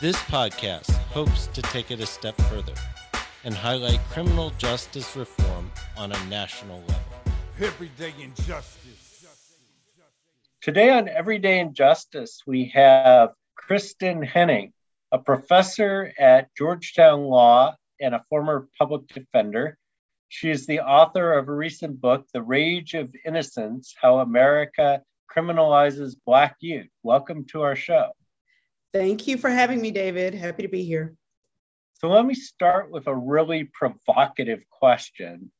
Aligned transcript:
This 0.00 0.14
podcast 0.14 0.92
hopes 1.10 1.48
to 1.48 1.60
take 1.60 1.90
it 1.90 1.98
a 1.98 2.06
step 2.06 2.36
further 2.42 2.74
and 3.42 3.52
highlight 3.52 3.98
criminal 4.10 4.52
justice 4.56 5.16
reform 5.16 5.72
on 5.96 6.12
a 6.12 6.24
national 6.26 6.78
level. 6.82 7.02
Everyday 7.60 8.14
injustice. 8.22 9.26
Today 10.62 10.90
on 10.90 11.08
Everyday 11.08 11.58
Injustice, 11.58 12.44
we 12.46 12.66
have 12.66 13.30
Kristin 13.58 14.24
Henning, 14.24 14.72
a 15.10 15.18
professor 15.18 16.12
at 16.16 16.54
Georgetown 16.56 17.24
Law 17.24 17.74
and 18.00 18.14
a 18.14 18.22
former 18.30 18.68
public 18.78 19.08
defender. 19.08 19.76
She 20.28 20.48
is 20.48 20.64
the 20.64 20.78
author 20.78 21.32
of 21.32 21.48
a 21.48 21.52
recent 21.52 22.00
book, 22.00 22.24
The 22.32 22.42
Rage 22.42 22.94
of 22.94 23.12
Innocence 23.26 23.96
How 24.00 24.20
America 24.20 25.02
Criminalizes 25.28 26.14
Black 26.24 26.54
Youth. 26.60 26.86
Welcome 27.02 27.46
to 27.46 27.62
our 27.62 27.74
show. 27.74 28.12
Thank 28.92 29.26
you 29.26 29.36
for 29.36 29.50
having 29.50 29.80
me, 29.80 29.90
David. 29.90 30.34
Happy 30.34 30.62
to 30.62 30.68
be 30.68 30.84
here. 30.84 31.14
So 31.94 32.08
let 32.08 32.24
me 32.24 32.34
start 32.34 32.90
with 32.90 33.06
a 33.06 33.14
really 33.14 33.70
provocative 33.74 34.62
question. 34.70 35.50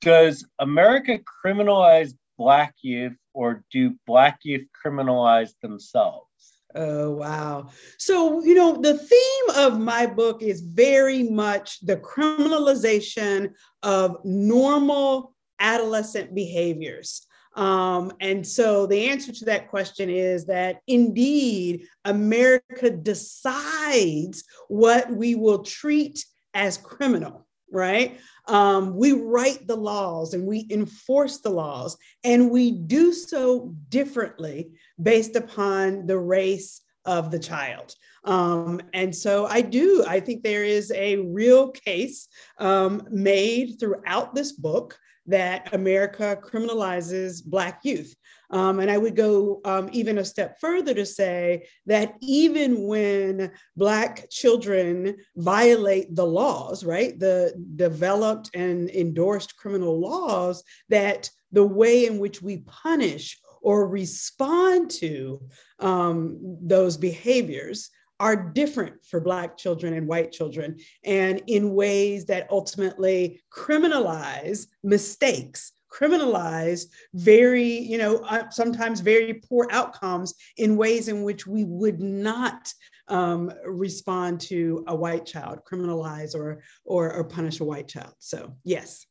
Does 0.00 0.46
America 0.58 1.20
criminalize 1.44 2.12
Black 2.38 2.74
youth 2.80 3.16
or 3.34 3.62
do 3.70 3.94
Black 4.06 4.40
youth 4.42 4.66
criminalize 4.84 5.50
themselves? 5.62 6.26
Oh, 6.74 7.10
wow. 7.10 7.68
So, 7.98 8.42
you 8.42 8.54
know, 8.54 8.80
the 8.80 8.96
theme 8.96 9.56
of 9.56 9.78
my 9.78 10.06
book 10.06 10.42
is 10.42 10.60
very 10.60 11.24
much 11.24 11.80
the 11.80 11.96
criminalization 11.96 13.50
of 13.82 14.16
normal 14.24 15.34
adolescent 15.58 16.34
behaviors. 16.34 17.26
Um, 17.56 18.12
and 18.20 18.46
so 18.46 18.86
the 18.86 19.08
answer 19.08 19.32
to 19.32 19.44
that 19.46 19.68
question 19.68 20.08
is 20.08 20.46
that 20.46 20.80
indeed, 20.86 21.86
America 22.04 22.90
decides 22.90 24.44
what 24.68 25.10
we 25.10 25.34
will 25.34 25.62
treat 25.62 26.24
as 26.54 26.78
criminal, 26.78 27.46
right? 27.72 28.20
Um, 28.46 28.96
we 28.96 29.12
write 29.12 29.66
the 29.66 29.76
laws 29.76 30.34
and 30.34 30.46
we 30.46 30.66
enforce 30.70 31.38
the 31.38 31.50
laws, 31.50 31.96
and 32.24 32.50
we 32.50 32.72
do 32.72 33.12
so 33.12 33.74
differently 33.88 34.70
based 35.02 35.36
upon 35.36 36.06
the 36.06 36.18
race 36.18 36.82
of 37.04 37.30
the 37.30 37.38
child. 37.38 37.94
Um, 38.24 38.80
and 38.92 39.14
so 39.14 39.46
I 39.46 39.62
do, 39.62 40.04
I 40.06 40.20
think 40.20 40.42
there 40.42 40.64
is 40.64 40.92
a 40.92 41.16
real 41.16 41.70
case 41.70 42.28
um, 42.58 43.06
made 43.10 43.78
throughout 43.80 44.34
this 44.34 44.52
book 44.52 44.98
that 45.26 45.72
America 45.74 46.38
criminalizes 46.42 47.44
Black 47.44 47.80
youth. 47.84 48.14
Um, 48.50 48.80
and 48.80 48.90
I 48.90 48.98
would 48.98 49.14
go 49.14 49.60
um, 49.64 49.88
even 49.92 50.18
a 50.18 50.24
step 50.24 50.58
further 50.60 50.92
to 50.94 51.06
say 51.06 51.68
that 51.86 52.14
even 52.20 52.86
when 52.86 53.52
Black 53.76 54.28
children 54.30 55.16
violate 55.36 56.14
the 56.16 56.26
laws, 56.26 56.84
right, 56.84 57.18
the 57.18 57.54
developed 57.76 58.50
and 58.54 58.90
endorsed 58.90 59.56
criminal 59.56 60.00
laws, 60.00 60.64
that 60.88 61.30
the 61.52 61.64
way 61.64 62.06
in 62.06 62.18
which 62.18 62.42
we 62.42 62.58
punish 62.58 63.38
or 63.62 63.86
respond 63.86 64.90
to 64.90 65.40
um, 65.78 66.38
those 66.62 66.96
behaviors 66.96 67.90
are 68.20 68.36
different 68.36 69.04
for 69.04 69.18
Black 69.18 69.56
children 69.56 69.94
and 69.94 70.06
white 70.06 70.30
children, 70.30 70.78
and 71.04 71.42
in 71.46 71.74
ways 71.74 72.26
that 72.26 72.46
ultimately 72.50 73.40
criminalize 73.50 74.66
mistakes, 74.84 75.72
criminalize 75.90 76.84
very, 77.14 77.66
you 77.66 77.98
know, 77.98 78.18
uh, 78.18 78.48
sometimes 78.50 79.00
very 79.00 79.34
poor 79.34 79.66
outcomes 79.70 80.34
in 80.58 80.76
ways 80.76 81.08
in 81.08 81.24
which 81.24 81.46
we 81.46 81.64
would 81.64 82.00
not 82.00 82.72
um, 83.08 83.50
respond 83.66 84.40
to 84.40 84.84
a 84.86 84.94
white 84.94 85.26
child, 85.26 85.60
criminalize 85.68 86.34
or, 86.34 86.62
or, 86.84 87.12
or 87.12 87.24
punish 87.24 87.58
a 87.60 87.64
white 87.64 87.88
child. 87.88 88.14
So, 88.18 88.54
yes. 88.62 89.06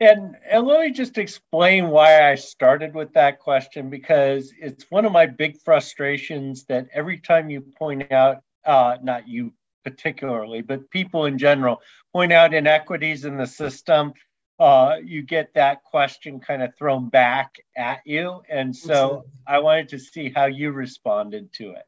And, 0.00 0.36
and 0.48 0.66
let 0.66 0.80
me 0.80 0.90
just 0.92 1.18
explain 1.18 1.88
why 1.88 2.30
I 2.30 2.34
started 2.34 2.94
with 2.94 3.12
that 3.12 3.38
question 3.38 3.90
because 3.90 4.52
it's 4.58 4.90
one 4.90 5.04
of 5.04 5.12
my 5.12 5.26
big 5.26 5.60
frustrations 5.60 6.64
that 6.64 6.88
every 6.94 7.18
time 7.18 7.50
you 7.50 7.60
point 7.60 8.10
out, 8.10 8.42
uh, 8.64 8.96
not 9.02 9.28
you 9.28 9.52
particularly, 9.84 10.62
but 10.62 10.90
people 10.90 11.26
in 11.26 11.36
general 11.36 11.82
point 12.12 12.32
out 12.32 12.54
inequities 12.54 13.26
in 13.26 13.36
the 13.36 13.46
system, 13.46 14.14
uh, 14.58 14.96
you 15.02 15.22
get 15.22 15.52
that 15.54 15.84
question 15.84 16.40
kind 16.40 16.62
of 16.62 16.74
thrown 16.76 17.08
back 17.08 17.56
at 17.76 18.00
you. 18.06 18.42
And 18.48 18.74
so 18.74 18.92
Absolutely. 18.92 19.30
I 19.46 19.58
wanted 19.58 19.88
to 19.90 19.98
see 19.98 20.32
how 20.34 20.46
you 20.46 20.70
responded 20.70 21.52
to 21.54 21.72
it. 21.72 21.84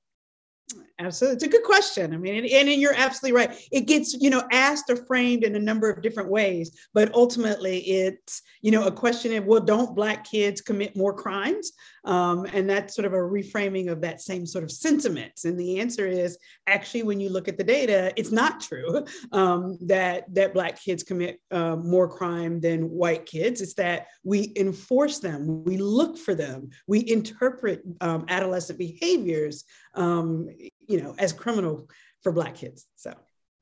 Absolutely. 0.99 1.34
It's 1.37 1.44
a 1.44 1.49
good 1.49 1.65
question. 1.65 2.15
I 2.15 2.16
mean, 2.16 2.44
and, 2.44 2.69
and, 2.69 2.81
you're 2.81 2.94
absolutely 2.94 3.37
right. 3.37 3.69
It 3.72 3.87
gets, 3.87 4.15
you 4.15 4.31
know, 4.31 4.43
asked 4.53 4.88
or 4.88 4.97
framed 4.97 5.43
in 5.43 5.56
a 5.56 5.60
number 5.60 5.91
of 5.91 6.03
different 6.03 6.31
ways, 6.31 6.88
but 6.94 7.12
ultimately 7.15 7.78
it's, 7.78 8.43
you 8.60 8.71
know, 8.71 8.87
a 8.87 8.93
question 8.93 9.34
of, 9.34 9.44
well, 9.44 9.61
don't 9.61 9.97
Black 9.97 10.25
kids 10.25 10.61
commit 10.61 10.97
more 10.97 11.12
crimes? 11.12 11.72
Um, 12.05 12.47
and 12.53 12.69
that's 12.69 12.94
sort 12.94 13.06
of 13.06 13.12
a 13.12 13.16
reframing 13.16 13.91
of 13.91 14.00
that 14.03 14.21
same 14.21 14.44
sort 14.44 14.65
of 14.65 14.71
sentiment. 14.71 15.32
And 15.44 15.59
the 15.59 15.81
answer 15.81 16.06
is 16.06 16.38
actually, 16.66 17.05
when 17.05 17.21
you 17.21 17.31
look 17.31 17.49
at 17.49 17.59
the 17.59 17.65
data, 17.65 18.12
it's 18.16 18.32
not 18.32 18.61
true 18.61 19.05
um, 19.32 19.78
that, 19.82 20.32
that 20.34 20.55
Black 20.55 20.81
kids 20.81 21.03
commit 21.03 21.41
uh, 21.50 21.77
more 21.77 22.09
crime 22.09 22.61
than 22.61 22.91
white 22.91 23.27
kids. 23.27 23.61
It's 23.61 23.75
that 23.75 24.06
we 24.25 24.53
enforce 24.56 25.19
them, 25.19 25.65
we 25.65 25.78
look 25.78 26.19
for 26.19 26.34
them, 26.34 26.71
we 26.87 27.09
interpret 27.09 27.82
um, 28.00 28.25
adolescent 28.28 28.78
behaviors 28.78 29.65
um, 29.94 30.49
you 30.93 31.01
know, 31.01 31.15
as 31.19 31.33
criminal 31.33 31.89
for 32.23 32.33
Black 32.33 32.55
kids. 32.55 32.87
So, 32.97 33.15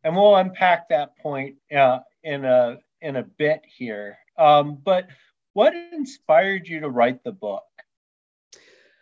and 0.03 0.17
we'll 0.17 0.37
unpack 0.37 0.89
that 0.89 1.17
point 1.19 1.57
uh, 1.75 2.01
in 2.25 2.45
a 2.45 2.79
in 3.01 3.17
a 3.17 3.23
bit 3.23 3.63
here. 3.65 4.19
Um, 4.37 4.79
but 4.83 5.09
what 5.53 5.75
inspired 5.75 6.67
you 6.67 6.81
to 6.81 6.91
write 6.91 7.23
the 7.23 7.33
book? 7.33 7.63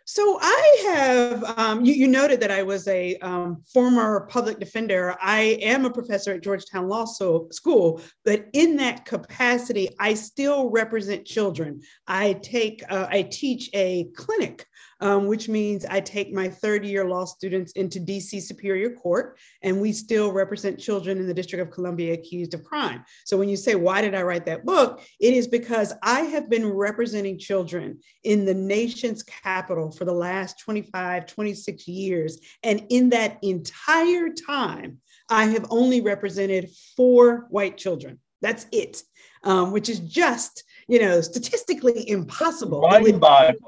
So 0.05 0.39
I 0.41 0.83
have, 0.87 1.43
um, 1.59 1.85
you, 1.85 1.93
you, 1.93 2.07
noted 2.07 2.39
that 2.39 2.49
I 2.49 2.63
was 2.63 2.87
a 2.87 3.15
um, 3.17 3.61
former 3.71 4.21
public 4.21 4.59
defender. 4.59 5.15
I 5.21 5.59
am 5.61 5.85
a 5.85 5.91
professor 5.91 6.33
at 6.33 6.41
Georgetown 6.41 6.87
Law 6.87 7.05
School, 7.05 8.01
but 8.25 8.47
in 8.53 8.75
that 8.77 9.05
capacity, 9.05 9.89
I 9.99 10.15
still 10.15 10.71
represent 10.71 11.25
children. 11.25 11.81
I 12.07 12.33
take, 12.41 12.81
uh, 12.89 13.05
I 13.07 13.21
teach 13.21 13.69
a 13.75 14.05
clinic 14.15 14.65
um, 15.01 15.27
which 15.27 15.47
means 15.47 15.85
I 15.85 15.99
take 15.99 16.33
my 16.33 16.49
third 16.49 16.85
year 16.85 17.07
law 17.07 17.25
students 17.25 17.71
into 17.73 17.99
DC 17.99 18.41
Superior 18.41 18.91
Court, 18.91 19.37
and 19.61 19.79
we 19.79 19.91
still 19.91 20.31
represent 20.31 20.79
children 20.79 21.17
in 21.17 21.27
the 21.27 21.33
District 21.33 21.61
of 21.61 21.73
Columbia 21.73 22.13
accused 22.13 22.53
of 22.53 22.63
crime. 22.63 23.03
So 23.25 23.37
when 23.37 23.49
you 23.49 23.55
say, 23.55 23.75
why 23.75 24.01
did 24.01 24.15
I 24.15 24.23
write 24.23 24.45
that 24.45 24.65
book? 24.65 25.01
It 25.19 25.33
is 25.33 25.47
because 25.47 25.93
I 26.03 26.21
have 26.21 26.49
been 26.49 26.67
representing 26.67 27.39
children 27.39 27.99
in 28.23 28.45
the 28.45 28.53
nation's 28.53 29.23
capital 29.23 29.91
for 29.91 30.05
the 30.05 30.13
last 30.13 30.59
25, 30.59 31.25
26 31.25 31.87
years. 31.87 32.39
And 32.63 32.85
in 32.89 33.09
that 33.09 33.37
entire 33.41 34.29
time, 34.29 34.99
I 35.29 35.45
have 35.45 35.67
only 35.69 36.01
represented 36.01 36.69
four 36.97 37.47
white 37.49 37.77
children. 37.77 38.19
That's 38.41 38.65
it, 38.71 39.03
um, 39.43 39.71
which 39.71 39.89
is 39.89 39.99
just, 39.99 40.63
you 40.87 40.99
know, 40.99 41.21
statistically 41.21 42.09
impossible. 42.09 42.81
Mind-boggling 42.81 43.59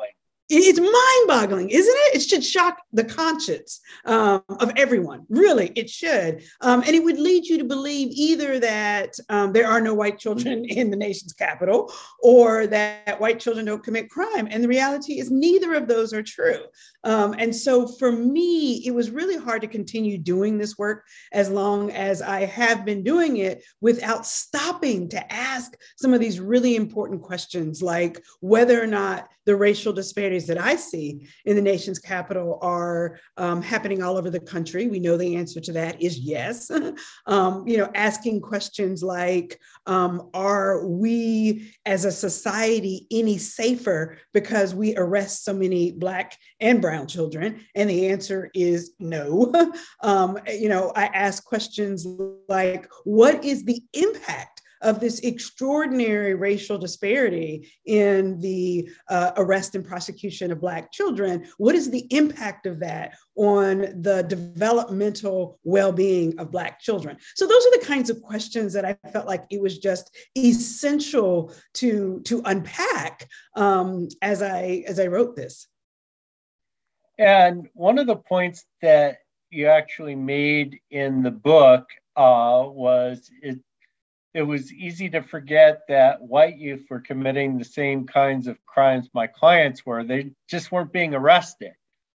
it's 0.51 0.80
mind-boggling, 0.80 1.69
isn't 1.69 1.95
it? 1.95 2.15
It 2.15 2.21
should 2.21 2.44
shock 2.44 2.81
the 2.92 3.03
conscience 3.03 3.80
um, 4.06 4.44
of 4.50 4.71
everyone. 4.75 5.25
Really, 5.30 5.71
it 5.75 5.89
should, 5.89 6.44
um, 6.62 6.83
and 6.86 6.95
it 6.95 7.03
would 7.03 7.19
lead 7.19 7.45
you 7.45 7.57
to 7.57 7.63
believe 7.63 8.09
either 8.12 8.59
that 8.59 9.15
um, 9.30 9.53
there 9.53 9.68
are 9.68 9.80
no 9.80 9.94
white 9.94 10.19
children 10.19 10.65
in 10.69 10.89
the 10.92 10.98
nation's 10.98 11.33
capital, 11.33 11.92
or 12.21 12.68
that 12.68 13.19
white 13.19 13.39
children 13.39 13.65
don't 13.65 13.83
commit 13.83 14.09
crime. 14.09 14.48
And 14.51 14.63
the 14.63 14.68
reality 14.68 15.19
is, 15.19 15.31
neither 15.31 15.74
of 15.74 15.88
those 15.88 16.13
are 16.13 16.24
true. 16.24 16.65
Um, 17.04 17.33
and 17.38 17.56
so, 17.56 17.88
for 17.88 18.12
me, 18.12 18.86
it 18.86 18.92
was 18.92 19.09
really 19.09 19.38
hard 19.38 19.62
to 19.62 19.68
continue 19.68 20.18
doing 20.18 20.57
this 20.57 20.77
work 20.77 21.06
as 21.31 21.50
long 21.50 21.92
as 21.92 22.21
I 22.21 22.45
have 22.45 22.86
been 22.86 23.04
doing 23.04 23.38
it 23.38 23.63
without 23.80 24.25
stopping 24.25 25.09
to 25.09 25.33
ask 25.33 25.75
some 25.97 26.13
of 26.13 26.19
these 26.19 26.39
really 26.39 26.75
important 26.75 27.21
questions, 27.21 27.81
like 27.81 28.21
whether 28.42 28.81
or 28.81 28.88
not 28.88 29.30
the 29.46 29.56
racial 29.56 29.94
disparities 29.94 30.48
that 30.48 30.60
I 30.60 30.76
see 30.76 31.28
in 31.46 31.56
the 31.56 31.62
nation's 31.62 32.00
capital 32.00 32.60
are 32.62 33.20
um, 33.38 33.62
happening 33.62 34.04
all 34.04 34.18
over 34.18 34.30
the 34.30 34.40
country. 34.40 34.88
We 34.88 35.00
know 35.00 35.18
the 35.18 35.36
answer 35.36 35.60
to 35.62 35.72
that 35.74 36.02
is 36.02 36.20
yes. 36.20 36.72
um, 37.26 37.68
you 37.68 37.78
know, 37.78 37.90
asking 37.96 38.42
questions 38.42 39.04
like, 39.04 39.60
um, 39.88 40.30
are 40.34 40.86
we 40.86 41.74
as 41.86 42.06
a 42.06 42.12
society 42.12 43.08
any 43.12 43.38
safer 43.38 44.18
because 44.34 44.76
we 44.76 44.96
arrest 44.96 45.44
so 45.44 45.54
many 45.54 45.92
Black 45.92 46.38
and 46.60 46.82
Brown 46.82 47.08
children? 47.08 47.62
And 47.76 47.90
the 47.90 48.08
answer 48.08 48.50
is 48.54 48.94
no. 49.00 49.52
Um, 50.04 50.40
you 50.48 50.68
know, 50.70 50.92
I 50.96 51.06
ask 51.06 51.44
questions 51.44 52.06
like, 52.48 52.88
what 53.04 53.44
is 53.44 53.64
the 53.64 53.82
impact 53.94 54.61
of 54.81 55.00
this 55.00 55.19
extraordinary 55.19 56.36
racial 56.36 56.78
disparity 56.78 57.69
in 57.86 58.39
the 58.39 58.89
uh, 59.10 59.31
arrest 59.38 59.75
and 59.75 59.86
prosecution 59.86 60.51
of 60.51 60.62
Black 60.62 60.92
children. 60.92 61.48
What 61.57 61.75
is 61.75 61.89
the 61.89 62.07
impact 62.10 62.66
of 62.66 62.80
that 62.80 63.16
on 63.36 64.01
the 64.01 64.25
developmental 64.28 65.60
well 65.63 65.92
being 65.92 66.38
of 66.39 66.51
Black 66.51 66.80
children? 66.80 67.18
So, 67.36 67.48
those 67.48 67.66
are 67.66 67.80
the 67.80 67.86
kinds 67.86 68.10
of 68.10 68.22
questions 68.22 68.74
that 68.74 68.86
I 68.86 68.98
felt 69.12 69.28
like 69.28 69.45
it 69.50 69.62
was 69.62 69.80
just 69.80 70.16
essential 70.38 71.54
to, 71.75 72.22
to 72.25 72.42
unpack 72.45 73.28
um, 73.56 74.07
as, 74.22 74.42
I, 74.42 74.83
as 74.88 75.00
I 75.00 75.07
wrote 75.07 75.36
this. 75.36 75.68
And 77.18 77.68
one 77.74 78.00
of 78.00 78.07
the 78.07 78.16
points 78.16 78.66
that 78.81 79.18
you 79.51 79.68
actually 79.68 80.16
made 80.16 80.80
in 80.89 81.22
the 81.22 81.31
book 81.31 81.86
uh, 82.16 82.63
was 82.68 83.30
it 83.42 83.60
it 84.33 84.44
was 84.44 84.72
easy 84.72 85.10
to 85.10 85.22
forget 85.22 85.81
that 85.88 86.22
white 86.22 86.57
youth 86.57 86.86
were 86.89 87.01
committing 87.01 87.57
the 87.57 87.66
same 87.66 88.07
kinds 88.07 88.48
of 88.48 88.63
crimes 88.66 89.10
my 89.13 89.28
clients 89.28 89.86
were. 89.86 90.04
They 90.04 90.31
just 90.50 90.72
weren't 90.72 90.94
being 90.94 91.13
arrested. 91.13 91.74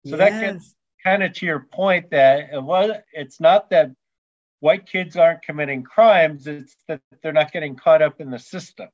So 0.06 0.18
yes. 0.18 0.20
that 0.20 0.42
gets 0.42 0.76
kind 1.04 1.24
of 1.24 1.34
to 1.34 1.46
your 1.46 1.68
point 1.72 2.12
that 2.12 2.50
it 2.54 2.62
was, 2.62 2.92
it's 3.14 3.40
not 3.40 3.70
that 3.72 3.92
white 4.60 4.86
kids 4.86 5.18
aren't 5.18 5.42
committing 5.42 5.84
crimes, 5.84 6.46
it's 6.46 6.76
that 6.88 7.02
they're 7.22 7.34
not 7.34 7.52
getting 7.52 7.76
caught 7.76 8.02
up 8.02 8.22
in 8.22 8.30
the 8.30 8.40
system. 8.40 8.90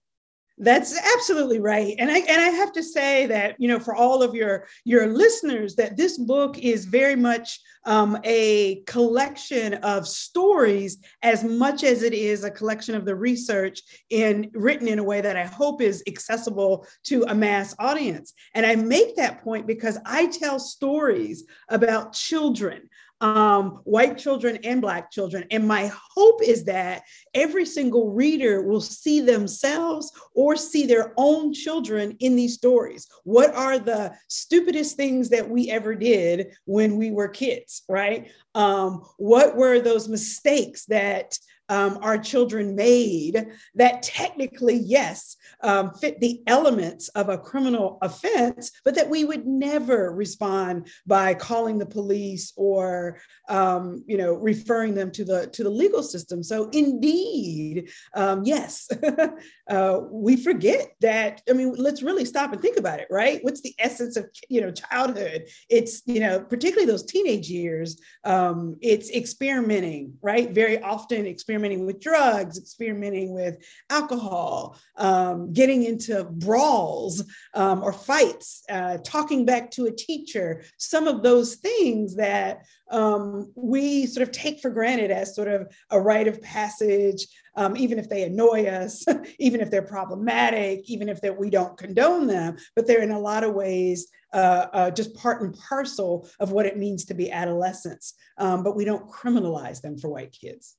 That's 0.61 0.93
absolutely 1.15 1.59
right. 1.59 1.95
And 1.97 2.11
I 2.11 2.19
and 2.19 2.41
I 2.41 2.49
have 2.49 2.73
to 2.73 2.83
say 2.83 3.25
that, 3.27 3.55
you 3.59 3.69
know, 3.69 3.79
for 3.79 3.95
all 3.95 4.21
of 4.21 4.35
your 4.35 4.67
your 4.83 5.07
listeners, 5.07 5.75
that 5.75 5.95
this 5.95 6.17
book 6.17 6.57
is 6.57 6.83
very 6.83 7.15
much 7.15 7.61
um, 7.85 8.17
a 8.25 8.81
collection 8.85 9.75
of 9.75 10.05
stories 10.05 10.97
as 11.23 11.45
much 11.45 11.85
as 11.85 12.03
it 12.03 12.13
is 12.13 12.43
a 12.43 12.51
collection 12.51 12.93
of 12.93 13.05
the 13.05 13.15
research 13.15 13.81
in 14.09 14.51
written 14.53 14.89
in 14.89 14.99
a 14.99 15.03
way 15.03 15.21
that 15.21 15.37
I 15.37 15.45
hope 15.45 15.81
is 15.81 16.03
accessible 16.07 16.85
to 17.05 17.23
a 17.29 17.35
mass 17.35 17.73
audience. 17.79 18.33
And 18.53 18.65
I 18.65 18.75
make 18.75 19.15
that 19.15 19.41
point 19.41 19.65
because 19.65 19.97
I 20.05 20.27
tell 20.27 20.59
stories 20.59 21.45
about 21.69 22.11
children 22.11 22.89
um, 23.21 23.81
white 23.83 24.17
children 24.17 24.59
and 24.63 24.81
Black 24.81 25.11
children. 25.11 25.45
And 25.51 25.67
my 25.67 25.91
hope 25.93 26.41
is 26.41 26.65
that 26.65 27.03
every 27.33 27.65
single 27.65 28.11
reader 28.11 28.61
will 28.61 28.81
see 28.81 29.21
themselves 29.21 30.11
or 30.33 30.55
see 30.55 30.85
their 30.85 31.13
own 31.17 31.53
children 31.53 32.15
in 32.19 32.35
these 32.35 32.53
stories. 32.53 33.07
What 33.23 33.53
are 33.55 33.79
the 33.79 34.13
stupidest 34.27 34.95
things 34.95 35.29
that 35.29 35.49
we 35.49 35.69
ever 35.69 35.95
did 35.95 36.55
when 36.65 36.97
we 36.97 37.11
were 37.11 37.27
kids, 37.27 37.83
right? 37.89 38.31
Um, 38.55 39.03
what 39.17 39.55
were 39.55 39.79
those 39.79 40.07
mistakes 40.07 40.85
that 40.85 41.37
um, 41.69 41.99
our 42.01 42.17
children 42.17 42.75
made 42.75 43.45
that 43.75 44.01
technically, 44.01 44.75
yes, 44.75 45.37
um, 45.61 45.93
fit 45.93 46.19
the 46.19 46.41
elements 46.47 47.09
of 47.09 47.29
a 47.29 47.37
criminal 47.37 47.99
offense, 48.01 48.71
but 48.83 48.95
that 48.95 49.09
we 49.09 49.23
would 49.23 49.45
never 49.45 50.11
respond 50.11 50.87
by 51.05 51.33
calling 51.33 51.77
the 51.77 51.85
police 51.85 52.51
or, 52.57 53.19
um, 53.47 54.03
you 54.07 54.17
know, 54.17 54.33
referring 54.33 54.95
them 54.95 55.11
to 55.11 55.23
the 55.23 55.47
to 55.47 55.63
the 55.63 55.69
legal 55.69 56.01
system. 56.01 56.41
So, 56.41 56.69
indeed, 56.69 57.89
um, 58.15 58.43
yes, 58.43 58.89
uh, 59.69 59.99
we 60.09 60.37
forget 60.37 60.95
that. 61.01 61.41
I 61.49 61.53
mean, 61.53 61.75
let's 61.75 62.01
really 62.01 62.25
stop 62.25 62.51
and 62.51 62.61
think 62.61 62.77
about 62.77 62.99
it, 62.99 63.07
right? 63.11 63.43
What's 63.43 63.61
the 63.61 63.75
essence 63.77 64.17
of 64.17 64.27
you 64.49 64.61
know 64.61 64.71
childhood? 64.71 65.45
It's 65.69 66.01
you 66.07 66.19
know, 66.19 66.39
particularly 66.39 66.91
those 66.91 67.03
teenage 67.03 67.49
years. 67.49 67.99
Um, 68.23 68.77
it's 68.81 69.11
experimenting, 69.11 70.17
right? 70.21 70.51
Very 70.51 70.81
often 70.81 71.27
experimenting 71.27 71.58
with 71.59 71.99
drugs, 71.99 72.57
experimenting 72.57 73.33
with 73.33 73.57
alcohol. 73.89 74.77
Um, 74.95 75.53
getting 75.53 75.83
into 75.83 76.23
brawls 76.23 77.23
um, 77.53 77.83
or 77.83 77.93
fights, 77.93 78.63
uh, 78.69 78.97
talking 79.03 79.45
back 79.45 79.71
to 79.71 79.85
a 79.85 79.91
teacher, 79.91 80.63
some 80.77 81.07
of 81.07 81.23
those 81.23 81.55
things 81.55 82.15
that 82.15 82.65
um, 82.89 83.51
we 83.55 84.05
sort 84.05 84.27
of 84.27 84.33
take 84.33 84.61
for 84.61 84.69
granted 84.69 85.11
as 85.11 85.35
sort 85.35 85.47
of 85.47 85.71
a 85.91 85.99
rite 85.99 86.27
of 86.27 86.41
passage, 86.41 87.27
um, 87.55 87.75
even 87.77 87.99
if 87.99 88.09
they 88.09 88.23
annoy 88.23 88.65
us, 88.67 89.05
even 89.39 89.61
if 89.61 89.69
they're 89.69 89.81
problematic, 89.81 90.89
even 90.89 91.09
if 91.09 91.21
that 91.21 91.37
we 91.37 91.49
don't 91.49 91.77
condone 91.77 92.27
them, 92.27 92.57
but 92.75 92.87
they're 92.87 93.03
in 93.03 93.11
a 93.11 93.19
lot 93.19 93.43
of 93.43 93.53
ways 93.53 94.07
uh, 94.33 94.67
uh, 94.73 94.91
just 94.91 95.15
part 95.15 95.41
and 95.41 95.57
parcel 95.57 96.29
of 96.39 96.51
what 96.51 96.65
it 96.65 96.77
means 96.77 97.05
to 97.05 97.13
be 97.13 97.31
adolescents. 97.31 98.13
Um, 98.37 98.63
but 98.63 98.75
we 98.75 98.85
don't 98.85 99.09
criminalize 99.09 99.81
them 99.81 99.97
for 99.97 100.09
white 100.09 100.31
kids. 100.31 100.75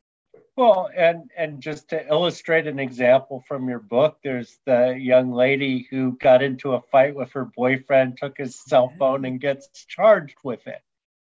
Well, 0.56 0.90
and 0.94 1.30
and 1.36 1.60
just 1.60 1.88
to 1.90 2.06
illustrate 2.06 2.66
an 2.66 2.78
example 2.78 3.42
from 3.46 3.68
your 3.68 3.78
book, 3.78 4.18
there's 4.22 4.58
the 4.66 4.96
young 4.98 5.32
lady 5.32 5.86
who 5.90 6.18
got 6.20 6.42
into 6.42 6.74
a 6.74 6.80
fight 6.80 7.14
with 7.14 7.32
her 7.32 7.44
boyfriend, 7.44 8.18
took 8.18 8.36
his 8.36 8.60
cell 8.60 8.92
phone, 8.98 9.24
and 9.24 9.40
gets 9.40 9.68
charged 9.86 10.36
with 10.44 10.66
it. 10.66 10.82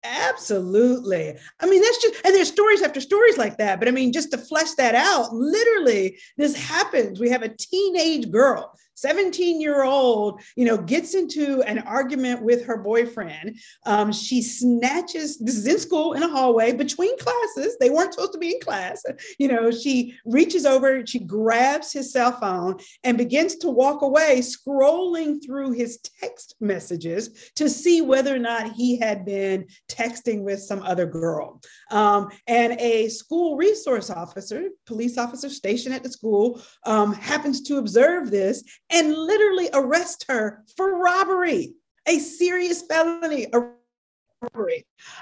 Absolutely. 0.05 1.37
I 1.61 1.67
mean, 1.67 1.82
that's 1.82 2.00
just, 2.00 2.25
and 2.25 2.35
there's 2.35 2.49
stories 2.49 2.82
after 2.82 3.00
stories 3.00 3.37
like 3.37 3.59
that. 3.59 3.79
But 3.81 3.88
I 3.88 3.91
mean, 3.91 4.12
just 4.12 4.31
to 4.31 4.38
flesh 4.38 4.73
that 4.75 4.94
out, 4.94 5.35
literally, 5.35 6.19
this 6.37 6.56
happens. 6.56 7.19
We 7.19 7.29
have 7.31 7.43
a 7.43 7.49
teenage 7.49 8.31
girl 8.31 8.73
17 9.00 9.60
year 9.60 9.82
old, 9.84 10.40
you 10.56 10.64
know, 10.64 10.76
gets 10.76 11.14
into 11.14 11.62
an 11.62 11.78
argument 11.80 12.42
with 12.42 12.64
her 12.67 12.76
boyfriend. 12.76 13.58
Um, 13.86 14.12
she 14.12 14.43
snatches, 14.43 15.38
this 15.38 15.56
is 15.56 15.67
in 15.67 15.78
school 15.78 16.14
in 16.14 16.22
a 16.22 16.28
hallway 16.28 16.72
between 16.72 17.17
classes. 17.19 17.76
They 17.78 17.90
weren't 17.90 18.14
supposed 18.14 18.32
to 18.32 18.38
be 18.38 18.55
in 18.55 18.60
class. 18.60 19.02
You 19.38 19.48
know, 19.48 19.70
she 19.70 20.17
reaches 20.24 20.67
over, 20.67 21.05
she 21.06 21.19
grabs 21.19 21.93
his 21.93 22.12
cell 22.12 22.32
phone 22.32 22.78
and 23.05 23.19
begins 23.19 23.56
to 23.56 23.70
walk 23.70 24.02
away, 24.02 24.40
scrolling 24.40 25.44
through 25.44 25.72
his 25.72 25.98
text 26.20 26.55
messages 26.60 27.50
to 27.56 27.69
see 27.69 28.00
whether 28.00 28.34
or 28.34 28.38
not 28.38 28.72
he 28.72 28.98
had 28.98 29.24
been 29.24 29.67
texting 29.88 30.43
with 30.43 30.60
some 30.60 30.82
other 30.82 31.06
girl. 31.06 31.60
Um, 31.90 32.31
and 32.46 32.72
a 32.81 33.08
school 33.08 33.56
resource 33.56 34.10
officer, 34.10 34.69
police 34.86 35.19
officer 35.19 35.50
stationed 35.50 35.94
at 35.94 36.02
the 36.02 36.10
school, 36.10 36.62
um, 36.84 37.12
happens 37.12 37.62
to 37.62 37.78
observe 37.78 38.31
this 38.31 38.62
and 38.90 39.14
literally 39.14 39.68
arrest 39.72 40.24
her 40.28 40.64
for 40.76 40.98
robbery, 40.98 41.74
a 42.06 42.18
serious 42.18 42.82
felony. 42.82 43.46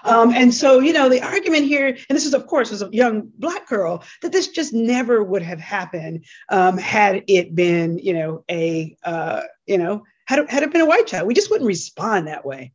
Um, 0.05 0.33
and 0.35 0.53
so, 0.53 0.79
you 0.79 0.93
know, 0.93 1.09
the 1.09 1.23
argument 1.23 1.65
here, 1.65 1.89
and 1.89 2.17
this 2.17 2.27
is, 2.27 2.35
of 2.35 2.47
course, 2.47 2.71
as 2.71 2.83
a 2.83 2.91
young 2.93 3.31
black 3.39 3.67
girl, 3.67 4.05
that 4.23 4.33
this 4.33 4.49
just 4.49 4.75
never 4.75 5.23
would 5.25 5.43
have 5.43 5.59
happened 5.59 6.25
um, 6.51 6.77
had 6.77 7.25
it 7.27 7.55
been, 7.55 7.99
you 7.99 8.13
know, 8.13 8.45
a, 8.51 8.97
uh, 9.05 9.43
you 9.67 9.79
know, 9.79 10.05
had 10.27 10.49
had 10.51 10.63
it 10.63 10.73
been 10.73 10.83
a 10.83 10.87
white 10.87 11.07
child. 11.07 11.27
We 11.27 11.35
just 11.35 11.51
wouldn't 11.51 11.67
respond 11.67 12.27
that 12.27 12.45
way. 12.45 12.73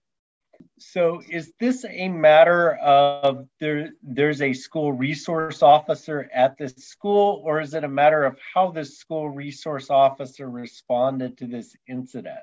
So 0.82 1.22
is 1.30 1.54
this 1.60 1.86
a 1.86 2.10
matter 2.10 2.76
of 2.78 3.48
there 3.60 3.92
there's 4.02 4.42
a 4.42 4.52
school 4.52 4.92
resource 4.92 5.62
officer 5.62 6.28
at 6.34 6.58
this 6.58 6.74
school 6.74 7.42
or 7.46 7.62
is 7.62 7.76
it 7.76 7.84
a 7.84 7.88
matter 7.88 8.24
of 8.24 8.38
how 8.54 8.72
the 8.72 8.84
school 8.84 9.30
resource 9.30 9.92
officer 9.92 10.50
responded 10.50 11.38
to 11.38 11.46
this 11.46 11.76
incident? 11.88 12.40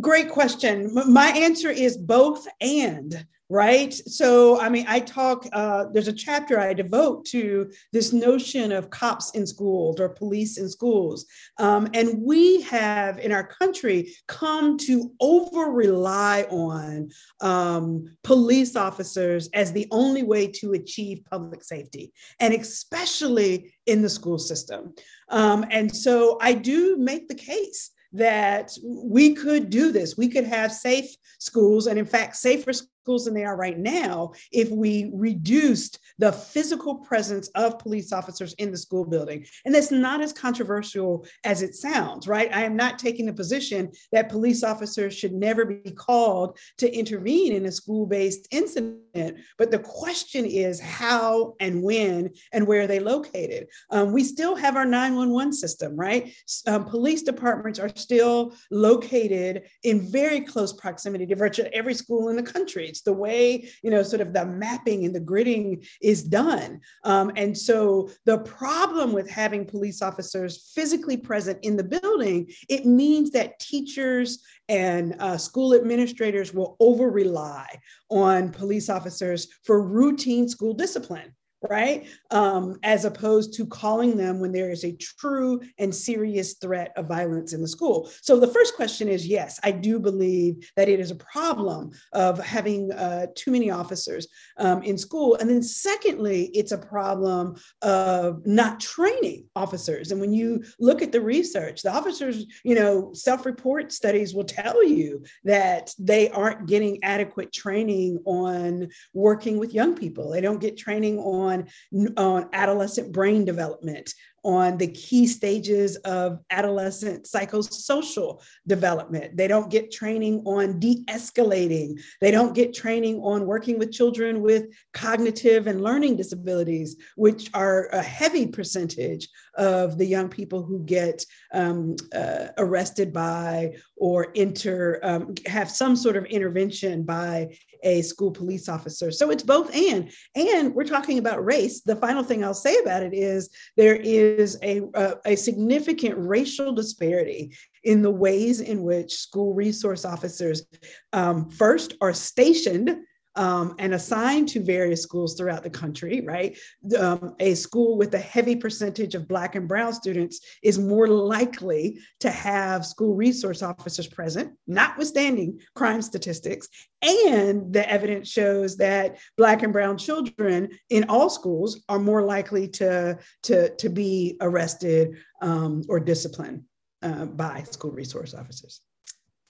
Great 0.00 0.30
question. 0.30 0.90
My 1.08 1.28
answer 1.30 1.68
is 1.68 1.98
both 1.98 2.46
and 2.60 3.26
right? 3.54 3.94
So 3.94 4.60
i 4.60 4.68
mean 4.68 4.84
i 4.88 4.98
talk 4.98 5.46
uh, 5.52 5.84
there's 5.92 6.08
a 6.08 6.20
chapter 6.26 6.58
i 6.58 6.74
devote 6.74 7.24
to 7.26 7.70
this 7.92 8.12
notion 8.12 8.72
of 8.72 8.90
cops 8.90 9.30
in 9.30 9.46
schools 9.46 10.00
or 10.00 10.08
police 10.08 10.58
in 10.58 10.68
schools. 10.68 11.26
Um, 11.58 11.88
and 11.94 12.20
we 12.20 12.62
have 12.62 13.18
in 13.18 13.30
our 13.30 13.46
country 13.46 14.12
come 14.26 14.76
to 14.78 15.12
over 15.20 15.70
rely 15.70 16.46
on 16.50 17.10
um, 17.40 17.86
police 18.24 18.74
officers 18.74 19.48
as 19.54 19.72
the 19.72 19.86
only 19.92 20.24
way 20.24 20.48
to 20.60 20.72
achieve 20.72 21.22
public 21.30 21.62
safety 21.62 22.12
and 22.40 22.52
especially 22.52 23.72
in 23.86 24.02
the 24.02 24.10
school 24.10 24.38
system. 24.38 24.94
Um, 25.28 25.64
and 25.70 25.94
so 25.94 26.38
i 26.40 26.52
do 26.54 26.96
make 26.96 27.28
the 27.28 27.40
case 27.52 27.92
that 28.14 28.70
we 28.84 29.34
could 29.34 29.70
do 29.70 29.90
this. 29.90 30.16
We 30.16 30.28
could 30.28 30.44
have 30.44 30.70
safe 30.72 31.10
schools, 31.40 31.88
and 31.88 31.98
in 31.98 32.06
fact, 32.06 32.36
safer 32.36 32.72
schools 32.72 32.93
than 33.04 33.34
they 33.34 33.44
are 33.44 33.56
right 33.56 33.78
now 33.78 34.32
if 34.50 34.70
we 34.70 35.10
reduced 35.12 35.98
the 36.18 36.32
physical 36.32 36.96
presence 36.96 37.48
of 37.54 37.78
police 37.78 38.12
officers 38.12 38.54
in 38.54 38.70
the 38.70 38.76
school 38.76 39.04
building. 39.04 39.44
And 39.64 39.74
that's 39.74 39.90
not 39.90 40.20
as 40.20 40.32
controversial 40.32 41.26
as 41.44 41.62
it 41.62 41.74
sounds, 41.74 42.26
right? 42.26 42.52
I 42.52 42.62
am 42.62 42.76
not 42.76 42.98
taking 42.98 43.26
the 43.26 43.32
position 43.32 43.92
that 44.12 44.28
police 44.28 44.64
officers 44.64 45.16
should 45.16 45.32
never 45.32 45.64
be 45.64 45.90
called 45.90 46.58
to 46.78 46.92
intervene 46.92 47.52
in 47.52 47.66
a 47.66 47.72
school 47.72 48.06
based 48.06 48.48
incident. 48.50 49.38
But 49.58 49.70
the 49.70 49.78
question 49.78 50.44
is 50.44 50.80
how 50.80 51.54
and 51.60 51.82
when 51.82 52.30
and 52.52 52.66
where 52.66 52.82
are 52.82 52.86
they 52.86 53.00
located? 53.00 53.68
Um, 53.90 54.12
we 54.12 54.24
still 54.24 54.56
have 54.56 54.76
our 54.76 54.86
911 54.86 55.52
system, 55.52 55.96
right? 55.96 56.34
Um, 56.66 56.84
police 56.84 57.22
departments 57.22 57.78
are 57.78 57.90
still 57.94 58.54
located 58.70 59.62
in 59.82 60.10
very 60.10 60.40
close 60.40 60.72
proximity 60.72 61.26
to 61.26 61.36
virtually 61.36 61.70
every 61.72 61.94
school 61.94 62.28
in 62.28 62.36
the 62.36 62.42
country 62.42 62.93
the 63.02 63.12
way, 63.12 63.68
you 63.82 63.90
know, 63.90 64.02
sort 64.02 64.20
of 64.20 64.32
the 64.32 64.44
mapping 64.44 65.04
and 65.04 65.14
the 65.14 65.20
gridding 65.20 65.86
is 66.00 66.22
done. 66.22 66.80
Um, 67.04 67.32
and 67.36 67.56
so 67.56 68.10
the 68.24 68.38
problem 68.38 69.12
with 69.12 69.28
having 69.28 69.64
police 69.64 70.02
officers 70.02 70.72
physically 70.74 71.16
present 71.16 71.58
in 71.62 71.76
the 71.76 71.84
building, 71.84 72.50
it 72.68 72.86
means 72.86 73.30
that 73.30 73.58
teachers 73.58 74.42
and 74.68 75.16
uh, 75.18 75.36
school 75.36 75.74
administrators 75.74 76.54
will 76.54 76.76
over 76.80 77.10
rely 77.10 77.66
on 78.10 78.50
police 78.50 78.88
officers 78.88 79.48
for 79.64 79.82
routine 79.82 80.48
school 80.48 80.74
discipline 80.74 81.34
right? 81.70 82.06
Um, 82.30 82.78
as 82.82 83.04
opposed 83.04 83.54
to 83.54 83.66
calling 83.66 84.16
them 84.16 84.40
when 84.40 84.52
there 84.52 84.70
is 84.70 84.84
a 84.84 84.96
true 84.96 85.60
and 85.78 85.94
serious 85.94 86.54
threat 86.54 86.92
of 86.96 87.06
violence 87.06 87.52
in 87.52 87.60
the 87.60 87.68
school. 87.68 88.10
So 88.22 88.38
the 88.38 88.48
first 88.48 88.76
question 88.76 89.08
is 89.08 89.26
yes, 89.26 89.58
I 89.62 89.70
do 89.70 89.98
believe 89.98 90.70
that 90.76 90.88
it 90.88 91.00
is 91.00 91.10
a 91.10 91.16
problem 91.16 91.90
of 92.12 92.38
having 92.38 92.92
uh, 92.92 93.26
too 93.34 93.50
many 93.50 93.70
officers 93.70 94.26
um, 94.58 94.82
in 94.82 94.98
school. 94.98 95.36
And 95.36 95.48
then 95.48 95.62
secondly, 95.62 96.50
it's 96.54 96.72
a 96.72 96.78
problem 96.78 97.56
of 97.82 98.46
not 98.46 98.80
training 98.80 99.46
officers. 99.56 100.10
And 100.10 100.20
when 100.20 100.32
you 100.32 100.64
look 100.78 101.02
at 101.02 101.12
the 101.12 101.20
research, 101.20 101.82
the 101.82 101.92
officers, 101.92 102.46
you 102.64 102.74
know, 102.74 103.12
self-report 103.14 103.92
studies 103.92 104.34
will 104.34 104.44
tell 104.44 104.84
you 104.84 105.24
that 105.44 105.92
they 105.98 106.30
aren't 106.30 106.66
getting 106.66 107.02
adequate 107.02 107.52
training 107.52 108.18
on 108.24 108.88
working 109.12 109.58
with 109.58 109.74
young 109.74 109.94
people. 109.94 110.30
They 110.30 110.40
don't 110.40 110.60
get 110.60 110.76
training 110.76 111.18
on 111.18 111.53
on, 111.54 112.08
on 112.16 112.48
adolescent 112.52 113.12
brain 113.12 113.44
development, 113.44 114.12
on 114.44 114.76
the 114.76 114.88
key 114.88 115.26
stages 115.26 115.96
of 115.96 116.38
adolescent 116.50 117.24
psychosocial 117.24 118.42
development. 118.66 119.36
They 119.36 119.48
don't 119.48 119.70
get 119.70 119.90
training 119.90 120.42
on 120.44 120.78
de 120.78 121.02
escalating. 121.08 121.98
They 122.20 122.30
don't 122.30 122.54
get 122.54 122.74
training 122.74 123.20
on 123.22 123.46
working 123.46 123.78
with 123.78 123.90
children 123.90 124.42
with 124.42 124.66
cognitive 124.92 125.66
and 125.66 125.82
learning 125.82 126.16
disabilities, 126.16 126.96
which 127.16 127.50
are 127.54 127.88
a 127.92 128.02
heavy 128.02 128.46
percentage 128.46 129.28
of 129.56 129.96
the 129.96 130.06
young 130.06 130.28
people 130.28 130.62
who 130.62 130.84
get 130.84 131.24
um, 131.52 131.96
uh, 132.14 132.48
arrested 132.58 133.12
by 133.12 133.76
or 134.04 134.30
enter, 134.34 135.00
um, 135.02 135.32
have 135.46 135.70
some 135.70 135.96
sort 135.96 136.14
of 136.14 136.26
intervention 136.26 137.04
by 137.04 137.48
a 137.84 138.02
school 138.02 138.30
police 138.30 138.68
officer. 138.68 139.10
So 139.10 139.30
it's 139.30 139.42
both 139.42 139.74
and. 139.74 140.12
And 140.34 140.74
we're 140.74 140.84
talking 140.84 141.16
about 141.16 141.42
race. 141.42 141.80
The 141.80 141.96
final 141.96 142.22
thing 142.22 142.44
I'll 142.44 142.52
say 142.52 142.76
about 142.82 143.02
it 143.02 143.14
is 143.14 143.48
there 143.78 143.96
is 143.96 144.58
a, 144.62 144.82
a, 144.92 145.14
a 145.24 145.36
significant 145.36 146.16
racial 146.18 146.74
disparity 146.74 147.56
in 147.82 148.02
the 148.02 148.10
ways 148.10 148.60
in 148.60 148.82
which 148.82 149.14
school 149.14 149.54
resource 149.54 150.04
officers 150.04 150.66
um, 151.14 151.48
first 151.48 151.94
are 152.02 152.12
stationed 152.12 152.94
um, 153.36 153.74
and 153.78 153.94
assigned 153.94 154.48
to 154.48 154.62
various 154.62 155.02
schools 155.02 155.34
throughout 155.34 155.62
the 155.62 155.70
country, 155.70 156.20
right? 156.20 156.56
Um, 156.98 157.34
a 157.40 157.54
school 157.54 157.96
with 157.96 158.14
a 158.14 158.18
heavy 158.18 158.56
percentage 158.56 159.14
of 159.14 159.28
Black 159.28 159.54
and 159.54 159.66
Brown 159.66 159.92
students 159.92 160.40
is 160.62 160.78
more 160.78 161.08
likely 161.08 161.98
to 162.20 162.30
have 162.30 162.86
school 162.86 163.14
resource 163.14 163.62
officers 163.62 164.06
present, 164.06 164.52
notwithstanding 164.66 165.60
crime 165.74 166.02
statistics. 166.02 166.68
And 167.02 167.72
the 167.72 167.88
evidence 167.90 168.28
shows 168.28 168.76
that 168.78 169.18
Black 169.36 169.62
and 169.62 169.72
Brown 169.72 169.98
children 169.98 170.70
in 170.90 171.04
all 171.08 171.28
schools 171.28 171.82
are 171.88 171.98
more 171.98 172.22
likely 172.22 172.68
to, 172.68 173.18
to, 173.44 173.74
to 173.76 173.88
be 173.88 174.36
arrested 174.40 175.16
um, 175.42 175.82
or 175.88 176.00
disciplined 176.00 176.62
uh, 177.02 177.26
by 177.26 177.62
school 177.64 177.90
resource 177.90 178.34
officers. 178.34 178.80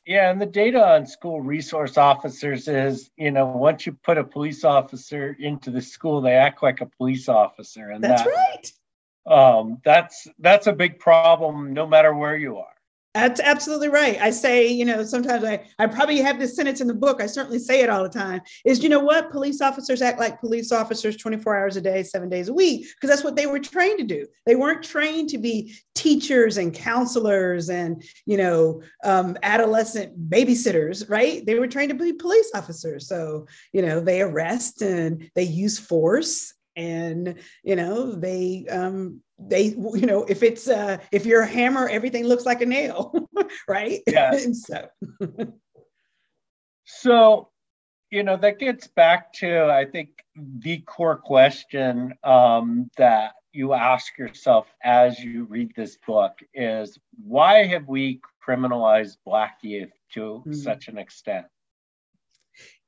Yeah, 0.06 0.30
and 0.30 0.40
the 0.40 0.46
data 0.46 0.86
on 0.86 1.06
school 1.06 1.40
resource 1.40 1.96
officers 1.96 2.68
is, 2.68 3.10
you 3.16 3.30
know, 3.30 3.46
once 3.46 3.86
you 3.86 3.92
put 3.92 4.18
a 4.18 4.24
police 4.24 4.62
officer 4.62 5.34
into 5.38 5.70
the 5.70 5.80
school, 5.80 6.20
they 6.20 6.34
act 6.34 6.62
like 6.62 6.82
a 6.82 6.86
police 6.86 7.28
officer, 7.28 7.90
and 7.90 8.04
that's 8.04 8.22
that, 8.22 8.30
right. 8.30 8.72
Um, 9.26 9.80
that's 9.82 10.28
that's 10.38 10.66
a 10.66 10.72
big 10.72 10.98
problem, 10.98 11.72
no 11.72 11.86
matter 11.86 12.14
where 12.14 12.36
you 12.36 12.58
are. 12.58 12.73
That's 13.14 13.40
absolutely 13.40 13.88
right. 13.88 14.20
I 14.20 14.30
say, 14.30 14.66
you 14.66 14.84
know, 14.84 15.04
sometimes 15.04 15.44
I, 15.44 15.64
I 15.78 15.86
probably 15.86 16.18
have 16.18 16.40
this 16.40 16.56
sentence 16.56 16.80
in 16.80 16.88
the 16.88 16.94
book. 16.94 17.22
I 17.22 17.26
certainly 17.26 17.60
say 17.60 17.80
it 17.80 17.88
all 17.88 18.02
the 18.02 18.08
time 18.08 18.40
is, 18.64 18.82
you 18.82 18.88
know 18.88 18.98
what? 18.98 19.30
Police 19.30 19.60
officers 19.60 20.02
act 20.02 20.18
like 20.18 20.40
police 20.40 20.72
officers 20.72 21.16
24 21.16 21.56
hours 21.56 21.76
a 21.76 21.80
day, 21.80 22.02
seven 22.02 22.28
days 22.28 22.48
a 22.48 22.52
week, 22.52 22.88
because 22.94 23.08
that's 23.08 23.22
what 23.22 23.36
they 23.36 23.46
were 23.46 23.60
trained 23.60 24.00
to 24.00 24.04
do. 24.04 24.26
They 24.46 24.56
weren't 24.56 24.82
trained 24.82 25.28
to 25.28 25.38
be 25.38 25.76
teachers 25.94 26.56
and 26.56 26.74
counselors 26.74 27.70
and, 27.70 28.02
you 28.26 28.36
know, 28.36 28.82
um, 29.04 29.38
adolescent 29.44 30.28
babysitters, 30.28 31.08
right? 31.08 31.46
They 31.46 31.54
were 31.54 31.68
trained 31.68 31.90
to 31.90 31.94
be 31.94 32.14
police 32.14 32.50
officers. 32.52 33.06
So, 33.06 33.46
you 33.72 33.82
know, 33.82 34.00
they 34.00 34.22
arrest 34.22 34.82
and 34.82 35.30
they 35.36 35.44
use 35.44 35.78
force 35.78 36.52
and, 36.74 37.36
you 37.62 37.76
know, 37.76 38.10
they, 38.10 38.66
um, 38.68 39.20
they 39.38 39.66
you 39.66 40.06
know 40.06 40.24
if 40.24 40.42
it's 40.42 40.68
uh 40.68 40.98
if 41.12 41.26
you're 41.26 41.42
a 41.42 41.46
hammer 41.46 41.88
everything 41.88 42.24
looks 42.24 42.46
like 42.46 42.62
a 42.62 42.66
nail 42.66 43.28
right? 43.68 44.00
Yeah. 44.06 44.38
So. 44.54 44.88
So 46.86 47.48
you 48.14 48.22
know 48.22 48.36
that 48.36 48.60
gets 48.60 48.86
back 48.86 49.32
to 49.32 49.64
i 49.70 49.84
think 49.84 50.08
the 50.60 50.78
core 50.82 51.16
question 51.16 52.14
um 52.22 52.88
that 52.96 53.32
you 53.52 53.72
ask 53.72 54.16
yourself 54.16 54.66
as 54.84 55.18
you 55.18 55.44
read 55.44 55.72
this 55.74 55.98
book 56.06 56.38
is 56.54 56.96
why 57.24 57.64
have 57.64 57.88
we 57.88 58.20
criminalized 58.46 59.16
black 59.24 59.58
youth 59.62 59.92
to 60.12 60.20
mm-hmm. 60.20 60.52
such 60.52 60.86
an 60.86 60.96
extent 60.96 61.46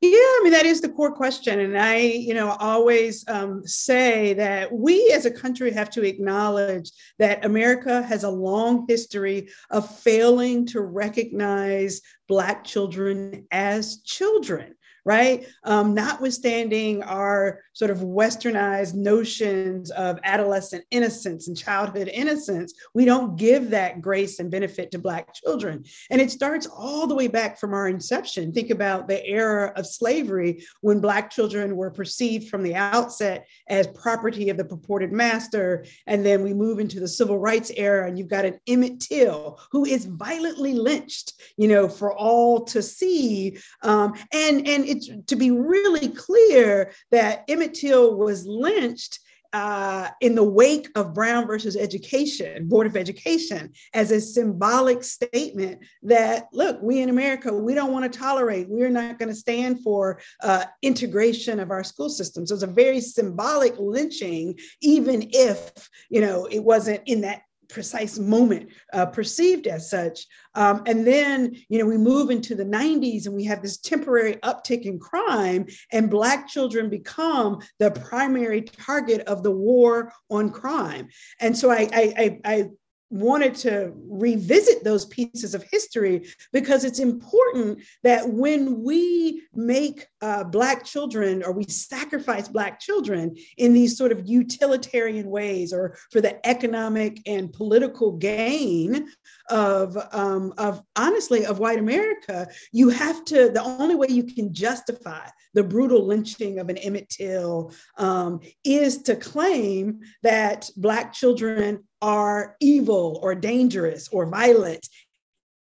yeah, 0.02 0.10
I 0.10 0.40
mean, 0.42 0.52
that 0.52 0.66
is 0.66 0.82
the 0.82 0.90
core 0.90 1.14
question. 1.14 1.58
And 1.58 1.78
I, 1.78 1.96
you 1.96 2.34
know, 2.34 2.50
always 2.60 3.26
um, 3.28 3.66
say 3.66 4.34
that 4.34 4.70
we 4.70 5.10
as 5.12 5.24
a 5.24 5.30
country 5.30 5.72
have 5.72 5.88
to 5.90 6.04
acknowledge 6.04 6.90
that 7.18 7.44
America 7.44 8.02
has 8.02 8.22
a 8.22 8.30
long 8.30 8.84
history 8.86 9.48
of 9.70 9.98
failing 10.00 10.66
to 10.66 10.82
recognize 10.82 12.02
Black 12.28 12.62
children 12.62 13.46
as 13.50 14.02
children 14.02 14.74
right? 15.06 15.46
Um, 15.62 15.94
notwithstanding 15.94 17.00
our 17.04 17.60
sort 17.74 17.92
of 17.92 17.98
westernized 17.98 18.94
notions 18.94 19.92
of 19.92 20.18
adolescent 20.24 20.84
innocence 20.90 21.46
and 21.46 21.56
childhood 21.56 22.08
innocence, 22.12 22.74
we 22.92 23.04
don't 23.04 23.36
give 23.36 23.70
that 23.70 24.02
grace 24.02 24.40
and 24.40 24.50
benefit 24.50 24.90
to 24.90 24.98
Black 24.98 25.32
children. 25.32 25.84
And 26.10 26.20
it 26.20 26.32
starts 26.32 26.66
all 26.66 27.06
the 27.06 27.14
way 27.14 27.28
back 27.28 27.60
from 27.60 27.72
our 27.72 27.86
inception. 27.86 28.52
Think 28.52 28.70
about 28.70 29.06
the 29.06 29.24
era 29.24 29.72
of 29.76 29.86
slavery 29.86 30.64
when 30.80 31.00
Black 31.00 31.30
children 31.30 31.76
were 31.76 31.92
perceived 31.92 32.48
from 32.48 32.64
the 32.64 32.74
outset 32.74 33.46
as 33.68 33.86
property 33.86 34.50
of 34.50 34.56
the 34.56 34.64
purported 34.64 35.12
master. 35.12 35.86
And 36.08 36.26
then 36.26 36.42
we 36.42 36.52
move 36.52 36.80
into 36.80 36.98
the 36.98 37.06
civil 37.06 37.38
rights 37.38 37.70
era, 37.76 38.08
and 38.08 38.18
you've 38.18 38.26
got 38.26 38.44
an 38.44 38.58
Emmett 38.66 38.98
Till 38.98 39.60
who 39.70 39.84
is 39.84 40.06
violently 40.06 40.74
lynched, 40.74 41.34
you 41.56 41.68
know, 41.68 41.88
for 41.88 42.12
all 42.12 42.64
to 42.64 42.82
see. 42.82 43.56
Um, 43.82 44.14
and 44.32 44.66
and 44.66 44.95
to 45.00 45.36
be 45.36 45.50
really 45.50 46.08
clear 46.08 46.92
that 47.10 47.44
Emmett 47.48 47.74
Till 47.74 48.16
was 48.16 48.46
lynched 48.46 49.20
uh, 49.52 50.08
in 50.20 50.34
the 50.34 50.44
wake 50.44 50.88
of 50.96 51.14
Brown 51.14 51.46
versus 51.46 51.76
Education, 51.76 52.68
Board 52.68 52.86
of 52.86 52.96
Education, 52.96 53.72
as 53.94 54.10
a 54.10 54.20
symbolic 54.20 55.02
statement 55.02 55.78
that, 56.02 56.48
look, 56.52 56.78
we 56.82 57.00
in 57.00 57.08
America, 57.08 57.52
we 57.52 57.72
don't 57.72 57.92
want 57.92 58.10
to 58.10 58.18
tolerate, 58.18 58.68
we're 58.68 58.90
not 58.90 59.18
going 59.18 59.30
to 59.30 59.34
stand 59.34 59.82
for 59.82 60.20
uh, 60.42 60.64
integration 60.82 61.58
of 61.60 61.70
our 61.70 61.84
school 61.84 62.10
systems. 62.10 62.48
So 62.48 62.54
it's 62.54 62.64
a 62.64 62.66
very 62.66 63.00
symbolic 63.00 63.74
lynching, 63.78 64.58
even 64.82 65.30
if, 65.32 65.70
you 66.10 66.20
know, 66.20 66.46
it 66.46 66.62
wasn't 66.62 67.02
in 67.06 67.22
that 67.22 67.42
precise 67.68 68.18
moment 68.18 68.70
uh, 68.92 69.06
perceived 69.06 69.66
as 69.66 69.90
such. 69.90 70.26
Um, 70.54 70.82
and 70.86 71.06
then, 71.06 71.56
you 71.68 71.78
know, 71.78 71.86
we 71.86 71.98
move 71.98 72.30
into 72.30 72.54
the 72.54 72.64
90s 72.64 73.26
and 73.26 73.34
we 73.34 73.44
have 73.44 73.62
this 73.62 73.78
temporary 73.78 74.36
uptick 74.36 74.82
in 74.82 74.98
crime, 74.98 75.66
and 75.92 76.10
Black 76.10 76.48
children 76.48 76.88
become 76.88 77.60
the 77.78 77.90
primary 77.90 78.62
target 78.62 79.22
of 79.22 79.42
the 79.42 79.50
war 79.50 80.12
on 80.30 80.50
crime. 80.50 81.08
And 81.40 81.56
so 81.56 81.70
I, 81.70 81.88
I, 81.92 82.14
I, 82.16 82.40
I 82.44 82.68
wanted 83.10 83.54
to 83.54 83.92
revisit 84.08 84.82
those 84.82 85.04
pieces 85.06 85.54
of 85.54 85.64
history 85.70 86.26
because 86.52 86.84
it's 86.84 86.98
important 86.98 87.80
that 88.02 88.28
when 88.28 88.82
we 88.82 89.42
make 89.54 90.06
uh, 90.22 90.42
Black 90.42 90.84
children 90.84 91.42
or 91.44 91.52
we 91.52 91.64
sacrifice 91.64 92.48
Black 92.48 92.80
children 92.80 93.36
in 93.58 93.72
these 93.72 93.96
sort 93.96 94.10
of 94.10 94.28
utilitarian 94.28 95.30
ways 95.30 95.72
or 95.72 95.96
for 96.10 96.20
the 96.20 96.44
economic 96.46 97.20
and 97.26 97.52
political 97.52 98.12
gain 98.12 99.08
of, 99.50 99.96
um, 100.12 100.52
of 100.58 100.82
honestly, 100.96 101.46
of 101.46 101.60
white 101.60 101.78
America, 101.78 102.48
you 102.72 102.88
have 102.88 103.24
to, 103.26 103.50
the 103.50 103.62
only 103.62 103.94
way 103.94 104.08
you 104.08 104.24
can 104.24 104.52
justify 104.52 105.26
the 105.54 105.62
brutal 105.62 106.04
lynching 106.04 106.58
of 106.58 106.68
an 106.68 106.76
Emmett 106.76 107.08
Till 107.08 107.72
um, 107.96 108.40
is 108.64 109.02
to 109.02 109.16
claim 109.16 110.00
that 110.22 110.68
Black 110.76 111.12
children 111.12 111.84
are 112.02 112.56
evil 112.60 113.18
or 113.22 113.34
dangerous 113.34 114.08
or 114.08 114.26
violent. 114.26 114.88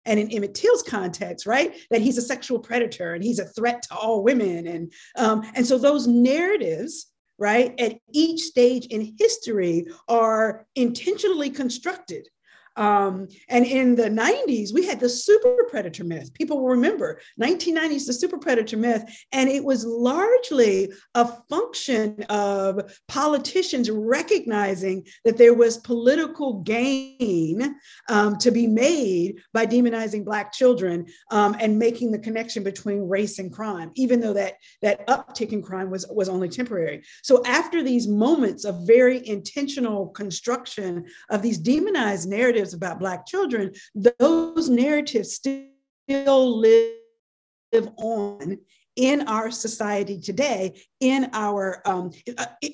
And 0.04 0.18
in 0.18 0.30
Emmett 0.32 0.54
Till's 0.54 0.82
context, 0.82 1.46
right, 1.46 1.76
that 1.90 2.00
he's 2.00 2.18
a 2.18 2.22
sexual 2.22 2.58
predator 2.58 3.14
and 3.14 3.22
he's 3.22 3.38
a 3.38 3.44
threat 3.44 3.82
to 3.82 3.94
all 3.94 4.22
women. 4.24 4.66
And, 4.66 4.92
um, 5.16 5.44
and 5.54 5.66
so 5.66 5.78
those 5.78 6.06
narratives, 6.06 7.12
right, 7.38 7.78
at 7.78 7.98
each 8.12 8.40
stage 8.40 8.86
in 8.86 9.14
history 9.18 9.86
are 10.08 10.66
intentionally 10.74 11.50
constructed 11.50 12.28
um, 12.76 13.28
and 13.48 13.66
in 13.66 13.94
the 13.94 14.08
90s, 14.08 14.72
we 14.72 14.86
had 14.86 15.00
the 15.00 15.08
super 15.08 15.54
predator 15.68 16.04
myth. 16.04 16.32
People 16.32 16.60
will 16.60 16.68
remember 16.68 17.20
1990s, 17.40 18.06
the 18.06 18.12
super 18.12 18.38
predator 18.38 18.76
myth. 18.76 19.04
And 19.32 19.48
it 19.48 19.64
was 19.64 19.84
largely 19.84 20.92
a 21.14 21.28
function 21.50 22.22
of 22.24 22.98
politicians 23.08 23.90
recognizing 23.90 25.06
that 25.24 25.36
there 25.36 25.54
was 25.54 25.78
political 25.78 26.60
gain 26.62 27.76
um, 28.08 28.36
to 28.38 28.50
be 28.50 28.66
made 28.66 29.42
by 29.52 29.66
demonizing 29.66 30.24
Black 30.24 30.52
children 30.52 31.06
um, 31.30 31.56
and 31.60 31.78
making 31.78 32.10
the 32.10 32.18
connection 32.18 32.62
between 32.62 33.08
race 33.08 33.38
and 33.38 33.52
crime, 33.52 33.90
even 33.96 34.20
though 34.20 34.32
that, 34.32 34.54
that 34.80 35.06
uptick 35.08 35.52
in 35.52 35.62
crime 35.62 35.90
was, 35.90 36.06
was 36.10 36.28
only 36.28 36.48
temporary. 36.48 37.02
So 37.22 37.42
after 37.44 37.82
these 37.82 38.08
moments 38.08 38.64
of 38.64 38.86
very 38.86 39.26
intentional 39.26 40.08
construction 40.08 41.04
of 41.30 41.42
these 41.42 41.58
demonized 41.58 42.28
narratives, 42.28 42.61
narratives 42.62 42.74
about 42.74 42.98
Black 42.98 43.26
children, 43.26 43.72
those 43.94 44.68
narratives 44.68 45.32
still 45.32 46.58
live 46.58 47.88
on 47.96 48.58
in 48.94 49.26
our 49.26 49.50
society 49.50 50.20
today, 50.20 50.78
in 51.00 51.30
our, 51.32 51.80
um, 51.86 52.10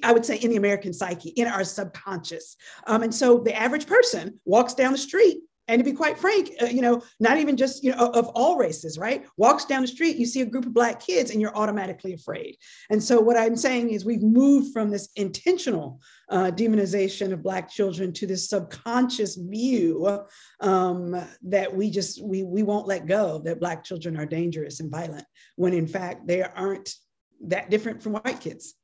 I 0.02 0.12
would 0.12 0.26
say, 0.26 0.36
in 0.36 0.50
the 0.50 0.56
American 0.56 0.92
psyche, 0.92 1.30
in 1.30 1.46
our 1.46 1.62
subconscious. 1.64 2.56
Um, 2.86 3.04
and 3.04 3.14
so 3.14 3.38
the 3.38 3.54
average 3.54 3.86
person 3.86 4.40
walks 4.44 4.74
down 4.74 4.92
the 4.92 4.98
street 4.98 5.38
and 5.68 5.78
to 5.78 5.84
be 5.84 5.92
quite 5.92 6.18
frank, 6.18 6.50
uh, 6.60 6.66
you 6.66 6.80
know, 6.80 7.02
not 7.20 7.36
even 7.38 7.56
just, 7.56 7.84
you 7.84 7.94
know, 7.94 8.08
of 8.08 8.28
all 8.28 8.56
races, 8.56 8.98
right? 8.98 9.26
Walks 9.36 9.66
down 9.66 9.82
the 9.82 9.88
street, 9.88 10.16
you 10.16 10.26
see 10.26 10.40
a 10.40 10.46
group 10.46 10.66
of 10.66 10.74
Black 10.74 10.98
kids 11.00 11.30
and 11.30 11.40
you're 11.40 11.56
automatically 11.56 12.14
afraid. 12.14 12.56
And 12.90 13.02
so 13.02 13.20
what 13.20 13.36
I'm 13.36 13.56
saying 13.56 13.90
is 13.90 14.04
we've 14.04 14.22
moved 14.22 14.72
from 14.72 14.90
this 14.90 15.10
intentional 15.16 16.00
uh, 16.30 16.50
demonization 16.50 17.32
of 17.32 17.42
Black 17.42 17.70
children 17.70 18.12
to 18.14 18.26
this 18.26 18.48
subconscious 18.48 19.36
view 19.36 20.20
um, 20.60 21.14
that 21.42 21.74
we 21.74 21.90
just, 21.90 22.24
we, 22.24 22.42
we 22.42 22.62
won't 22.62 22.88
let 22.88 23.06
go 23.06 23.38
that 23.44 23.60
Black 23.60 23.84
children 23.84 24.16
are 24.16 24.26
dangerous 24.26 24.80
and 24.80 24.90
violent, 24.90 25.26
when 25.56 25.74
in 25.74 25.86
fact 25.86 26.26
they 26.26 26.42
aren't 26.42 26.94
that 27.42 27.70
different 27.70 28.02
from 28.02 28.14
white 28.14 28.40
kids. 28.40 28.74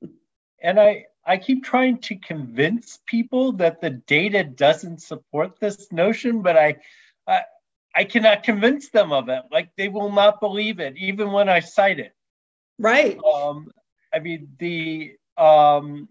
And 0.63 0.79
I, 0.79 1.05
I 1.27 1.39
keep 1.39 1.65
trying 1.65 1.99
to 2.03 2.17
convince 2.17 2.99
people 3.07 3.53
that 3.53 3.81
the 3.81 3.91
data 3.91 4.45
doesn't 4.45 5.03
support 5.03 5.59
this 5.59 5.91
notion, 5.91 6.43
but 6.43 6.57
I, 6.57 6.77
I, 7.27 7.43
I 7.95 8.05
cannot 8.05 8.43
convince 8.43 8.91
them 8.91 9.13
of 9.13 9.29
it. 9.29 9.43
Like 9.51 9.71
they 9.77 9.89
will 9.89 10.13
not 10.13 10.41
believe 10.41 10.81
it, 10.81 10.97
even 10.97 11.33
when 11.33 11.49
I 11.49 11.61
cite 11.61 12.01
it. 12.01 12.13
Right. 12.79 13.19
Um, 13.19 13.71
I 14.13 14.19
mean, 14.19 14.49
the 14.59 15.15
um, 15.37 16.09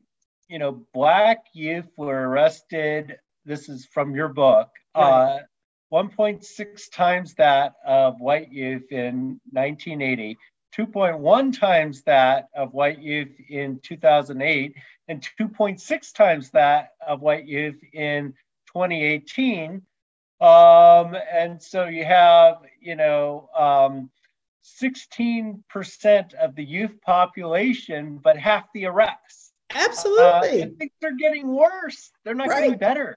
you 0.47 0.59
know, 0.59 0.85
black 0.93 1.45
youth 1.53 1.89
were 1.97 2.29
arrested. 2.29 3.17
This 3.45 3.69
is 3.69 3.85
from 3.85 4.15
your 4.15 4.29
book. 4.29 4.69
Right. 4.95 5.39
Uh, 5.39 5.39
1.6 5.93 6.91
times 6.91 7.35
that 7.35 7.73
of 7.85 8.19
white 8.19 8.51
youth 8.51 8.91
in 8.91 9.39
1980, 9.51 10.37
2.1 10.77 11.57
times 11.59 12.01
that 12.03 12.49
of 12.55 12.73
white 12.73 12.99
youth 12.99 13.31
in 13.49 13.79
2008, 13.83 14.75
and 15.07 15.27
2.6 15.39 16.13
times 16.13 16.49
that 16.51 16.91
of 17.05 17.21
white 17.21 17.47
youth 17.47 17.79
in 17.93 18.33
2018. 18.67 19.81
Um, 20.41 21.15
and 21.31 21.61
so 21.61 21.85
you 21.85 22.05
have, 22.05 22.57
you 22.81 22.95
know, 22.95 23.49
um, 23.55 24.09
16% 24.81 26.33
of 26.33 26.55
the 26.55 26.63
youth 26.63 26.99
population, 27.01 28.19
but 28.23 28.37
half 28.37 28.65
the 28.73 28.85
arrests. 28.85 29.51
Absolutely. 29.73 30.63
Uh, 30.63 30.67
things 30.77 30.91
are 31.03 31.11
getting 31.11 31.47
worse. 31.47 32.11
They're 32.23 32.35
not 32.35 32.47
right. 32.47 32.63
getting 32.63 32.77
better. 32.77 33.15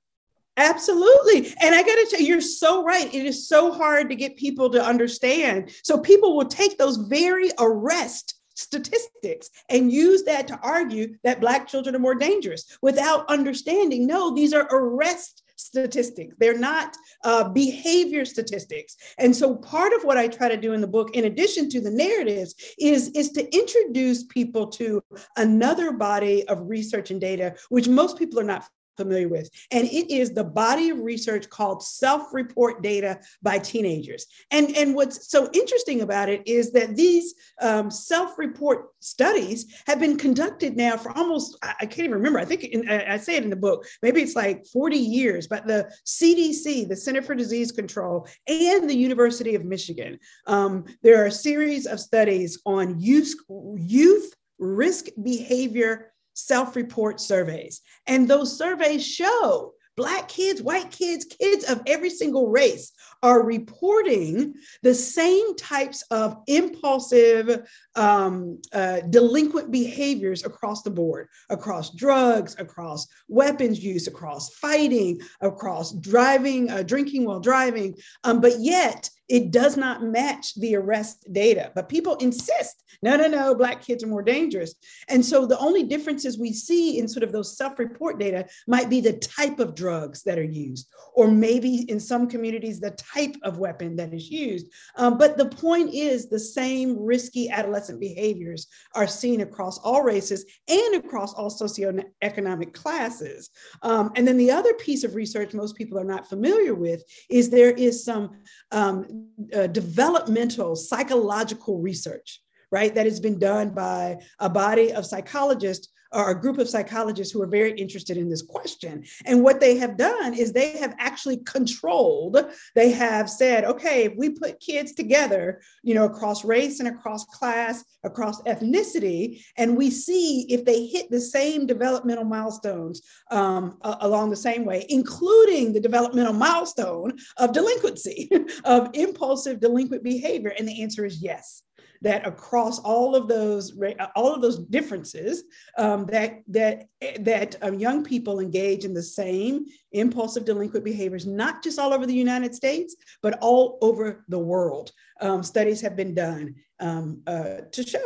Absolutely. 0.56 1.54
And 1.60 1.74
I 1.74 1.82
got 1.82 1.94
to 1.96 2.06
tell 2.10 2.20
you, 2.20 2.26
you're 2.26 2.40
so 2.40 2.82
right. 2.82 3.12
It 3.12 3.26
is 3.26 3.48
so 3.48 3.72
hard 3.72 4.08
to 4.08 4.16
get 4.16 4.36
people 4.36 4.70
to 4.70 4.82
understand. 4.82 5.70
So 5.82 5.98
people 5.98 6.36
will 6.36 6.46
take 6.46 6.78
those 6.78 6.96
very 6.96 7.50
arrest 7.58 8.34
statistics 8.54 9.50
and 9.68 9.92
use 9.92 10.24
that 10.24 10.48
to 10.48 10.58
argue 10.62 11.14
that 11.24 11.40
Black 11.40 11.68
children 11.68 11.94
are 11.94 12.00
more 12.00 12.14
dangerous 12.14 12.78
without 12.80 13.28
understanding 13.28 14.06
no, 14.06 14.34
these 14.34 14.54
are 14.54 14.66
arrest 14.70 15.42
statistics. 15.56 16.34
They're 16.38 16.58
not 16.58 16.96
uh, 17.24 17.48
behavior 17.48 18.24
statistics. 18.24 18.96
And 19.18 19.34
so 19.34 19.56
part 19.56 19.92
of 19.92 20.04
what 20.04 20.18
I 20.18 20.28
try 20.28 20.48
to 20.48 20.56
do 20.56 20.72
in 20.72 20.80
the 20.80 20.86
book, 20.86 21.14
in 21.14 21.24
addition 21.24 21.68
to 21.70 21.80
the 21.80 21.90
narratives, 21.90 22.54
is, 22.78 23.08
is 23.10 23.30
to 23.32 23.54
introduce 23.54 24.24
people 24.24 24.66
to 24.68 25.02
another 25.36 25.92
body 25.92 26.46
of 26.48 26.68
research 26.68 27.10
and 27.10 27.20
data, 27.20 27.54
which 27.70 27.88
most 27.88 28.18
people 28.18 28.38
are 28.38 28.44
not 28.44 28.68
familiar 28.96 29.28
with. 29.28 29.50
And 29.70 29.86
it 29.86 30.10
is 30.10 30.32
the 30.32 30.44
body 30.44 30.90
of 30.90 30.98
research 31.00 31.48
called 31.48 31.82
self 31.82 32.32
report 32.32 32.82
data 32.82 33.20
by 33.42 33.58
teenagers. 33.58 34.26
And, 34.50 34.76
and 34.76 34.94
what's 34.94 35.30
so 35.30 35.48
interesting 35.52 36.02
about 36.02 36.28
it 36.28 36.42
is 36.46 36.72
that 36.72 36.96
these 36.96 37.34
um, 37.60 37.90
self 37.90 38.38
report 38.38 38.88
studies 39.00 39.82
have 39.86 40.00
been 40.00 40.16
conducted 40.16 40.76
now 40.76 40.96
for 40.96 41.16
almost, 41.16 41.58
I 41.62 41.86
can't 41.86 42.00
even 42.00 42.12
remember, 42.12 42.38
I 42.38 42.44
think 42.44 42.64
in, 42.64 42.88
I 42.88 43.16
say 43.18 43.36
it 43.36 43.44
in 43.44 43.50
the 43.50 43.56
book, 43.56 43.86
maybe 44.02 44.22
it's 44.22 44.36
like 44.36 44.66
40 44.66 44.96
years, 44.96 45.46
but 45.46 45.66
the 45.66 45.92
CDC, 46.04 46.88
the 46.88 46.96
Center 46.96 47.22
for 47.22 47.34
Disease 47.34 47.72
Control, 47.72 48.26
and 48.48 48.88
the 48.88 48.96
University 48.96 49.54
of 49.54 49.64
Michigan, 49.64 50.18
um, 50.46 50.84
there 51.02 51.22
are 51.22 51.26
a 51.26 51.32
series 51.32 51.86
of 51.86 52.00
studies 52.00 52.58
on 52.66 52.98
youth, 52.98 53.34
youth 53.76 54.34
risk 54.58 55.06
behavior 55.22 56.12
self 56.36 56.76
report 56.76 57.20
surveys. 57.20 57.80
And 58.06 58.28
those 58.28 58.56
surveys 58.56 59.04
show 59.04 59.74
Black 59.96 60.28
kids, 60.28 60.62
white 60.62 60.90
kids, 60.90 61.24
kids 61.24 61.64
of 61.64 61.80
every 61.86 62.10
single 62.10 62.48
race 62.48 62.92
are 63.22 63.42
reporting 63.42 64.54
the 64.82 64.94
same 64.94 65.56
types 65.56 66.02
of 66.10 66.36
impulsive, 66.46 67.66
um, 67.94 68.60
uh, 68.74 69.00
delinquent 69.08 69.70
behaviors 69.70 70.44
across 70.44 70.82
the 70.82 70.90
board, 70.90 71.28
across 71.48 71.94
drugs, 71.94 72.54
across 72.58 73.06
weapons 73.28 73.82
use, 73.82 74.06
across 74.06 74.50
fighting, 74.56 75.18
across 75.40 75.92
driving, 75.92 76.70
uh, 76.70 76.82
drinking 76.82 77.24
while 77.24 77.40
driving. 77.40 77.94
Um, 78.22 78.42
but 78.42 78.60
yet, 78.60 79.08
it 79.28 79.50
does 79.50 79.76
not 79.76 80.02
match 80.02 80.54
the 80.54 80.76
arrest 80.76 81.26
data. 81.32 81.72
But 81.74 81.88
people 81.88 82.14
insist, 82.16 82.82
no, 83.02 83.16
no, 83.16 83.26
no, 83.26 83.54
Black 83.54 83.82
kids 83.82 84.04
are 84.04 84.08
more 84.08 84.22
dangerous. 84.22 84.74
And 85.08 85.24
so 85.24 85.46
the 85.46 85.58
only 85.58 85.82
differences 85.82 86.38
we 86.38 86.52
see 86.52 86.98
in 86.98 87.08
sort 87.08 87.22
of 87.22 87.32
those 87.32 87.56
self 87.56 87.78
report 87.78 88.18
data 88.18 88.46
might 88.66 88.88
be 88.88 89.00
the 89.00 89.14
type 89.14 89.58
of 89.58 89.74
drugs 89.74 90.22
that 90.22 90.38
are 90.38 90.44
used, 90.44 90.88
or 91.14 91.28
maybe 91.28 91.90
in 91.90 91.98
some 91.98 92.28
communities, 92.28 92.80
the 92.80 92.92
type 92.92 93.36
of 93.42 93.58
weapon 93.58 93.96
that 93.96 94.14
is 94.14 94.30
used. 94.30 94.68
Um, 94.96 95.18
but 95.18 95.36
the 95.36 95.48
point 95.48 95.92
is, 95.92 96.28
the 96.28 96.38
same 96.38 96.98
risky 96.98 97.50
adolescent 97.50 98.00
behaviors 98.00 98.68
are 98.94 99.06
seen 99.06 99.40
across 99.40 99.78
all 99.78 100.02
races 100.02 100.44
and 100.68 100.94
across 100.96 101.34
all 101.34 101.50
socioeconomic 101.50 102.72
classes. 102.72 103.50
Um, 103.82 104.12
and 104.16 104.26
then 104.26 104.36
the 104.36 104.50
other 104.50 104.74
piece 104.74 105.04
of 105.04 105.14
research 105.14 105.54
most 105.54 105.76
people 105.76 105.98
are 105.98 106.04
not 106.04 106.28
familiar 106.28 106.74
with 106.74 107.02
is 107.28 107.50
there 107.50 107.72
is 107.72 108.04
some 108.04 108.30
um, 108.72 109.15
uh, 109.54 109.66
developmental 109.68 110.76
psychological 110.76 111.78
research 111.78 112.40
right 112.72 112.94
that 112.94 113.06
has 113.06 113.20
been 113.20 113.38
done 113.38 113.70
by 113.70 114.16
a 114.40 114.48
body 114.48 114.92
of 114.92 115.06
psychologists 115.06 115.88
or 116.16 116.30
a 116.30 116.40
group 116.40 116.56
of 116.56 116.68
psychologists 116.68 117.32
who 117.32 117.42
are 117.42 117.46
very 117.46 117.72
interested 117.72 118.16
in 118.16 118.30
this 118.30 118.40
question. 118.40 119.04
And 119.26 119.44
what 119.44 119.60
they 119.60 119.76
have 119.76 119.98
done 119.98 120.32
is 120.32 120.50
they 120.50 120.70
have 120.78 120.94
actually 120.98 121.38
controlled, 121.44 122.38
they 122.74 122.90
have 122.92 123.28
said, 123.28 123.64
okay, 123.64 124.04
if 124.04 124.14
we 124.16 124.30
put 124.30 124.58
kids 124.58 124.94
together, 124.94 125.60
you 125.82 125.94
know, 125.94 126.06
across 126.06 126.42
race 126.42 126.80
and 126.80 126.88
across 126.88 127.26
class, 127.26 127.84
across 128.02 128.40
ethnicity, 128.42 129.42
and 129.58 129.76
we 129.76 129.90
see 129.90 130.46
if 130.48 130.64
they 130.64 130.86
hit 130.86 131.10
the 131.10 131.20
same 131.20 131.66
developmental 131.66 132.24
milestones 132.24 133.02
um, 133.30 133.76
along 133.82 134.30
the 134.30 134.36
same 134.36 134.64
way, 134.64 134.86
including 134.88 135.74
the 135.74 135.80
developmental 135.80 136.32
milestone 136.32 137.12
of 137.36 137.52
delinquency, 137.52 138.30
of 138.64 138.88
impulsive 138.94 139.60
delinquent 139.60 140.02
behavior. 140.02 140.54
And 140.58 140.66
the 140.66 140.82
answer 140.82 141.04
is 141.04 141.22
yes 141.22 141.62
that 142.02 142.26
across 142.26 142.78
all 142.80 143.14
of 143.14 143.28
those 143.28 143.78
all 144.14 144.34
of 144.34 144.42
those 144.42 144.58
differences 144.58 145.44
um, 145.78 146.06
that 146.06 146.42
that 146.48 146.88
that 147.20 147.56
um, 147.62 147.74
young 147.78 148.04
people 148.04 148.40
engage 148.40 148.84
in 148.84 148.94
the 148.94 149.02
same 149.02 149.64
impulsive 149.92 150.44
delinquent 150.44 150.84
behaviors 150.84 151.26
not 151.26 151.62
just 151.62 151.78
all 151.78 151.92
over 151.92 152.06
the 152.06 152.14
united 152.14 152.54
states 152.54 152.96
but 153.22 153.38
all 153.40 153.78
over 153.80 154.24
the 154.28 154.38
world 154.38 154.92
um, 155.20 155.42
studies 155.42 155.80
have 155.80 155.96
been 155.96 156.14
done 156.14 156.54
um, 156.80 157.22
uh, 157.26 157.58
to 157.72 157.82
show 157.82 158.04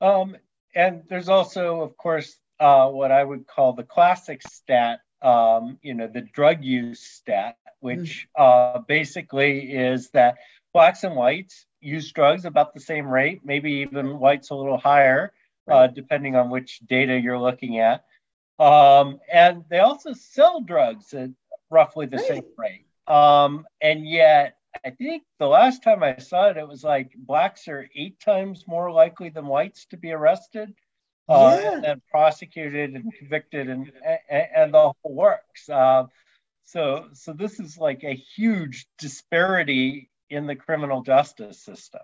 um, 0.00 0.36
and 0.74 1.02
there's 1.08 1.28
also 1.28 1.80
of 1.80 1.96
course 1.96 2.36
uh, 2.60 2.88
what 2.88 3.10
i 3.10 3.22
would 3.22 3.46
call 3.46 3.72
the 3.72 3.84
classic 3.84 4.42
stat 4.42 5.00
um, 5.22 5.78
you 5.82 5.94
know 5.94 6.08
the 6.08 6.20
drug 6.20 6.62
use 6.64 7.00
stat 7.00 7.56
which 7.82 8.28
mm-hmm. 8.38 8.78
uh, 8.78 8.82
basically 8.86 9.72
is 9.72 10.10
that 10.10 10.36
blacks 10.72 11.04
and 11.04 11.14
whites 11.14 11.66
use 11.80 12.12
drugs 12.12 12.44
about 12.44 12.74
the 12.74 12.80
same 12.80 13.06
rate, 13.06 13.40
maybe 13.44 13.72
even 13.72 14.18
whites 14.18 14.50
a 14.50 14.54
little 14.54 14.78
higher, 14.78 15.32
uh, 15.68 15.74
right. 15.74 15.84
uh, 15.84 15.86
depending 15.88 16.36
on 16.36 16.50
which 16.50 16.80
data 16.86 17.18
you're 17.18 17.38
looking 17.38 17.78
at. 17.78 18.04
Um, 18.58 19.18
and 19.32 19.64
they 19.68 19.80
also 19.80 20.12
sell 20.12 20.60
drugs 20.60 21.12
at 21.14 21.30
roughly 21.70 22.06
the 22.06 22.18
right. 22.18 22.26
same 22.26 22.44
rate. 22.56 22.86
Um, 23.06 23.66
and 23.80 24.06
yet, 24.06 24.56
I 24.84 24.90
think 24.90 25.24
the 25.38 25.48
last 25.48 25.82
time 25.82 26.02
I 26.02 26.16
saw 26.18 26.48
it, 26.50 26.56
it 26.56 26.66
was 26.66 26.84
like 26.84 27.12
blacks 27.16 27.68
are 27.68 27.88
eight 27.94 28.20
times 28.20 28.64
more 28.66 28.90
likely 28.90 29.28
than 29.28 29.46
whites 29.46 29.86
to 29.86 29.96
be 29.96 30.12
arrested. 30.12 30.74
Uh, 31.28 31.58
yeah. 31.62 31.74
and 31.74 31.84
then 31.84 32.02
prosecuted 32.10 32.94
and 32.94 33.14
convicted 33.14 33.68
and, 33.68 33.92
and, 34.28 34.46
and 34.54 34.74
the 34.74 34.78
whole 34.78 34.96
works. 35.04 35.68
Uh, 35.68 36.04
so, 36.64 37.06
so 37.12 37.32
this 37.32 37.60
is 37.60 37.78
like 37.78 38.02
a 38.02 38.14
huge 38.14 38.86
disparity 38.98 40.10
in 40.32 40.46
the 40.46 40.56
criminal 40.56 41.02
justice 41.02 41.58
system. 41.60 42.00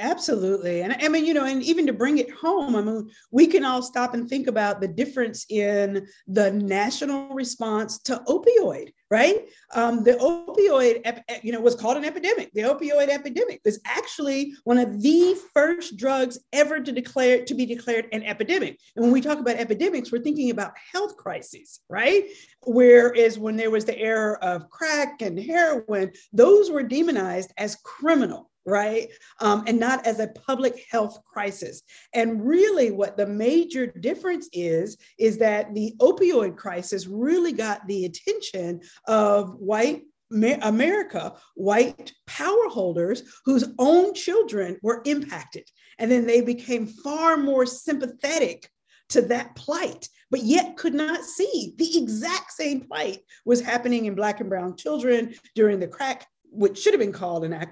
Absolutely. 0.00 0.80
And 0.80 0.96
I 1.00 1.08
mean, 1.08 1.26
you 1.26 1.34
know, 1.34 1.44
and 1.44 1.62
even 1.62 1.86
to 1.86 1.92
bring 1.92 2.18
it 2.18 2.30
home, 2.30 2.74
I 2.74 2.80
mean, 2.80 3.10
we 3.30 3.46
can 3.46 3.64
all 3.64 3.82
stop 3.82 4.14
and 4.14 4.28
think 4.28 4.46
about 4.46 4.80
the 4.80 4.88
difference 4.88 5.44
in 5.50 6.06
the 6.26 6.50
national 6.52 7.28
response 7.34 7.98
to 8.04 8.22
opioid, 8.26 8.92
right? 9.10 9.46
Um, 9.74 10.02
the 10.02 10.12
opioid, 10.12 11.22
you 11.44 11.52
know, 11.52 11.60
was 11.60 11.74
called 11.74 11.98
an 11.98 12.04
epidemic. 12.06 12.50
The 12.54 12.62
opioid 12.62 13.08
epidemic 13.10 13.60
was 13.64 13.78
actually 13.84 14.54
one 14.64 14.78
of 14.78 15.02
the 15.02 15.38
first 15.52 15.98
drugs 15.98 16.38
ever 16.52 16.80
to 16.80 16.92
declare 16.92 17.44
to 17.44 17.54
be 17.54 17.66
declared 17.66 18.06
an 18.12 18.22
epidemic. 18.22 18.78
And 18.96 19.04
when 19.04 19.12
we 19.12 19.20
talk 19.20 19.38
about 19.38 19.56
epidemics, 19.56 20.10
we're 20.10 20.22
thinking 20.22 20.50
about 20.50 20.72
health 20.92 21.16
crises, 21.16 21.80
right? 21.90 22.24
Whereas 22.62 23.38
when 23.38 23.56
there 23.56 23.70
was 23.70 23.84
the 23.84 23.98
era 23.98 24.38
of 24.40 24.70
crack 24.70 25.20
and 25.20 25.38
heroin, 25.38 26.12
those 26.32 26.70
were 26.70 26.82
demonized 26.82 27.52
as 27.58 27.76
criminal 27.84 28.49
right? 28.66 29.08
Um, 29.40 29.64
and 29.66 29.78
not 29.78 30.06
as 30.06 30.20
a 30.20 30.28
public 30.28 30.84
health 30.90 31.18
crisis. 31.24 31.82
And 32.14 32.46
really, 32.46 32.90
what 32.90 33.16
the 33.16 33.26
major 33.26 33.86
difference 33.86 34.48
is, 34.52 34.96
is 35.18 35.38
that 35.38 35.74
the 35.74 35.94
opioid 36.00 36.56
crisis 36.56 37.06
really 37.06 37.52
got 37.52 37.86
the 37.86 38.04
attention 38.04 38.80
of 39.06 39.54
white 39.54 40.02
America, 40.32 41.34
white 41.54 42.12
power 42.26 42.68
holders 42.68 43.22
whose 43.44 43.64
own 43.78 44.14
children 44.14 44.78
were 44.82 45.02
impacted. 45.04 45.64
And 45.98 46.10
then 46.10 46.26
they 46.26 46.40
became 46.40 46.86
far 46.86 47.36
more 47.36 47.66
sympathetic 47.66 48.70
to 49.08 49.22
that 49.22 49.56
plight, 49.56 50.08
but 50.30 50.44
yet 50.44 50.76
could 50.76 50.94
not 50.94 51.24
see 51.24 51.74
the 51.76 51.98
exact 51.98 52.52
same 52.52 52.82
plight 52.82 53.18
was 53.44 53.60
happening 53.60 54.06
in 54.06 54.14
Black 54.14 54.40
and 54.40 54.48
Brown 54.48 54.76
children 54.76 55.34
during 55.56 55.80
the 55.80 55.88
crack 55.88 56.28
which 56.52 56.78
should 56.78 56.92
have 56.92 57.00
been 57.00 57.12
called 57.12 57.44
an 57.44 57.52
uh, 57.52 57.66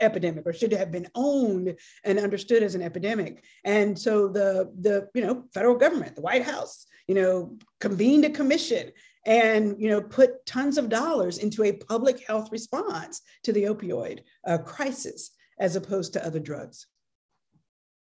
epidemic 0.00 0.46
or 0.46 0.52
should 0.52 0.72
have 0.72 0.90
been 0.90 1.08
owned 1.14 1.76
and 2.04 2.18
understood 2.18 2.62
as 2.62 2.74
an 2.74 2.82
epidemic. 2.82 3.44
And 3.64 3.98
so 3.98 4.28
the 4.28 4.72
the 4.80 5.08
you 5.14 5.22
know 5.22 5.44
federal 5.52 5.76
government, 5.76 6.16
the 6.16 6.22
White 6.22 6.44
House, 6.44 6.86
you 7.06 7.14
know, 7.14 7.56
convened 7.80 8.24
a 8.24 8.30
commission 8.30 8.92
and 9.26 9.80
you 9.80 9.88
know 9.88 10.00
put 10.00 10.44
tons 10.46 10.78
of 10.78 10.88
dollars 10.88 11.38
into 11.38 11.64
a 11.64 11.72
public 11.72 12.26
health 12.26 12.50
response 12.50 13.20
to 13.44 13.52
the 13.52 13.64
opioid 13.64 14.20
uh, 14.46 14.58
crisis 14.58 15.30
as 15.58 15.76
opposed 15.76 16.12
to 16.12 16.26
other 16.26 16.40
drugs. 16.40 16.86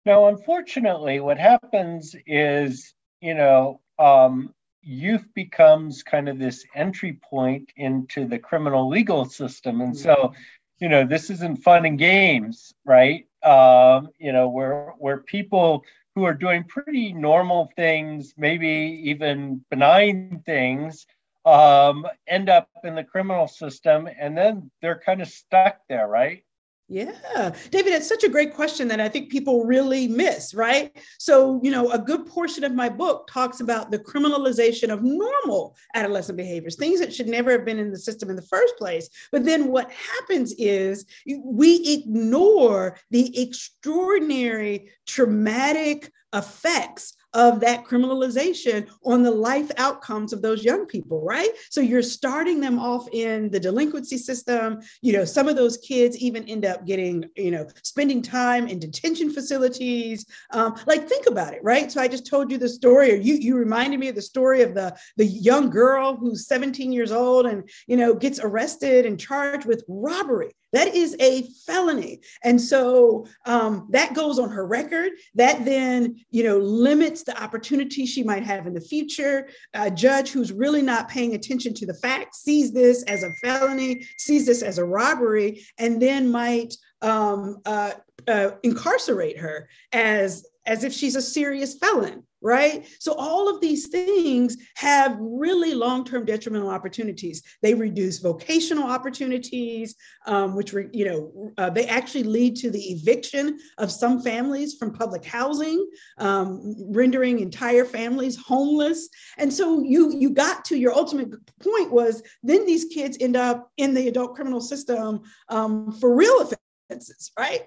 Now, 0.06 0.28
unfortunately, 0.28 1.20
what 1.20 1.38
happens 1.38 2.16
is 2.26 2.94
you 3.22 3.34
know 3.34 3.82
um, 4.00 4.54
youth 4.86 5.26
becomes 5.34 6.04
kind 6.04 6.30
of 6.30 6.40
this 6.40 6.66
entry 6.76 7.20
point 7.30 7.72
into 7.76 8.28
the 8.28 8.40
criminal 8.40 8.88
legal 8.88 9.26
system. 9.26 9.82
And 9.82 9.98
so, 9.98 10.16
mm-hmm. 10.16 10.36
you 10.80 10.90
know, 10.90 11.06
this 11.06 11.30
isn't 11.30 11.64
fun 11.64 11.86
and 11.86 11.98
games, 11.98 12.74
right? 12.86 13.28
Um, 13.44 14.10
you 14.20 14.32
know, 14.32 14.50
where 14.50 14.94
where 14.98 15.18
people 15.18 15.84
who 16.14 16.24
are 16.24 16.34
doing 16.34 16.64
pretty 16.64 17.12
normal 17.14 17.72
things, 17.76 18.34
maybe 18.38 19.02
even 19.06 19.66
benign 19.70 20.42
things, 20.46 21.06
um, 21.46 22.08
end 22.28 22.50
up 22.50 22.70
in 22.84 22.96
the 22.96 23.04
criminal 23.04 23.48
system, 23.48 24.08
and 24.20 24.38
then 24.38 24.72
they're 24.82 25.02
kind 25.06 25.22
of 25.22 25.28
stuck 25.28 25.80
there, 25.90 26.08
right? 26.08 26.44
Yeah, 26.88 27.56
David, 27.72 27.94
it's 27.94 28.08
such 28.08 28.24
a 28.24 28.30
great 28.30 28.54
question 28.54 28.88
that 28.90 29.00
I 29.00 29.10
think 29.10 29.32
people 29.32 29.66
really 29.66 30.08
miss, 30.08 30.54
right? 30.54 30.96
So, 31.18 31.60
you 31.64 31.72
know, 31.72 31.90
a 31.90 31.98
good 31.98 32.28
portion 32.28 32.64
of 32.64 32.76
my 32.76 32.90
book 32.90 33.28
talks 33.28 33.60
about 33.60 33.90
the 33.90 33.98
criminalization 33.98 34.94
of 34.94 35.02
normal 35.02 35.76
adolescent 35.96 36.38
behaviors, 36.38 36.76
things 36.76 37.00
that 37.00 37.12
should 37.12 37.28
never 37.28 37.50
have 37.52 37.66
been 37.66 37.80
in 37.80 37.90
the 37.90 37.98
system 37.98 38.30
in 38.30 38.36
the 38.36 38.44
first 38.44 38.78
place. 38.78 39.10
But 39.32 39.46
then 39.46 39.72
what 39.72 39.92
happens 39.92 40.54
is 40.60 41.08
we 41.44 41.92
ignore 41.92 43.00
the 43.10 43.42
extraordinary 43.42 44.92
traumatic 45.08 46.12
effects 46.36 47.16
of 47.36 47.60
that 47.60 47.84
criminalization 47.84 48.90
on 49.04 49.22
the 49.22 49.30
life 49.30 49.70
outcomes 49.78 50.34
of 50.34 50.42
those 50.42 50.64
young 50.64 50.86
people, 50.86 51.22
right? 51.22 51.50
So 51.70 51.82
you're 51.82 52.02
starting 52.02 52.62
them 52.62 52.80
off 52.80 53.08
in 53.12 53.52
the 53.52 53.60
delinquency 53.60 54.18
system. 54.18 54.80
You 55.02 55.14
know, 55.14 55.26
some 55.26 55.48
of 55.48 55.58
those 55.58 55.78
kids 55.78 56.18
even 56.18 56.48
end 56.48 56.66
up 56.66 56.88
getting, 56.88 57.26
you 57.36 57.52
know, 57.52 57.68
spending 57.84 58.22
time 58.22 58.68
in 58.68 58.80
detention 58.80 59.32
facilities. 59.32 60.26
Um, 60.52 60.76
like, 60.88 61.08
think 61.08 61.28
about 61.28 61.54
it, 61.54 61.64
right? 61.64 61.92
So 61.92 62.02
I 62.02 62.08
just 62.08 62.26
told 62.26 62.50
you 62.50 62.58
the 62.58 62.70
story, 62.70 63.12
or 63.12 63.18
you 63.18 63.36
you 63.36 63.58
reminded 63.58 64.00
me 64.00 64.08
of 64.08 64.16
the 64.16 64.22
story 64.22 64.62
of 64.62 64.74
the 64.74 64.96
the 65.18 65.26
young 65.26 65.70
girl 65.70 66.16
who's 66.16 66.48
17 66.48 66.92
years 66.92 67.12
old 67.12 67.46
and 67.46 67.70
you 67.88 67.98
know 67.98 68.16
gets 68.16 68.40
arrested 68.40 69.06
and 69.06 69.20
charged 69.20 69.66
with 69.66 69.84
robbery 69.88 70.56
that 70.74 70.94
is 70.94 71.16
a 71.20 71.44
felony. 71.66 72.22
And 72.44 72.60
so 72.60 73.28
um, 73.46 73.88
that 73.92 74.14
goes 74.14 74.40
on 74.40 74.50
her 74.50 74.68
record. 74.68 75.12
That 75.36 75.64
then, 75.64 76.18
you 76.32 76.44
know, 76.44 76.58
limits 76.58 77.24
the 77.24 77.42
opportunity 77.42 78.06
she 78.06 78.24
might 78.24 78.44
have 78.44 78.68
in 78.68 78.74
the 78.74 78.82
future. 78.82 79.48
A 79.74 79.90
judge 79.90 80.32
who's 80.32 80.52
really 80.52 80.82
not 80.82 81.10
paying 81.10 81.34
attention 81.34 81.74
to 81.76 81.86
the 81.86 81.94
facts 81.94 82.42
sees 82.44 82.74
this 82.74 83.04
as 83.04 83.24
a 83.24 83.32
felony, 83.42 84.06
sees 84.18 84.46
this 84.46 84.62
as 84.62 84.78
a 84.78 84.86
robbery, 84.86 85.66
and 85.78 86.02
then 86.02 86.30
might 86.30 86.76
um, 87.02 87.62
uh, 87.66 87.92
uh, 88.28 88.52
incarcerate 88.64 89.38
her 89.38 89.70
as 89.92 90.46
as 90.68 90.84
if 90.84 90.92
she's 90.92 91.16
a 91.16 91.22
serious 91.22 91.76
felon 91.76 92.24
right? 92.46 92.88
So 93.00 93.14
all 93.14 93.50
of 93.50 93.60
these 93.60 93.88
things 93.88 94.56
have 94.76 95.18
really 95.20 95.74
long-term 95.74 96.26
detrimental 96.26 96.70
opportunities. 96.70 97.42
They 97.64 97.74
reduce 97.74 98.20
vocational 98.20 98.84
opportunities, 98.84 99.96
um, 100.28 100.56
which 100.56 100.72
were, 100.72 100.86
you 100.94 101.06
know, 101.06 101.54
uh, 101.58 101.72
they 101.72 101.88
actually 101.88 102.24
lead 102.24 102.56
to 102.58 102.70
the 102.70 102.84
eviction 102.92 103.58
of 103.80 103.92
some 103.92 104.22
families 104.22 104.76
from 104.76 104.94
public 104.94 105.26
housing, 105.26 105.88
um, 106.20 106.76
rendering 106.94 107.40
entire 107.40 107.84
families 107.84 108.38
homeless. 108.38 109.10
And 109.40 109.52
so 109.52 109.82
you 109.82 110.16
you 110.16 110.30
got 110.30 110.64
to 110.66 110.78
your 110.78 110.94
ultimate 110.94 111.32
point 111.60 111.92
was 111.92 112.22
then 112.44 112.64
these 112.68 112.86
kids 112.86 113.18
end 113.20 113.36
up 113.36 113.72
in 113.78 113.96
the 113.96 114.08
adult 114.08 114.36
criminal 114.36 114.62
system 114.62 115.24
um, 115.50 115.92
for 115.94 116.16
real 116.16 116.42
offenses, 116.90 117.32
right? 117.38 117.62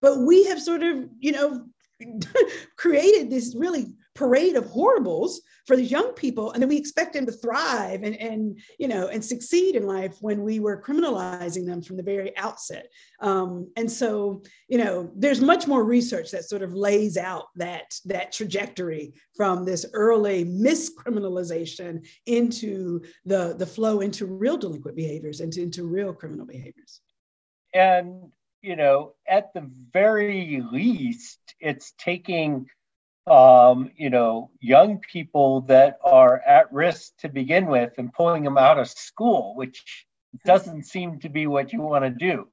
But 0.00 0.20
we 0.20 0.44
have 0.44 0.60
sort 0.60 0.82
of, 0.82 1.08
you 1.18 1.32
know, 1.32 1.66
created 2.76 3.30
this 3.30 3.54
really 3.56 3.94
parade 4.14 4.56
of 4.56 4.66
horribles 4.66 5.40
for 5.66 5.74
these 5.74 5.90
young 5.90 6.12
people 6.12 6.52
and 6.52 6.60
then 6.60 6.68
we 6.68 6.76
expect 6.76 7.14
them 7.14 7.24
to 7.24 7.32
thrive 7.32 8.02
and, 8.02 8.14
and 8.16 8.60
you 8.78 8.86
know 8.86 9.06
and 9.08 9.24
succeed 9.24 9.74
in 9.74 9.86
life 9.86 10.16
when 10.20 10.42
we 10.42 10.60
were 10.60 10.82
criminalizing 10.82 11.64
them 11.64 11.80
from 11.80 11.96
the 11.96 12.02
very 12.02 12.36
outset 12.36 12.88
um, 13.20 13.70
and 13.76 13.90
so 13.90 14.42
you 14.68 14.76
know 14.76 15.10
there's 15.16 15.40
much 15.40 15.66
more 15.66 15.84
research 15.84 16.30
that 16.30 16.44
sort 16.44 16.62
of 16.62 16.74
lays 16.74 17.16
out 17.16 17.46
that 17.56 17.94
that 18.04 18.32
trajectory 18.32 19.14
from 19.34 19.64
this 19.64 19.86
early 19.94 20.44
miscriminalization 20.44 22.06
into 22.26 23.00
the 23.24 23.54
the 23.58 23.66
flow 23.66 24.00
into 24.00 24.26
real 24.26 24.58
delinquent 24.58 24.96
behaviors 24.96 25.40
and 25.40 25.54
into, 25.54 25.62
into 25.62 25.84
real 25.86 26.12
criminal 26.12 26.44
behaviors 26.44 27.00
and 27.72 28.30
you 28.62 28.76
know 28.76 29.12
at 29.28 29.52
the 29.54 29.68
very 29.92 30.62
least 30.70 31.38
it's 31.60 31.92
taking 31.98 32.66
um, 33.26 33.90
you 33.96 34.10
know, 34.10 34.50
young 34.60 34.98
people 34.98 35.62
that 35.62 35.98
are 36.04 36.40
at 36.40 36.72
risk 36.72 37.12
to 37.18 37.28
begin 37.28 37.66
with 37.66 37.92
and 37.98 38.12
pulling 38.12 38.42
them 38.42 38.58
out 38.58 38.78
of 38.78 38.88
school, 38.88 39.54
which 39.54 40.06
doesn't 40.44 40.84
seem 40.84 41.20
to 41.20 41.28
be 41.28 41.46
what 41.46 41.72
you 41.72 41.80
want 41.80 42.04
to 42.04 42.10
do. 42.10 42.48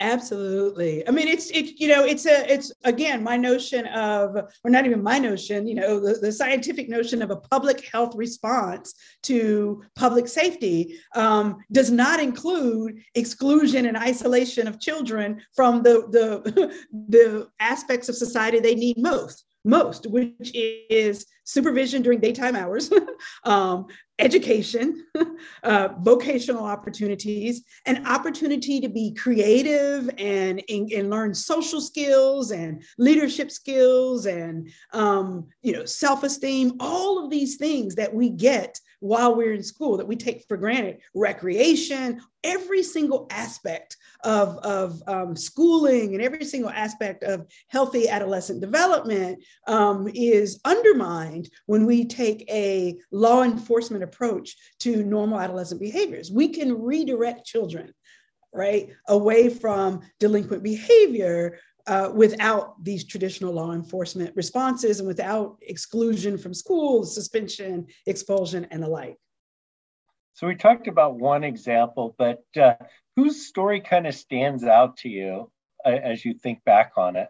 Absolutely. 0.00 1.08
I 1.08 1.10
mean, 1.10 1.26
it's 1.26 1.50
it, 1.50 1.80
you 1.80 1.88
know, 1.88 2.04
it's 2.04 2.26
a 2.26 2.52
it's 2.52 2.70
again 2.84 3.22
my 3.22 3.38
notion 3.38 3.86
of, 3.86 4.36
or 4.62 4.70
not 4.70 4.84
even 4.84 5.02
my 5.02 5.18
notion, 5.18 5.66
you 5.66 5.74
know, 5.74 5.98
the, 5.98 6.18
the 6.20 6.30
scientific 6.30 6.90
notion 6.90 7.22
of 7.22 7.30
a 7.30 7.36
public 7.36 7.82
health 7.86 8.14
response 8.14 8.92
to 9.22 9.82
public 9.94 10.28
safety 10.28 10.98
um, 11.14 11.56
does 11.72 11.90
not 11.90 12.20
include 12.20 12.98
exclusion 13.14 13.86
and 13.86 13.96
isolation 13.96 14.68
of 14.68 14.78
children 14.78 15.40
from 15.54 15.82
the 15.82 16.06
the 16.10 16.74
the 17.08 17.48
aspects 17.58 18.10
of 18.10 18.16
society 18.16 18.60
they 18.60 18.74
need 18.74 18.98
most 18.98 19.46
most, 19.64 20.06
which 20.06 20.52
is 20.54 21.26
supervision 21.46 22.02
during 22.02 22.20
daytime 22.20 22.56
hours, 22.56 22.90
um, 23.44 23.86
education, 24.18 25.06
uh, 25.62 25.88
vocational 26.00 26.64
opportunities, 26.64 27.62
an 27.86 28.06
opportunity 28.06 28.80
to 28.80 28.88
be 28.88 29.14
creative 29.14 30.10
and, 30.18 30.62
and, 30.68 30.90
and 30.90 31.08
learn 31.08 31.32
social 31.34 31.80
skills 31.80 32.50
and 32.50 32.82
leadership 32.98 33.50
skills 33.50 34.26
and 34.26 34.68
um, 34.92 35.46
you 35.62 35.72
know 35.72 35.84
self-esteem, 35.84 36.72
all 36.80 37.24
of 37.24 37.30
these 37.30 37.56
things 37.56 37.94
that 37.94 38.12
we 38.12 38.28
get 38.28 38.78
while 39.00 39.34
we're 39.34 39.52
in 39.52 39.62
school 39.62 39.96
that 39.96 40.08
we 40.08 40.16
take 40.16 40.44
for 40.48 40.56
granted, 40.56 40.98
recreation, 41.14 42.20
every 42.44 42.82
single 42.82 43.26
aspect 43.30 43.96
of, 44.24 44.56
of 44.58 45.02
um, 45.06 45.36
schooling 45.36 46.14
and 46.14 46.22
every 46.22 46.44
single 46.44 46.70
aspect 46.70 47.22
of 47.22 47.46
healthy 47.68 48.08
adolescent 48.08 48.60
development 48.60 49.42
um, 49.66 50.08
is 50.14 50.60
undermined 50.64 51.48
when 51.66 51.86
we 51.86 52.04
take 52.04 52.48
a 52.50 52.96
law 53.10 53.42
enforcement 53.42 54.02
approach 54.04 54.56
to 54.78 55.04
normal 55.04 55.40
adolescent 55.40 55.80
behaviors. 55.80 56.30
We 56.30 56.48
can 56.48 56.80
redirect 56.82 57.44
children 57.46 57.92
right 58.52 58.90
away 59.08 59.50
from 59.50 60.00
delinquent 60.18 60.62
behavior 60.62 61.58
uh, 61.86 62.10
without 62.14 62.82
these 62.82 63.04
traditional 63.04 63.52
law 63.52 63.72
enforcement 63.72 64.34
responses 64.34 64.98
and 64.98 65.06
without 65.06 65.56
exclusion 65.62 66.36
from 66.36 66.52
school, 66.52 67.04
suspension, 67.04 67.86
expulsion, 68.06 68.66
and 68.70 68.82
the 68.82 68.88
like. 68.88 69.16
So 70.34 70.46
we 70.46 70.54
talked 70.54 70.88
about 70.88 71.16
one 71.16 71.44
example, 71.44 72.14
but 72.18 72.42
uh, 72.60 72.74
whose 73.14 73.46
story 73.46 73.80
kind 73.80 74.06
of 74.06 74.14
stands 74.14 74.64
out 74.64 74.98
to 74.98 75.08
you 75.08 75.50
uh, 75.84 75.90
as 75.90 76.24
you 76.24 76.34
think 76.34 76.62
back 76.64 76.92
on 76.96 77.16
it? 77.16 77.28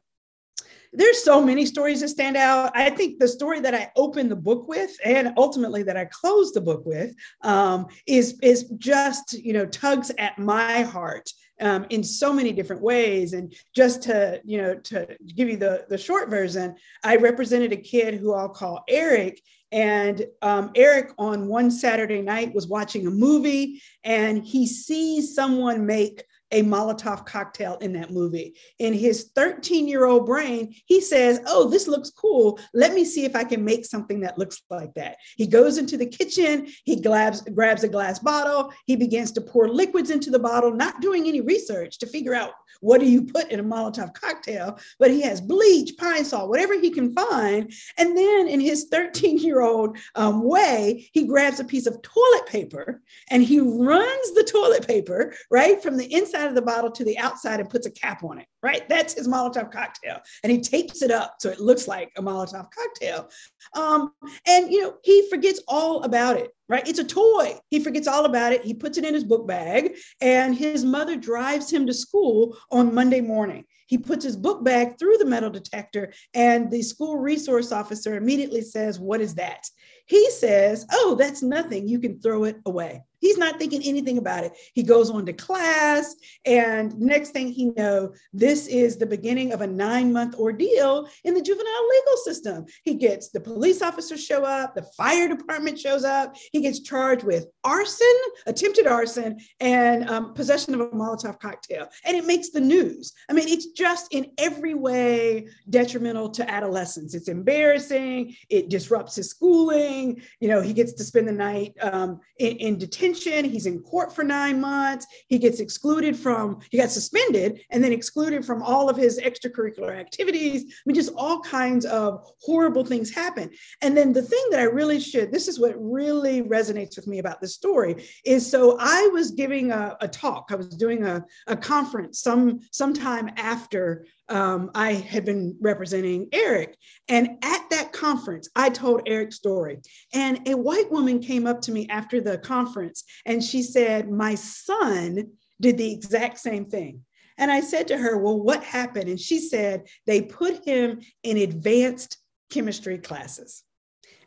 There's 0.93 1.23
so 1.23 1.43
many 1.43 1.67
stories 1.67 2.01
that 2.01 2.09
stand 2.09 2.37
out. 2.37 2.73
I 2.75 2.91
think 2.91 3.19
the 3.19 3.29
story 3.29 3.61
that 3.61 3.75
I 3.75 3.93
opened 3.97 4.31
the 4.31 4.37
book 4.37 4.67
with, 4.67 4.97
and 5.05 5.35
ultimately 5.37 5.83
that 5.83 5.97
I 5.97 6.07
closed 6.07 6.55
the 6.55 6.61
book 6.61 6.87
with, 6.87 7.15
um, 7.43 7.87
is 8.07 8.39
is 8.43 8.65
just 8.79 9.35
you 9.35 9.53
know 9.53 9.67
tugs 9.67 10.11
at 10.19 10.39
my 10.39 10.83
heart 10.83 11.31
um, 11.61 11.87
in 11.91 12.03
so 12.03 12.33
many 12.33 12.53
different 12.53 12.83
ways. 12.83 13.33
And 13.33 13.55
just 13.75 14.03
to, 14.05 14.41
you 14.45 14.61
know, 14.61 14.75
to 14.75 15.17
give 15.35 15.49
you 15.49 15.57
the, 15.57 15.87
the 15.89 15.99
short 15.99 16.29
version, 16.29 16.75
I 17.03 17.17
represented 17.17 17.73
a 17.73 17.77
kid 17.77 18.15
who 18.15 18.35
I'll 18.35 18.49
call 18.49 18.85
Eric. 18.89 19.41
And 19.73 20.27
um, 20.43 20.71
Eric 20.75 21.11
on 21.19 21.49
one 21.49 21.71
Saturday 21.71 22.23
night 22.23 22.55
was 22.55 22.69
watching 22.69 23.07
a 23.07 23.11
movie 23.11 23.83
and 24.05 24.45
he 24.45 24.67
sees 24.67 25.35
someone 25.35 25.87
make 25.87 26.25
a 26.53 26.63
Molotov 26.63 27.27
cocktail 27.27 27.77
in 27.81 27.93
that 27.95 28.11
movie. 28.11 28.55
In 28.79 28.93
his 28.93 29.31
13 29.35 29.89
year 29.89 30.05
old 30.07 30.27
brain, 30.27 30.75
he 30.87 31.01
says, 31.01 31.41
Oh, 31.47 31.69
this 31.69 31.89
looks 31.89 32.11
cool. 32.11 32.59
Let 32.73 32.95
me 32.95 33.05
see 33.05 33.25
if 33.25 33.35
I 33.35 33.45
can 33.45 33.65
make 33.65 33.85
something 33.85 34.21
that 34.21 34.39
looks 34.39 34.63
like 34.71 34.95
that. 34.95 35.17
He 35.37 35.47
goes 35.47 35.79
into 35.79 35.97
the 35.97 36.07
kitchen, 36.07 36.69
he 36.85 37.01
grabs, 37.01 37.43
grabs 37.43 37.85
a 37.85 37.89
glass 37.89 38.19
bottle, 38.19 38.73
he 38.87 38.97
begins 38.97 39.33
to 39.33 39.41
pour 39.41 39.69
liquids 39.69 40.11
into 40.11 40.31
the 40.31 40.39
bottle, 40.39 40.73
not 40.73 41.01
doing 41.01 41.27
any 41.27 41.41
research 41.41 41.99
to 41.99 42.07
figure 42.07 42.35
out 42.35 42.53
what 42.81 43.01
do 43.01 43.07
you 43.07 43.25
put 43.25 43.51
in 43.51 43.59
a 43.59 43.65
Molotov 43.65 44.13
cocktail, 44.15 44.79
but 44.99 45.11
he 45.11 45.23
has 45.23 45.41
bleach, 45.41 45.97
Pine-Sol, 45.97 46.49
whatever 46.49 46.79
he 46.79 46.91
can 46.91 47.15
find. 47.15 47.73
And 47.97 48.17
then 48.17 48.49
in 48.49 48.61
his 48.61 48.89
13 48.91 49.39
year 49.39 49.63
old 49.63 49.97
um, 50.15 50.43
way, 50.45 51.09
he 51.13 51.27
grabs 51.27 51.59
a 51.59 51.65
piece 51.65 51.87
of 51.87 52.01
toilet 52.03 52.47
paper 52.47 53.01
and 53.31 53.43
he 53.43 53.61
runs 53.61 54.35
the 54.35 54.45
toilet 54.45 54.87
paper 54.87 55.35
right 55.51 55.83
from 55.83 55.97
the 55.97 56.13
inside 56.13 56.36
inside 56.37 56.49
of 56.49 56.55
the 56.55 56.63
bottle 56.63 56.91
to 56.91 57.05
the 57.05 57.19
outside 57.19 57.61
and 57.61 57.71
puts 57.71 57.87
a 57.87 57.91
cap 57.91 58.23
on 58.23 58.39
it, 58.39 58.47
right? 58.63 58.89
That's 58.89 59.15
his 59.15 59.29
Molotov 59.29 59.73
cocktail. 59.73 60.19
And 60.43 60.53
he 60.53 60.61
tapes 60.61 61.03
it 61.03 61.11
up 61.11 61.37
so 61.41 61.51
it 61.51 61.61
looks 61.61 61.89
like 61.89 62.13
a 62.17 62.23
Molotov 62.23 62.69
cocktail. 62.71 63.29
Um, 63.75 64.13
and, 64.47 64.71
you 64.71 64.83
know, 64.83 64.95
he 65.03 65.29
forgets 65.29 65.61
all 65.69 66.03
about 66.03 66.37
it, 66.37 66.51
right? 66.69 66.87
It's 66.87 66.99
a 66.99 67.05
toy. 67.05 67.59
He 67.71 67.83
forgets 67.83 68.07
all 68.07 68.25
about 68.25 68.53
it. 68.53 68.65
He 68.65 68.75
puts 68.75 68.99
it 68.99 69.05
in 69.05 69.15
his 69.15 69.25
book 69.25 69.47
bag, 69.47 69.97
and 70.21 70.55
his 70.55 70.85
mother 70.85 71.17
drives 71.17 71.73
him 71.73 71.87
to 71.87 71.95
school 71.95 72.57
on 72.71 72.95
Monday 72.95 73.21
morning. 73.21 73.65
He 73.87 73.99
puts 73.99 74.25
his 74.25 74.37
book 74.37 74.65
bag 74.65 74.99
through 74.99 75.19
the 75.19 75.25
metal 75.25 75.51
detector, 75.51 76.13
and 76.35 76.71
the 76.71 76.83
school 76.83 77.19
resource 77.19 77.73
officer 77.73 78.17
immediately 78.17 78.63
says, 78.63 78.99
What 78.99 79.21
is 79.21 79.35
that? 79.37 79.69
He 80.07 80.31
says, 80.31 80.87
Oh, 80.93 81.17
that's 81.19 81.43
nothing. 81.43 81.89
You 81.89 81.99
can 81.99 82.21
throw 82.21 82.45
it 82.45 82.61
away. 82.65 83.03
He's 83.21 83.39
not 83.39 83.59
thinking 83.59 83.83
anything 83.83 84.19
about 84.19 84.45
it. 84.45 84.53
He 84.75 84.83
goes 84.83 85.11
on 85.11 85.27
to 85.27 85.33
class, 85.33 86.15
and 86.45 86.97
next 86.99 87.31
thing 87.31 87.51
he 87.51 87.67
know, 87.71 88.13
this 88.33 88.67
is 88.67 88.97
the 88.97 89.07
beginning 89.07 89.53
of 89.53 89.63
a 89.63 89.67
nine-month 89.67 90.37
ordeal 90.37 91.09
in 91.25 91.35
the 91.35 91.43
juvenile 91.43 91.89
legal 91.89 92.17
system. 92.19 92.67
He 92.85 92.95
gets 92.95 93.31
the 93.31 93.41
police 93.41 93.83
officers 93.83 94.25
show 94.25 94.45
up, 94.45 94.75
the 94.75 94.87
fire 94.97 95.29
department 95.29 95.79
shows 95.79 96.05
up. 96.05 96.37
He 96.53 96.61
gets 96.61 96.81
charged 96.81 97.25
with 97.25 97.47
arson, 97.65 98.07
attempted 98.47 98.87
arson, 98.87 99.39
and 99.61 100.09
um, 100.09 100.35
possession 100.35 100.75
of 100.75 100.81
a 100.81 100.89
Molotov 100.91 101.41
cocktail, 101.41 101.89
and 102.05 102.17
it 102.17 102.27
makes 102.27 102.51
the 102.51 102.61
news. 102.61 103.13
I 103.29 103.33
mean, 103.33 103.49
it's 103.49 103.73
just 103.73 104.13
in 104.13 104.31
every 104.39 104.75
way 104.75 105.49
detrimental 105.71 106.31
to 106.31 106.49
adolescence. 106.51 107.15
It's 107.15 107.29
embarrassing. 107.29 108.37
It 108.51 108.69
disrupts 108.69 109.17
his 109.17 109.31
schooling. 109.31 109.96
You 110.41 110.49
know, 110.49 110.61
he 110.61 110.73
gets 110.73 110.93
to 110.95 111.05
spend 111.05 111.27
the 111.29 111.33
night 111.33 111.75
um, 111.81 112.21
in, 112.39 112.57
in 112.57 112.79
detention. 112.79 113.45
He's 113.45 113.67
in 113.67 113.81
court 113.81 114.15
for 114.15 114.25
nine 114.25 114.61
months. 114.61 115.07
He 115.29 115.39
gets 115.39 115.61
excluded 115.61 116.17
from, 116.17 116.61
he 116.71 116.79
got 116.79 116.91
suspended 116.91 117.61
and 117.71 117.83
then 117.83 117.93
excluded 117.93 118.45
from 118.45 118.63
all 118.63 118.89
of 118.89 118.97
his 118.97 119.21
extracurricular 119.21 119.99
activities. 119.99 120.63
I 120.65 120.83
mean, 120.87 120.95
just 120.95 121.13
all 121.17 121.41
kinds 121.41 121.85
of 121.87 122.27
horrible 122.41 122.85
things 122.85 123.15
happen. 123.15 123.51
And 123.83 123.97
then 123.97 124.13
the 124.13 124.23
thing 124.23 124.45
that 124.51 124.61
I 124.61 124.65
really 124.65 125.01
should, 125.01 125.33
this 125.33 125.49
is 125.49 125.61
what 125.61 125.75
really 125.79 126.43
resonates 126.43 126.97
with 126.97 127.07
me 127.07 127.19
about 127.19 127.41
this 127.41 127.55
story, 127.55 128.05
is 128.25 128.49
so 128.49 128.77
I 128.81 129.09
was 129.13 129.31
giving 129.31 129.73
a, 129.73 129.97
a 130.01 130.09
talk, 130.09 130.47
I 130.51 130.57
was 130.57 130.69
doing 130.69 131.05
a, 131.05 131.25
a 131.47 131.57
conference 131.57 132.21
some 132.21 132.61
sometime 132.73 133.31
after 133.37 134.07
um, 134.29 134.71
I 134.75 134.93
had 134.93 135.25
been 135.25 135.57
representing 135.61 136.29
Eric. 136.33 136.77
And 137.09 137.39
at 137.43 137.71
that 137.71 137.93
conference, 137.93 138.49
I 138.57 138.71
told 138.71 139.03
Eric's 139.07 139.37
story. 139.37 139.79
And 140.13 140.47
a 140.49 140.57
white 140.57 140.91
woman 140.91 141.21
came 141.21 141.47
up 141.47 141.61
to 141.63 141.73
me 141.73 141.87
after 141.89 142.21
the 142.21 142.39
conference 142.39 143.05
and 143.25 143.43
she 143.43 143.63
said, 143.63 144.11
My 144.11 144.35
son 144.35 145.29
did 145.61 145.79
the 145.79 145.93
exact 145.93 146.39
same 146.39 146.67
thing. 146.67 147.03
And 147.39 147.51
I 147.51 147.61
said 147.61 147.89
to 147.89 147.99
her, 147.99 148.19
Well, 148.19 148.41
what 148.41 148.65
happened? 148.65 149.09
And 149.09 149.21
she 149.21 149.39
said, 149.39 149.87
They 150.07 150.23
put 150.23 150.65
him 150.65 151.01
in 151.23 151.39
advanced 151.39 152.19
chemistry 152.51 152.99
classes. 152.99 153.63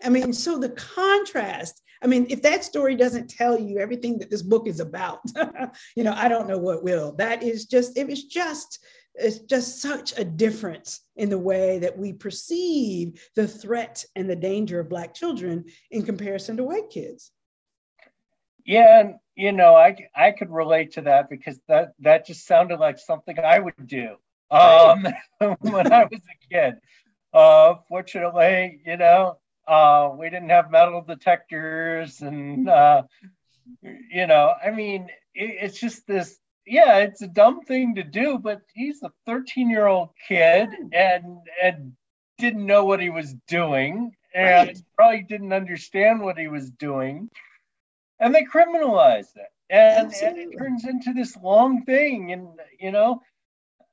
I 0.04 0.10
mean, 0.10 0.32
so 0.32 0.58
the 0.58 0.70
contrast, 0.70 1.82
I 2.02 2.08
mean, 2.08 2.28
if 2.30 2.42
that 2.44 2.64
story 2.64 2.96
doesn't 2.96 3.30
tell 3.30 3.60
you 3.60 3.80
everything 3.80 4.18
that 4.20 4.30
this 4.30 4.42
book 4.42 4.68
is 4.68 4.80
about, 4.80 5.20
you 5.96 6.06
know, 6.06 6.14
I 6.16 6.30
don't 6.30 6.48
know 6.48 6.58
what 6.58 6.84
will. 6.84 7.14
That 7.14 7.44
is 7.44 7.66
just, 7.66 7.98
it 7.98 8.08
was 8.08 8.24
just, 8.24 8.80
it's 9.20 9.40
just 9.40 9.82
such 9.82 10.18
a 10.18 10.24
difference 10.24 11.02
in 11.16 11.30
the 11.30 11.38
way 11.38 11.80
that 11.80 11.98
we 11.98 12.14
perceive 12.14 13.22
the 13.36 13.48
threat 13.48 14.04
and 14.16 14.30
the 14.30 14.36
danger 14.36 14.80
of 14.80 14.90
Black 14.90 15.14
children 15.14 15.66
in 15.92 16.04
comparison 16.04 16.58
to 16.58 16.64
white 16.64 16.90
kids. 16.90 17.32
Yeah, 18.66 19.00
and 19.00 19.16
you 19.36 19.52
know, 19.52 19.76
I 19.76 19.96
I 20.16 20.32
could 20.32 20.52
relate 20.52 20.94
to 20.94 21.02
that 21.02 21.30
because 21.30 21.60
that 21.68 21.94
that 22.00 22.26
just 22.26 22.46
sounded 22.46 22.80
like 22.80 23.00
something 23.00 23.38
I 23.40 23.60
would 23.60 23.88
do 23.88 24.16
um, 24.52 25.08
when 25.62 25.92
I 25.92 26.06
was 26.06 26.22
a 26.22 26.54
kid. 26.54 26.76
Uh, 27.34 27.76
fortunately, 27.88 28.82
you 28.86 28.98
know, 28.98 29.38
uh, 29.68 30.12
we 30.18 30.30
didn't 30.30 30.50
have 30.50 30.72
metal 30.72 31.04
detectors, 31.08 32.22
and 32.22 32.68
uh, 32.70 33.04
you 33.82 34.28
know, 34.28 34.54
I 34.64 34.72
mean, 34.72 35.10
it, 35.34 35.58
it's 35.62 35.80
just 35.80 36.06
this. 36.08 36.38
Yeah, 36.70 36.98
it's 37.00 37.24
a 37.24 37.28
dumb 37.28 37.62
thing 37.62 37.96
to 37.96 38.04
do, 38.04 38.38
but 38.38 38.62
he's 38.76 39.02
a 39.02 39.12
13 39.26 39.72
year 39.72 39.88
old 39.88 40.10
kid 40.28 40.70
hmm. 40.70 40.88
and 40.94 41.38
and 41.62 41.94
didn't 42.38 42.66
know 42.66 42.86
what 42.86 43.02
he 43.02 43.10
was 43.10 43.34
doing, 43.48 44.16
and 44.34 44.68
right. 44.68 44.82
probably 44.96 45.24
didn't 45.24 45.52
understand 45.52 46.22
what 46.22 46.38
he 46.38 46.48
was 46.48 46.70
doing, 46.70 47.30
and 48.20 48.34
they 48.34 48.44
criminalized 48.44 49.36
it, 49.36 49.50
and, 49.70 50.14
and 50.14 50.38
it 50.38 50.58
turns 50.58 50.86
into 50.86 51.12
this 51.12 51.36
long 51.38 51.84
thing, 51.86 52.32
and 52.32 52.48
you 52.80 52.92
know, 52.92 53.22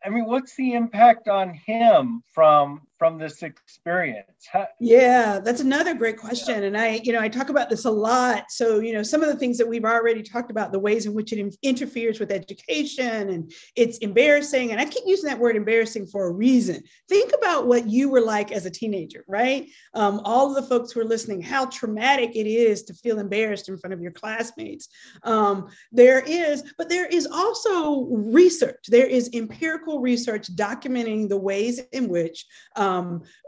I 0.05 0.11
mean, 0.11 0.27
what's 0.27 0.55
the 0.55 0.75
impact 0.75 1.29
on 1.29 1.55
him 1.55 2.23
from 2.35 2.83
from 2.99 3.19
this 3.19 3.43
experience? 3.43 4.47
How- 4.51 4.69
yeah, 4.81 5.39
that's 5.39 5.61
another 5.61 5.95
great 5.95 6.17
question, 6.17 6.65
and 6.65 6.77
I, 6.77 7.01
you 7.03 7.13
know, 7.13 7.21
I 7.21 7.29
talk 7.29 7.51
about 7.51 7.69
this 7.69 7.85
a 7.85 7.91
lot. 7.91 8.45
So, 8.51 8.81
you 8.81 8.93
know, 8.93 9.03
some 9.03 9.23
of 9.23 9.29
the 9.29 9.37
things 9.37 9.59
that 9.59 9.69
we've 9.69 9.85
already 9.85 10.23
talked 10.23 10.51
about, 10.51 10.73
the 10.73 10.79
ways 10.79 11.07
in 11.07 11.15
which 11.15 11.33
it 11.33 11.57
interferes 11.63 12.19
with 12.19 12.33
education, 12.33 13.31
and 13.31 13.53
it's 13.75 13.99
embarrassing. 13.99 14.73
And 14.73 14.81
I 14.81 14.87
keep 14.87 15.05
using 15.07 15.29
that 15.29 15.39
word 15.39 15.57
embarrassing 15.57 16.07
for 16.07 16.29
a 16.29 16.33
reason. 16.33 16.83
Think 17.09 17.33
about 17.37 17.67
what 17.67 17.89
you 17.89 18.09
were 18.09 18.21
like 18.21 18.53
as 18.53 18.67
a 18.67 18.71
teenager, 18.71 19.25
right? 19.29 19.69
Um, 19.95 20.21
all 20.25 20.49
of 20.49 20.63
the 20.63 20.69
folks 20.69 20.93
who 20.93 21.01
are 21.01 21.05
listening, 21.05 21.43
how 21.43 21.67
traumatic 21.67 22.35
it 22.35 22.47
is 22.47 22.85
to 22.85 22.95
feel 22.95 23.19
embarrassed 23.19 23.69
in 23.69 23.79
front 23.79 23.95
of 23.95 24.01
your 24.01 24.13
classmates. 24.13 24.89
Um, 25.23 25.69
there 25.93 26.21
is, 26.27 26.73
but 26.79 26.89
there 26.89 27.07
is 27.07 27.27
also 27.27 28.07
research. 28.07 28.87
There 28.89 29.07
is 29.07 29.31
empirical 29.35 30.01
research 30.01 30.55
documenting 30.57 31.29
the 31.29 31.37
ways 31.37 31.81
in 31.93 32.09
which 32.09 32.47
um, 32.77 32.86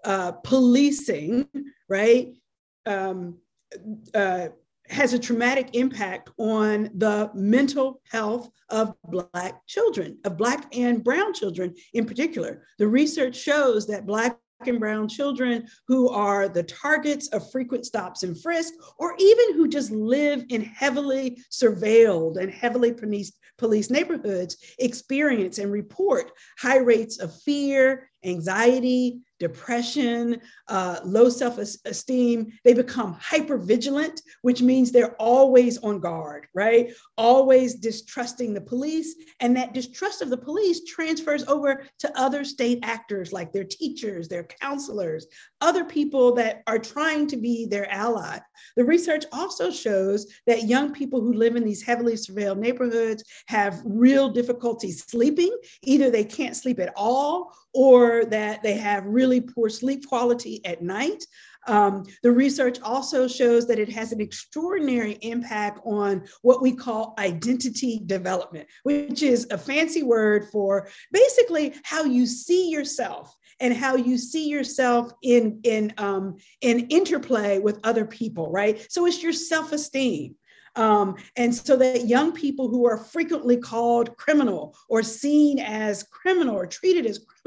uh, 0.04 0.32
policing, 0.32 1.48
right, 1.88 2.34
um, 2.86 3.38
uh, 4.14 4.48
has 4.88 5.12
a 5.12 5.18
traumatic 5.18 5.68
impact 5.74 6.30
on 6.38 6.90
the 6.94 7.30
mental 7.34 8.00
health 8.10 8.50
of 8.70 8.94
Black 9.04 9.66
children, 9.66 10.18
of 10.24 10.38
Black 10.38 10.64
and 10.74 11.04
Brown 11.04 11.34
children 11.34 11.74
in 11.92 12.06
particular. 12.06 12.64
The 12.78 12.88
research 12.88 13.36
shows 13.36 13.86
that 13.88 14.06
Black 14.06 14.38
and 14.66 14.80
brown 14.80 15.08
children 15.08 15.66
who 15.86 16.08
are 16.08 16.48
the 16.48 16.64
targets 16.64 17.28
of 17.28 17.48
frequent 17.52 17.86
stops 17.86 18.24
and 18.24 18.40
frisk, 18.42 18.74
or 18.98 19.14
even 19.18 19.54
who 19.54 19.68
just 19.68 19.90
live 19.92 20.44
in 20.48 20.62
heavily 20.62 21.40
surveilled 21.50 22.38
and 22.38 22.50
heavily 22.50 22.92
policed, 22.92 23.38
police 23.56 23.90
neighborhoods 23.90 24.56
experience 24.78 25.58
and 25.58 25.70
report 25.70 26.32
high 26.58 26.78
rates 26.78 27.18
of 27.20 27.34
fear, 27.42 28.10
anxiety, 28.24 29.20
depression, 29.38 30.40
uh, 30.68 31.00
low 31.04 31.28
self 31.28 31.58
esteem. 31.58 32.52
They 32.64 32.74
become 32.74 33.14
hyper 33.14 33.56
vigilant, 33.56 34.22
which 34.42 34.62
means 34.62 34.90
they're 34.90 35.16
always 35.16 35.78
on 35.78 36.00
guard, 36.00 36.46
right? 36.54 36.92
Always 37.16 37.76
distrusting 37.76 38.54
the 38.54 38.60
police. 38.60 39.14
And 39.40 39.56
that 39.56 39.74
distrust 39.74 40.22
of 40.22 40.30
the 40.30 40.36
police 40.36 40.84
transfers 40.84 41.44
over 41.44 41.84
to 42.00 42.18
other 42.18 42.44
state 42.44 42.80
actors 42.82 43.32
like 43.32 43.52
their 43.52 43.64
teachers, 43.64 44.28
their 44.28 44.44
counselors, 44.44 45.26
other 45.60 45.84
people 45.84 46.34
that 46.34 46.62
are 46.66 46.78
trying 46.78 47.26
to 47.28 47.36
be 47.36 47.66
their 47.66 47.90
ally. 47.90 48.38
The 48.76 48.84
research 48.84 49.24
also 49.32 49.70
shows 49.70 50.26
that 50.46 50.64
young 50.64 50.92
people 50.92 51.20
who 51.20 51.32
live 51.32 51.56
in 51.56 51.64
these 51.64 51.82
heavily 51.82 52.14
surveilled 52.14 52.58
neighborhoods 52.58 53.24
have 53.46 53.80
real 53.84 54.28
difficulty 54.28 54.92
sleeping. 54.92 55.56
Either 55.82 56.10
they 56.10 56.24
can't 56.24 56.56
sleep 56.56 56.78
at 56.80 56.92
all 56.96 57.52
or 57.74 58.24
that 58.26 58.62
they 58.62 58.74
have 58.74 59.04
really 59.06 59.27
poor 59.40 59.68
sleep 59.68 60.06
quality 60.06 60.64
at 60.64 60.82
night. 60.82 61.24
Um, 61.66 62.04
the 62.22 62.32
research 62.32 62.80
also 62.80 63.28
shows 63.28 63.66
that 63.68 63.78
it 63.78 63.90
has 63.90 64.12
an 64.12 64.20
extraordinary 64.20 65.18
impact 65.22 65.80
on 65.84 66.26
what 66.42 66.62
we 66.62 66.72
call 66.72 67.14
identity 67.18 68.00
development, 68.06 68.68
which 68.84 69.22
is 69.22 69.46
a 69.50 69.58
fancy 69.58 70.02
word 70.02 70.48
for 70.50 70.88
basically 71.12 71.74
how 71.84 72.04
you 72.04 72.26
see 72.26 72.70
yourself 72.70 73.34
and 73.60 73.74
how 73.74 73.96
you 73.96 74.16
see 74.16 74.48
yourself 74.48 75.12
in 75.22 75.60
in 75.64 75.92
um, 75.98 76.36
in 76.60 76.86
interplay 76.88 77.58
with 77.58 77.80
other 77.84 78.04
people, 78.04 78.50
right? 78.50 78.86
So 78.90 79.06
it's 79.06 79.22
your 79.22 79.32
self-esteem. 79.32 80.36
Um, 80.76 81.16
and 81.36 81.52
so 81.52 81.76
that 81.76 82.06
young 82.06 82.32
people 82.32 82.68
who 82.68 82.86
are 82.86 82.98
frequently 82.98 83.56
called 83.56 84.16
criminal 84.16 84.76
or 84.88 85.02
seen 85.02 85.58
as 85.58 86.04
criminal 86.04 86.54
or 86.54 86.66
treated 86.66 87.04
as 87.04 87.18
criminal 87.18 87.37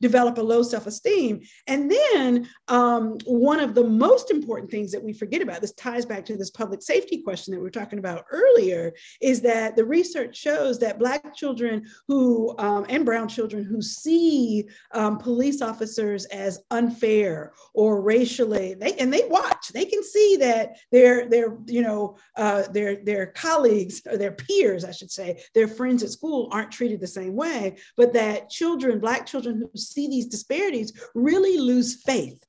develop 0.00 0.38
a 0.38 0.42
low 0.42 0.62
self 0.62 0.86
esteem. 0.86 1.40
And 1.66 1.90
then 1.90 2.48
um, 2.68 3.18
one 3.24 3.60
of 3.60 3.74
the 3.74 3.84
most 3.84 4.30
important 4.30 4.70
things 4.70 4.92
that 4.92 5.02
we 5.02 5.12
forget 5.12 5.42
about, 5.42 5.60
this 5.60 5.72
ties 5.72 6.04
back 6.04 6.24
to 6.26 6.36
this 6.36 6.50
public 6.50 6.82
safety 6.82 7.22
question 7.22 7.52
that 7.52 7.58
we 7.58 7.64
were 7.64 7.70
talking 7.70 7.98
about 7.98 8.24
earlier, 8.30 8.92
is 9.20 9.40
that 9.42 9.76
the 9.76 9.84
research 9.84 10.36
shows 10.36 10.78
that 10.80 10.98
Black 10.98 11.34
children 11.34 11.84
who, 12.08 12.54
um, 12.58 12.86
and 12.88 13.04
Brown 13.04 13.28
children 13.28 13.64
who 13.64 13.80
see 13.82 14.64
um, 14.92 15.18
police 15.18 15.62
officers 15.62 16.24
as 16.26 16.60
unfair 16.70 17.52
or 17.74 18.00
racially, 18.00 18.74
they, 18.74 18.94
and 18.94 19.12
they 19.12 19.26
watch, 19.28 19.68
they 19.68 19.84
can 19.84 20.02
see 20.02 20.36
that 20.40 20.76
their, 20.90 21.28
their 21.28 21.56
you 21.66 21.82
know, 21.82 22.16
uh, 22.36 22.62
their, 22.72 22.96
their 22.96 23.26
colleagues 23.26 24.02
or 24.06 24.16
their 24.16 24.32
peers, 24.32 24.84
I 24.84 24.92
should 24.92 25.10
say, 25.10 25.42
their 25.54 25.68
friends 25.68 26.02
at 26.02 26.10
school 26.10 26.48
aren't 26.52 26.72
treated 26.72 27.00
the 27.00 27.06
same 27.06 27.34
way, 27.34 27.76
but 27.96 28.12
that 28.14 28.50
children, 28.50 28.98
Black 28.98 29.26
children 29.26 29.35
who 29.44 29.70
see 29.76 30.08
these 30.08 30.26
disparities 30.26 30.92
really 31.14 31.58
lose 31.58 32.02
faith 32.02 32.42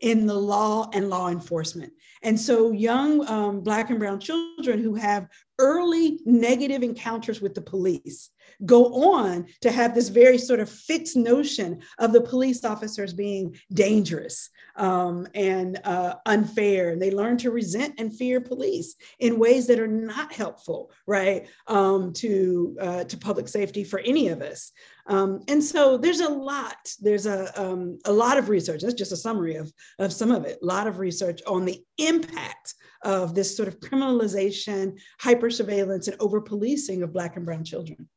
in 0.00 0.26
the 0.26 0.34
law 0.34 0.88
and 0.92 1.08
law 1.08 1.28
enforcement. 1.28 1.92
And 2.22 2.38
so, 2.38 2.72
young 2.72 3.26
um, 3.28 3.60
Black 3.60 3.90
and 3.90 3.98
Brown 3.98 4.20
children 4.20 4.82
who 4.82 4.94
have 4.94 5.28
early 5.58 6.20
negative 6.24 6.82
encounters 6.82 7.40
with 7.40 7.54
the 7.54 7.62
police 7.62 8.30
go 8.64 9.14
on 9.14 9.46
to 9.60 9.70
have 9.70 9.94
this 9.94 10.08
very 10.08 10.38
sort 10.38 10.60
of 10.60 10.70
fixed 10.70 11.16
notion 11.16 11.80
of 11.98 12.12
the 12.12 12.20
police 12.20 12.64
officers 12.64 13.12
being 13.12 13.56
dangerous 13.72 14.50
um, 14.76 15.26
and 15.34 15.80
uh, 15.84 16.14
unfair. 16.26 16.90
And 16.90 17.00
they 17.00 17.10
learn 17.10 17.36
to 17.38 17.50
resent 17.50 17.94
and 17.98 18.16
fear 18.16 18.40
police 18.40 18.94
in 19.18 19.38
ways 19.38 19.66
that 19.66 19.80
are 19.80 19.86
not 19.86 20.32
helpful, 20.32 20.90
right, 21.06 21.48
um, 21.66 22.12
to, 22.14 22.76
uh, 22.80 23.04
to 23.04 23.16
public 23.18 23.48
safety 23.48 23.84
for 23.84 24.00
any 24.00 24.28
of 24.28 24.42
us. 24.42 24.72
Um, 25.08 25.42
and 25.46 25.62
so 25.62 25.96
there's 25.96 26.20
a 26.20 26.28
lot, 26.28 26.92
there's 27.00 27.26
a, 27.26 27.60
um, 27.60 27.98
a 28.06 28.12
lot 28.12 28.38
of 28.38 28.48
research, 28.48 28.82
that's 28.82 28.94
just 28.94 29.12
a 29.12 29.16
summary 29.16 29.54
of, 29.54 29.72
of 29.98 30.12
some 30.12 30.32
of 30.32 30.44
it, 30.44 30.58
a 30.60 30.66
lot 30.66 30.88
of 30.88 30.98
research 30.98 31.40
on 31.46 31.64
the 31.64 31.80
impact 31.98 32.74
of 33.02 33.34
this 33.34 33.56
sort 33.56 33.68
of 33.68 33.78
criminalization, 33.78 34.98
hyper 35.20 35.48
surveillance, 35.48 36.08
and 36.08 36.16
over 36.18 36.40
policing 36.40 37.02
of 37.02 37.12
Black 37.12 37.36
and 37.36 37.46
Brown 37.46 37.62
children. 37.62 38.08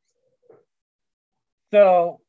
So, 1.71 2.19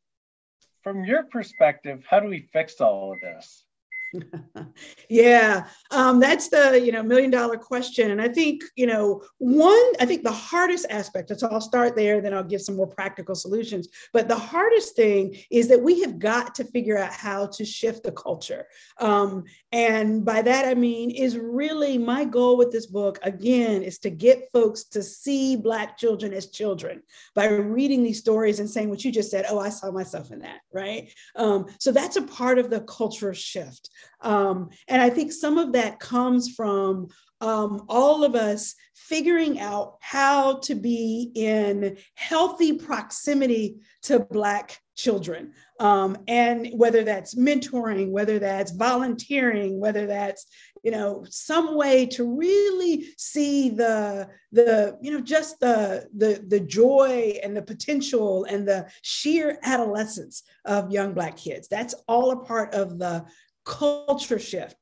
from 0.83 1.05
your 1.05 1.25
perspective, 1.25 2.05
how 2.09 2.21
do 2.21 2.29
we 2.29 2.49
fix 2.53 2.81
all 2.81 3.13
of 3.13 3.21
this? 3.21 3.65
yeah, 5.09 5.67
um, 5.91 6.21
that's 6.21 6.49
the 6.49 6.81
you 6.83 6.93
know 6.93 7.03
million 7.03 7.31
dollar 7.31 7.57
question, 7.57 8.11
and 8.11 8.21
I 8.21 8.29
think 8.29 8.63
you 8.77 8.87
know 8.87 9.23
one. 9.39 9.93
I 10.01 10.07
think 10.07 10.25
the 10.25 10.33
hardest 10.33 10.87
aspect. 10.91 11.33
So 11.39 11.49
I'll 11.49 11.61
start 11.61 11.97
there, 11.97 12.21
then 12.21 12.35
I'll 12.35 12.45
give 12.45 12.61
some 12.61 12.77
more 12.77 12.87
practical 12.87 13.35
solutions. 13.35 13.89
But 14.13 14.29
the 14.29 14.37
hardest 14.37 14.97
thing 14.97 15.37
is 15.51 15.69
that 15.69 15.81
we 15.81 16.01
have 16.01 16.19
got 16.19 16.55
to 16.57 16.65
figure 16.65 16.99
out 16.99 17.13
how 17.13 17.47
to 17.47 17.65
shift 17.65 18.03
the 18.03 18.13
culture, 18.13 18.67
um, 18.99 19.45
and 19.73 20.25
by 20.25 20.43
that 20.43 20.67
I 20.67 20.75
mean 20.75 21.11
is 21.11 21.39
really 21.39 21.99
my 21.99 22.25
goal 22.25 22.57
with 22.57 22.73
this 22.73 22.87
book. 22.87 23.19
Again, 23.23 23.83
is 23.83 23.99
to 24.01 24.11
get 24.11 24.51
folks 24.53 24.85
to 24.85 25.03
see 25.03 25.57
Black 25.57 25.97
children 25.97 26.33
as 26.33 26.51
children 26.51 27.03
by 27.35 27.47
reading 27.49 28.03
these 28.03 28.19
stories 28.19 28.61
and 28.61 28.69
saying 28.69 28.91
what 28.91 29.05
you 29.05 29.13
just 29.13 29.31
said. 29.31 29.47
Oh, 29.49 29.59
I 29.59 29.69
saw 29.69 29.91
myself 29.91 30.33
in 30.33 30.41
that, 30.41 30.61
right? 30.73 31.11
Um, 31.37 31.67
so 31.79 31.93
that's 31.93 32.17
a 32.17 32.23
part 32.23 32.59
of 32.59 32.71
the 32.71 32.81
cultural 32.83 33.35
shift. 33.35 33.91
Um, 34.21 34.71
and 34.89 35.01
I 35.01 35.11
think 35.11 35.33
some 35.33 35.59
of 35.59 35.73
that 35.73 36.01
comes 36.01 36.55
from 36.55 37.09
um, 37.41 37.85
all 37.89 38.23
of 38.23 38.35
us 38.35 38.75
figuring 38.95 39.61
out 39.61 39.97
how 40.01 40.59
to 40.59 40.75
be 40.75 41.33
in 41.35 41.97
healthy 42.15 42.75
proximity 42.75 43.81
to 44.03 44.21
Black 44.21 44.79
children. 44.95 45.53
Um, 45.79 46.19
and 46.29 46.69
whether 46.75 47.03
that's 47.03 47.35
mentoring, 47.35 48.11
whether 48.11 48.39
that's 48.39 48.73
volunteering, 48.73 49.81
whether 49.81 50.07
that's 50.07 50.47
you 50.83 50.91
know 50.91 51.25
some 51.29 51.75
way 51.77 52.07
to 52.07 52.25
really 52.25 53.07
see 53.17 53.69
the 53.69 54.29
the 54.53 54.97
you 55.03 55.11
know 55.13 55.21
just 55.21 55.61
the 55.61 56.09
the 56.17 56.45
the 56.49 56.61
joy 56.61 57.39
and 57.43 57.57
the 57.57 57.63
potential 57.63 58.45
and 58.45 58.67
the 58.67 58.91
sheer 59.03 59.59
adolescence 59.63 60.43
of 60.65 60.91
young 60.91 61.13
black 61.13 61.37
kids 61.37 61.69
that's 61.69 61.95
all 62.09 62.31
a 62.31 62.45
part 62.45 62.73
of 62.75 62.99
the 62.99 63.25
culture 63.71 64.39
shift 64.39 64.77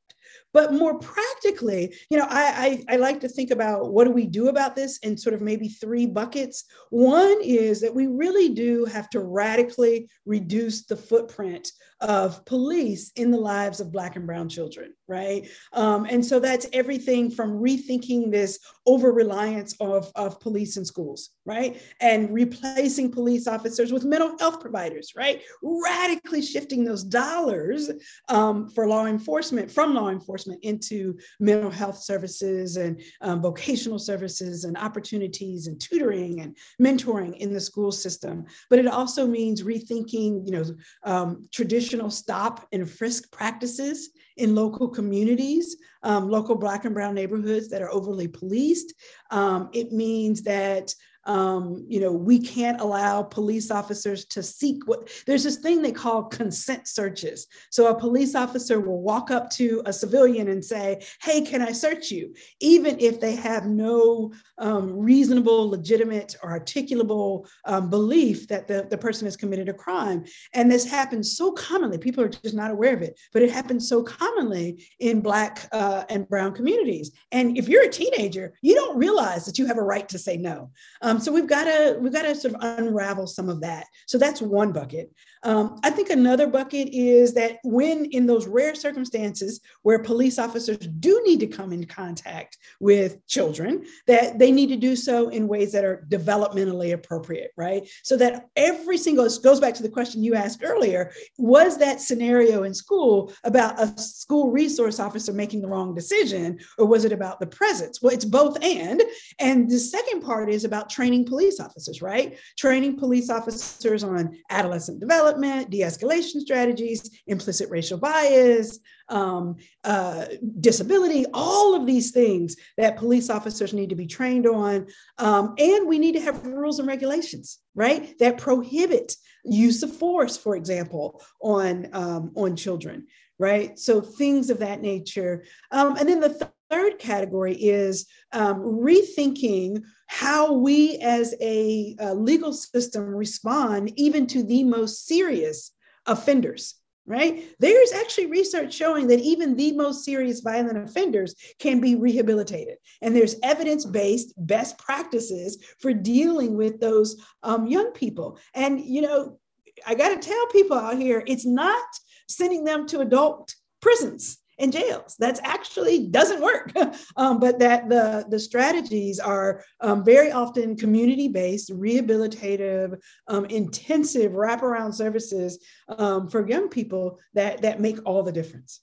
but 0.58 0.72
more 0.72 0.98
practically, 0.98 1.94
you 2.10 2.18
know, 2.18 2.26
I, 2.28 2.82
I, 2.88 2.94
I, 2.94 2.96
like 2.96 3.20
to 3.20 3.28
think 3.28 3.52
about 3.52 3.92
what 3.92 4.06
do 4.06 4.10
we 4.10 4.26
do 4.26 4.48
about 4.48 4.74
this 4.74 4.98
in 4.98 5.16
sort 5.16 5.34
of 5.34 5.40
maybe 5.40 5.68
three 5.68 6.04
buckets. 6.04 6.64
One 6.90 7.38
is 7.44 7.80
that 7.80 7.94
we 7.94 8.08
really 8.08 8.48
do 8.48 8.84
have 8.86 9.08
to 9.10 9.20
radically 9.20 10.10
reduce 10.26 10.84
the 10.84 10.96
footprint 10.96 11.70
of 12.00 12.44
police 12.44 13.10
in 13.16 13.30
the 13.30 13.38
lives 13.38 13.80
of 13.80 13.90
Black 13.90 14.14
and 14.14 14.26
Brown 14.26 14.48
children, 14.48 14.94
right? 15.08 15.48
Um, 15.72 16.04
and 16.04 16.24
so 16.24 16.38
that's 16.38 16.66
everything 16.72 17.30
from 17.30 17.60
rethinking 17.60 18.30
this 18.30 18.60
over 18.86 19.12
reliance 19.12 19.74
of, 19.80 20.10
of 20.14 20.38
police 20.38 20.76
in 20.76 20.84
schools, 20.84 21.30
right? 21.44 21.80
And 22.00 22.32
replacing 22.32 23.10
police 23.10 23.48
officers 23.48 23.92
with 23.92 24.04
mental 24.04 24.38
health 24.38 24.60
providers, 24.60 25.12
right? 25.16 25.42
Radically 25.60 26.40
shifting 26.40 26.84
those 26.84 27.02
dollars 27.02 27.90
um, 28.28 28.68
for 28.70 28.86
law 28.86 29.06
enforcement, 29.06 29.70
from 29.70 29.94
law 29.94 30.10
enforcement 30.10 30.47
into 30.62 31.18
mental 31.40 31.70
health 31.70 31.98
services 31.98 32.76
and 32.76 33.00
um, 33.20 33.40
vocational 33.42 33.98
services 33.98 34.64
and 34.64 34.76
opportunities 34.76 35.66
and 35.66 35.80
tutoring 35.80 36.40
and 36.40 36.56
mentoring 36.80 37.36
in 37.36 37.52
the 37.52 37.60
school 37.60 37.92
system. 37.92 38.44
But 38.70 38.78
it 38.78 38.86
also 38.86 39.26
means 39.26 39.62
rethinking, 39.62 40.46
you 40.46 40.52
know, 40.52 40.64
um, 41.04 41.48
traditional 41.52 42.10
stop 42.10 42.66
and 42.72 42.88
frisk 42.88 43.30
practices 43.32 44.10
in 44.36 44.54
local 44.54 44.88
communities, 44.88 45.76
um, 46.02 46.28
local 46.28 46.54
Black 46.54 46.84
and 46.84 46.94
Brown 46.94 47.14
neighborhoods 47.14 47.68
that 47.68 47.82
are 47.82 47.90
overly 47.90 48.28
policed. 48.28 48.94
Um, 49.30 49.68
it 49.72 49.92
means 49.92 50.42
that 50.42 50.94
um, 51.28 51.84
you 51.86 52.00
know, 52.00 52.10
we 52.10 52.40
can't 52.40 52.80
allow 52.80 53.22
police 53.22 53.70
officers 53.70 54.24
to 54.26 54.42
seek 54.42 54.86
what 54.86 55.10
there's 55.26 55.44
this 55.44 55.56
thing 55.56 55.82
they 55.82 55.92
call 55.92 56.24
consent 56.24 56.88
searches. 56.88 57.46
So 57.70 57.86
a 57.88 58.00
police 58.00 58.34
officer 58.34 58.80
will 58.80 59.02
walk 59.02 59.30
up 59.30 59.50
to 59.50 59.82
a 59.84 59.92
civilian 59.92 60.48
and 60.48 60.64
say, 60.64 61.04
Hey, 61.20 61.42
can 61.42 61.60
I 61.60 61.72
search 61.72 62.10
you? 62.10 62.34
Even 62.60 62.98
if 62.98 63.20
they 63.20 63.36
have 63.36 63.66
no 63.66 64.32
um, 64.56 64.98
reasonable, 64.98 65.68
legitimate, 65.68 66.34
or 66.42 66.58
articulable 66.58 67.46
um, 67.66 67.90
belief 67.90 68.48
that 68.48 68.66
the, 68.66 68.86
the 68.90 68.98
person 68.98 69.26
has 69.26 69.36
committed 69.36 69.68
a 69.68 69.74
crime. 69.74 70.24
And 70.54 70.70
this 70.70 70.84
happens 70.84 71.36
so 71.36 71.52
commonly, 71.52 71.98
people 71.98 72.24
are 72.24 72.28
just 72.28 72.54
not 72.54 72.70
aware 72.70 72.94
of 72.94 73.02
it, 73.02 73.20
but 73.32 73.42
it 73.42 73.50
happens 73.50 73.86
so 73.86 74.02
commonly 74.02 74.82
in 74.98 75.20
Black 75.20 75.68
uh, 75.72 76.04
and 76.08 76.26
Brown 76.28 76.54
communities. 76.54 77.12
And 77.32 77.58
if 77.58 77.68
you're 77.68 77.84
a 77.84 77.90
teenager, 77.90 78.54
you 78.62 78.74
don't 78.74 78.96
realize 78.96 79.44
that 79.44 79.58
you 79.58 79.66
have 79.66 79.76
a 79.76 79.82
right 79.82 80.08
to 80.08 80.18
say 80.18 80.38
no. 80.38 80.70
Um, 81.02 81.17
um, 81.18 81.24
so 81.24 81.32
we've 81.32 81.48
got 81.48 81.64
to 81.64 81.98
we've 82.00 82.12
got 82.12 82.22
to 82.22 82.34
sort 82.34 82.54
of 82.54 82.78
unravel 82.78 83.26
some 83.26 83.48
of 83.48 83.60
that. 83.60 83.86
So 84.06 84.18
that's 84.18 84.40
one 84.40 84.72
bucket. 84.72 85.12
Um, 85.44 85.78
I 85.84 85.90
think 85.90 86.10
another 86.10 86.48
bucket 86.48 86.88
is 86.92 87.34
that 87.34 87.58
when 87.62 88.06
in 88.06 88.26
those 88.26 88.46
rare 88.46 88.74
circumstances 88.74 89.60
where 89.82 90.00
police 90.00 90.38
officers 90.38 90.78
do 90.78 91.22
need 91.24 91.40
to 91.40 91.46
come 91.46 91.72
in 91.72 91.84
contact 91.86 92.58
with 92.80 93.24
children, 93.26 93.84
that 94.06 94.38
they 94.38 94.50
need 94.50 94.68
to 94.68 94.76
do 94.76 94.96
so 94.96 95.28
in 95.28 95.46
ways 95.46 95.72
that 95.72 95.84
are 95.84 96.06
developmentally 96.08 96.92
appropriate, 96.92 97.52
right? 97.56 97.88
So 98.02 98.16
that 98.16 98.48
every 98.56 98.98
single, 98.98 99.24
this 99.24 99.38
goes 99.38 99.60
back 99.60 99.74
to 99.74 99.82
the 99.82 99.88
question 99.88 100.24
you 100.24 100.34
asked 100.34 100.62
earlier, 100.64 101.12
was 101.38 101.78
that 101.78 102.00
scenario 102.00 102.64
in 102.64 102.74
school 102.74 103.32
about 103.44 103.80
a 103.80 103.96
school 103.98 104.50
resource 104.50 104.98
officer 104.98 105.32
making 105.32 105.62
the 105.62 105.68
wrong 105.68 105.94
decision, 105.94 106.58
or 106.78 106.86
was 106.86 107.04
it 107.04 107.12
about 107.12 107.38
the 107.38 107.46
presence? 107.46 108.02
Well, 108.02 108.12
it's 108.12 108.24
both 108.24 108.62
and. 108.62 109.02
And 109.38 109.70
the 109.70 109.78
second 109.78 110.22
part 110.22 110.50
is 110.50 110.64
about 110.64 110.90
training 110.90 111.07
police 111.24 111.60
officers, 111.60 112.02
right? 112.02 112.38
Training 112.56 112.98
police 112.98 113.30
officers 113.30 114.04
on 114.04 114.36
adolescent 114.50 115.00
development 115.00 115.70
de 115.70 115.80
escalation 115.80 116.40
strategies, 116.40 117.10
implicit 117.26 117.70
racial 117.70 117.98
bias, 117.98 118.78
um, 119.08 119.56
uh, 119.84 120.26
disability, 120.60 121.24
all 121.32 121.74
of 121.74 121.86
these 121.86 122.10
things 122.10 122.56
that 122.76 122.96
police 122.96 123.30
officers 123.30 123.72
need 123.72 123.88
to 123.88 123.96
be 123.96 124.06
trained 124.06 124.46
on. 124.46 124.86
Um, 125.18 125.54
and 125.58 125.88
we 125.88 125.98
need 125.98 126.12
to 126.12 126.20
have 126.20 126.46
rules 126.46 126.78
and 126.78 126.88
regulations, 126.88 127.58
right, 127.74 128.18
that 128.18 128.38
prohibit 128.38 129.14
use 129.44 129.82
of 129.82 129.94
force, 129.96 130.36
for 130.36 130.56
example, 130.56 131.22
on, 131.40 131.88
um, 131.92 132.32
on 132.36 132.56
children, 132.56 133.06
right? 133.38 133.78
So 133.78 134.00
things 134.00 134.50
of 134.50 134.58
that 134.58 134.82
nature. 134.82 135.44
Um, 135.70 135.96
and 135.96 136.08
then 136.08 136.20
the 136.20 136.30
th- 136.30 136.50
third 136.70 136.98
category 136.98 137.54
is 137.54 138.06
um, 138.32 138.60
rethinking 138.60 139.82
how 140.06 140.52
we 140.52 140.98
as 140.98 141.34
a, 141.40 141.96
a 141.98 142.14
legal 142.14 142.52
system 142.52 143.04
respond 143.04 143.92
even 143.96 144.26
to 144.26 144.42
the 144.42 144.64
most 144.64 145.06
serious 145.06 145.72
offenders 146.06 146.74
right? 147.08 147.46
There's 147.58 147.92
actually 147.92 148.26
research 148.26 148.74
showing 148.74 149.06
that 149.08 149.20
even 149.20 149.56
the 149.56 149.72
most 149.72 150.04
serious 150.04 150.40
violent 150.40 150.76
offenders 150.76 151.34
can 151.58 151.80
be 151.80 151.94
rehabilitated. 151.94 152.76
And 153.00 153.16
there's 153.16 153.36
evidence 153.42 153.86
based 153.86 154.34
best 154.36 154.78
practices 154.78 155.56
for 155.80 155.94
dealing 155.94 156.54
with 156.54 156.80
those 156.80 157.16
um, 157.42 157.66
young 157.66 157.92
people. 157.92 158.38
And, 158.54 158.78
you 158.78 159.00
know, 159.00 159.38
I 159.86 159.94
got 159.94 160.10
to 160.10 160.28
tell 160.28 160.46
people 160.48 160.76
out 160.76 160.98
here 160.98 161.22
it's 161.26 161.46
not 161.46 161.86
sending 162.28 162.64
them 162.64 162.86
to 162.88 163.00
adult 163.00 163.54
prisons 163.80 164.36
in 164.58 164.70
jails. 164.70 165.16
That's 165.18 165.40
actually 165.44 166.08
doesn't 166.08 166.40
work. 166.40 166.72
um, 167.16 167.38
but 167.38 167.58
that 167.60 167.88
the, 167.88 168.26
the 168.28 168.38
strategies 168.38 169.18
are 169.18 169.64
um, 169.80 170.04
very 170.04 170.32
often 170.32 170.76
community 170.76 171.28
based, 171.28 171.70
rehabilitative, 171.70 172.98
um, 173.28 173.44
intensive 173.46 174.32
wraparound 174.32 174.94
services 174.94 175.64
um, 175.88 176.28
for 176.28 176.48
young 176.48 176.68
people 176.68 177.18
that, 177.34 177.62
that 177.62 177.80
make 177.80 177.98
all 178.04 178.22
the 178.22 178.32
difference. 178.32 178.80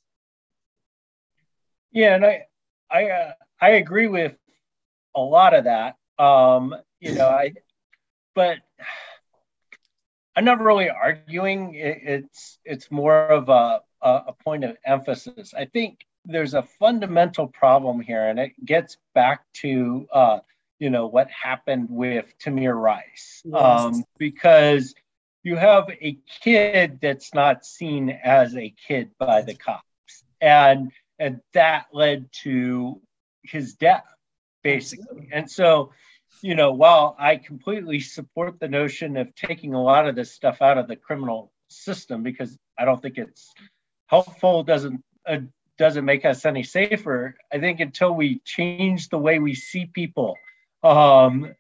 Yeah, 1.96 2.16
and 2.16 2.26
I 2.26 2.46
I 2.92 3.10
uh, 3.10 3.32
I 3.62 3.70
agree 3.70 4.08
with 4.08 4.36
a 5.16 5.22
lot 5.22 5.54
of 5.54 5.64
that. 5.64 5.96
Um, 6.20 6.76
you 7.00 7.14
know, 7.14 7.30
I 7.30 7.54
but 8.36 8.58
I'm 10.36 10.46
not 10.46 10.60
really 10.60 10.90
arguing. 10.90 11.76
It's 11.76 12.60
it's 12.66 12.92
more 12.92 13.28
of 13.28 13.50
a 13.50 13.82
a, 14.02 14.34
point 14.44 14.64
of 14.64 14.78
emphasis. 14.86 15.54
I 15.54 15.66
think 15.66 16.06
there's 16.26 16.54
a 16.54 16.64
fundamental 16.80 17.48
problem 17.48 18.00
here, 18.00 18.28
and 18.28 18.40
it 18.40 18.52
gets 18.64 18.98
back 19.14 19.42
to 19.56 20.08
uh, 20.12 20.40
you 20.80 20.90
know 20.90 21.08
what 21.08 21.30
happened 21.32 21.88
with 21.90 22.26
Tamir 22.44 22.80
Rice, 22.80 23.42
yes. 23.46 23.62
um, 23.62 24.04
because 24.18 24.94
you 25.44 25.56
have 25.56 25.90
a 25.90 26.18
kid 26.42 27.00
that's 27.02 27.34
not 27.34 27.66
seen 27.66 28.10
as 28.10 28.56
a 28.56 28.74
kid 28.88 29.12
by 29.18 29.42
the 29.42 29.56
cops, 29.56 30.24
and 30.42 30.92
and 31.18 31.40
that 31.54 31.88
led 31.94 32.30
to 32.44 33.02
his 33.44 33.76
death, 33.76 34.06
basically. 34.64 35.30
And 35.32 35.50
so, 35.50 35.92
you 36.42 36.56
know, 36.56 36.72
while 36.72 37.16
I 37.20 37.38
completely 37.38 38.00
support 38.00 38.60
the 38.60 38.68
notion 38.68 39.18
of 39.18 39.34
taking 39.36 39.74
a 39.74 39.82
lot 39.82 40.08
of 40.08 40.16
this 40.16 40.32
stuff 40.32 40.62
out 40.62 40.78
of 40.78 40.88
the 40.88 40.96
criminal 40.96 41.52
system 41.70 42.24
because 42.24 42.58
I 42.78 42.86
don't 42.86 43.02
think 43.02 43.18
it's 43.18 43.54
helpful 44.08 44.64
doesn't 44.64 45.04
uh, 45.28 45.40
doesn't 45.78 46.06
make 46.06 46.26
us 46.26 46.46
any 46.46 46.64
safer. 46.64 47.36
I 47.52 47.60
think 47.60 47.80
until 47.80 48.14
we 48.14 48.40
change 48.46 49.10
the 49.10 49.18
way 49.18 49.40
we 49.40 49.56
see 49.56 49.88
people, 49.88 50.38
um, 50.84 51.54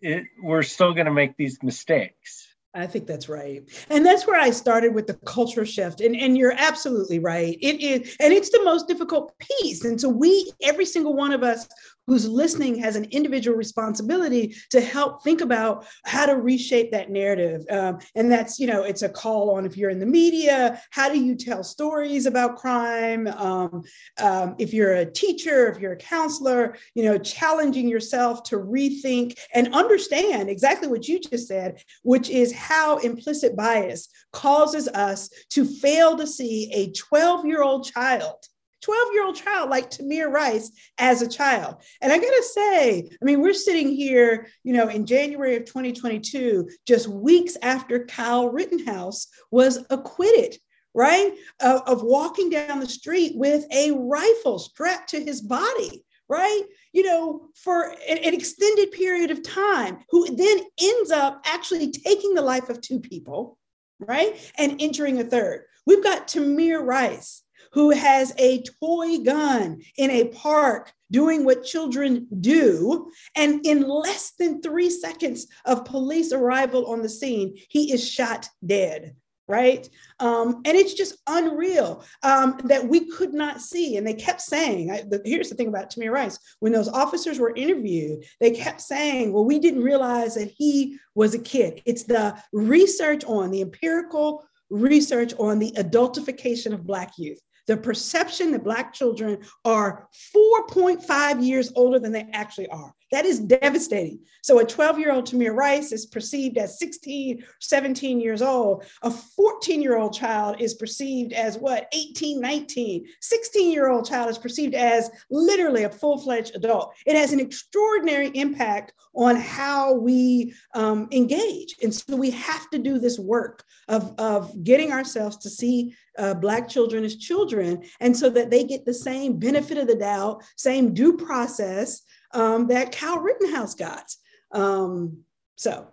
it, 0.00 0.24
we're 0.42 0.62
still 0.62 0.92
going 0.92 1.06
to 1.06 1.12
make 1.12 1.36
these 1.36 1.62
mistakes. 1.62 2.48
I 2.72 2.86
think 2.86 3.06
that's 3.06 3.28
right. 3.28 3.64
And 3.88 4.06
that's 4.06 4.26
where 4.26 4.40
I 4.40 4.50
started 4.50 4.94
with 4.94 5.08
the 5.08 5.14
culture 5.14 5.66
shift. 5.66 6.00
And, 6.00 6.14
and 6.14 6.38
you're 6.38 6.54
absolutely 6.56 7.18
right. 7.18 7.58
It 7.60 7.80
is, 7.80 8.16
and 8.20 8.32
it's 8.32 8.50
the 8.50 8.62
most 8.62 8.86
difficult 8.86 9.36
piece. 9.38 9.84
And 9.84 10.00
so 10.00 10.08
we, 10.08 10.52
every 10.62 10.86
single 10.86 11.14
one 11.14 11.32
of 11.32 11.42
us 11.42 11.66
who's 12.10 12.28
listening 12.28 12.76
has 12.76 12.96
an 12.96 13.04
individual 13.12 13.56
responsibility 13.56 14.52
to 14.68 14.80
help 14.80 15.22
think 15.22 15.40
about 15.40 15.86
how 16.04 16.26
to 16.26 16.34
reshape 16.34 16.90
that 16.90 17.08
narrative. 17.08 17.64
Um, 17.70 18.00
and 18.16 18.32
that's, 18.32 18.58
you 18.58 18.66
know, 18.66 18.82
it's 18.82 19.02
a 19.02 19.08
call 19.08 19.50
on 19.50 19.64
if 19.64 19.76
you're 19.76 19.90
in 19.90 20.00
the 20.00 20.06
media, 20.06 20.82
how 20.90 21.08
do 21.08 21.22
you 21.22 21.36
tell 21.36 21.62
stories 21.62 22.26
about 22.26 22.56
crime? 22.56 23.28
Um, 23.28 23.84
um, 24.18 24.56
if 24.58 24.74
you're 24.74 24.94
a 24.94 25.06
teacher, 25.06 25.68
if 25.68 25.78
you're 25.78 25.92
a 25.92 25.96
counselor, 25.96 26.76
you 26.96 27.04
know, 27.04 27.16
challenging 27.16 27.88
yourself 27.88 28.42
to 28.42 28.56
rethink 28.56 29.38
and 29.54 29.72
understand 29.72 30.50
exactly 30.50 30.88
what 30.88 31.06
you 31.06 31.20
just 31.20 31.46
said, 31.46 31.80
which 32.02 32.28
is 32.28 32.52
how 32.52 32.98
implicit 32.98 33.54
bias 33.54 34.08
causes 34.32 34.88
us 34.88 35.30
to 35.50 35.64
fail 35.64 36.16
to 36.16 36.26
see 36.26 36.72
a 36.72 36.90
12 36.90 37.46
year 37.46 37.62
old 37.62 37.84
child 37.84 38.34
12 38.80 39.08
year 39.12 39.24
old 39.24 39.36
child 39.36 39.70
like 39.70 39.90
Tamir 39.90 40.30
Rice 40.30 40.70
as 40.98 41.22
a 41.22 41.28
child. 41.28 41.76
And 42.00 42.12
I 42.12 42.18
gotta 42.18 42.42
say, 42.42 43.10
I 43.10 43.24
mean, 43.24 43.40
we're 43.40 43.52
sitting 43.52 43.88
here, 43.88 44.48
you 44.64 44.72
know, 44.72 44.88
in 44.88 45.06
January 45.06 45.56
of 45.56 45.64
2022, 45.64 46.68
just 46.86 47.08
weeks 47.08 47.56
after 47.62 48.06
Kyle 48.06 48.48
Rittenhouse 48.48 49.28
was 49.50 49.84
acquitted, 49.90 50.56
right? 50.94 51.32
Of, 51.60 51.82
of 51.86 52.02
walking 52.02 52.50
down 52.50 52.80
the 52.80 52.88
street 52.88 53.32
with 53.36 53.64
a 53.72 53.92
rifle 53.92 54.58
strapped 54.58 55.10
to 55.10 55.22
his 55.22 55.40
body. 55.40 56.04
Right, 56.28 56.62
you 56.92 57.02
know, 57.02 57.48
for 57.56 57.90
an, 58.08 58.18
an 58.18 58.34
extended 58.34 58.92
period 58.92 59.32
of 59.32 59.42
time, 59.42 59.98
who 60.10 60.32
then 60.32 60.60
ends 60.80 61.10
up 61.10 61.42
actually 61.44 61.90
taking 61.90 62.34
the 62.34 62.40
life 62.40 62.68
of 62.68 62.80
two 62.80 63.00
people, 63.00 63.58
right, 63.98 64.36
and 64.56 64.80
injuring 64.80 65.18
a 65.18 65.24
third. 65.24 65.64
We've 65.86 66.04
got 66.04 66.28
Tamir 66.28 66.86
Rice, 66.86 67.42
who 67.72 67.90
has 67.90 68.34
a 68.38 68.62
toy 68.80 69.18
gun 69.18 69.82
in 69.96 70.10
a 70.10 70.28
park 70.28 70.92
doing 71.10 71.44
what 71.44 71.64
children 71.64 72.26
do. 72.40 73.10
And 73.34 73.64
in 73.66 73.88
less 73.88 74.32
than 74.32 74.60
three 74.60 74.90
seconds 74.90 75.46
of 75.64 75.84
police 75.84 76.32
arrival 76.32 76.86
on 76.86 77.02
the 77.02 77.08
scene, 77.08 77.56
he 77.68 77.92
is 77.92 78.08
shot 78.08 78.48
dead. 78.64 79.14
Right. 79.48 79.90
Um, 80.20 80.62
and 80.64 80.76
it's 80.76 80.94
just 80.94 81.18
unreal 81.26 82.04
um, 82.22 82.60
that 82.66 82.86
we 82.86 83.10
could 83.10 83.34
not 83.34 83.60
see. 83.60 83.96
And 83.96 84.06
they 84.06 84.14
kept 84.14 84.40
saying, 84.40 84.92
I, 84.92 85.02
the, 85.02 85.20
here's 85.24 85.48
the 85.48 85.56
thing 85.56 85.66
about 85.66 85.90
Tamir 85.90 86.12
Rice 86.12 86.38
when 86.60 86.70
those 86.70 86.86
officers 86.86 87.40
were 87.40 87.52
interviewed, 87.56 88.24
they 88.38 88.52
kept 88.52 88.80
saying, 88.80 89.32
well, 89.32 89.44
we 89.44 89.58
didn't 89.58 89.82
realize 89.82 90.36
that 90.36 90.52
he 90.56 90.98
was 91.16 91.34
a 91.34 91.40
kid. 91.40 91.82
It's 91.84 92.04
the 92.04 92.40
research 92.52 93.24
on 93.24 93.50
the 93.50 93.62
empirical 93.62 94.44
research 94.70 95.34
on 95.36 95.58
the 95.58 95.72
adultification 95.72 96.72
of 96.72 96.86
Black 96.86 97.18
youth 97.18 97.40
the 97.70 97.76
perception 97.76 98.50
that 98.50 98.64
Black 98.64 98.92
children 98.92 99.38
are 99.64 100.08
4.5 100.36 101.46
years 101.46 101.70
older 101.76 102.00
than 102.00 102.10
they 102.10 102.26
actually 102.32 102.66
are. 102.66 102.92
That 103.10 103.24
is 103.24 103.40
devastating. 103.40 104.20
So 104.42 104.60
a 104.60 104.64
12 104.64 104.98
year 104.98 105.12
old 105.12 105.26
Tamir 105.26 105.54
Rice 105.54 105.92
is 105.92 106.06
perceived 106.06 106.56
as 106.58 106.78
16, 106.78 107.44
17 107.60 108.20
years 108.20 108.40
old. 108.40 108.84
A 109.02 109.10
14 109.10 109.82
year 109.82 109.98
old 109.98 110.12
child 110.12 110.60
is 110.60 110.74
perceived 110.74 111.32
as 111.32 111.58
what, 111.58 111.88
18, 111.92 112.40
19. 112.40 113.06
16 113.20 113.72
year 113.72 113.90
old 113.90 114.06
child 114.06 114.30
is 114.30 114.38
perceived 114.38 114.74
as 114.74 115.10
literally 115.30 115.84
a 115.84 115.90
full 115.90 116.18
fledged 116.18 116.54
adult. 116.54 116.94
It 117.04 117.16
has 117.16 117.32
an 117.32 117.40
extraordinary 117.40 118.28
impact 118.34 118.92
on 119.14 119.34
how 119.34 119.94
we 119.94 120.54
um, 120.74 121.08
engage. 121.10 121.76
And 121.82 121.92
so 121.92 122.14
we 122.14 122.30
have 122.30 122.70
to 122.70 122.78
do 122.78 122.98
this 122.98 123.18
work 123.18 123.64
of, 123.88 124.14
of 124.18 124.62
getting 124.62 124.92
ourselves 124.92 125.36
to 125.38 125.50
see 125.50 125.94
uh, 126.16 126.34
Black 126.34 126.68
children 126.68 127.04
as 127.04 127.16
children, 127.16 127.82
and 128.00 128.16
so 128.16 128.28
that 128.30 128.50
they 128.50 128.64
get 128.64 128.84
the 128.84 128.94
same 128.94 129.38
benefit 129.38 129.78
of 129.78 129.86
the 129.86 129.94
doubt, 129.94 130.42
same 130.56 130.92
due 130.92 131.16
process 131.16 132.02
um, 132.32 132.66
that 132.68 132.92
Kyle 132.92 133.18
Rittenhouse 133.18 133.74
got. 133.74 134.14
Um, 134.52 135.24
so. 135.56 135.88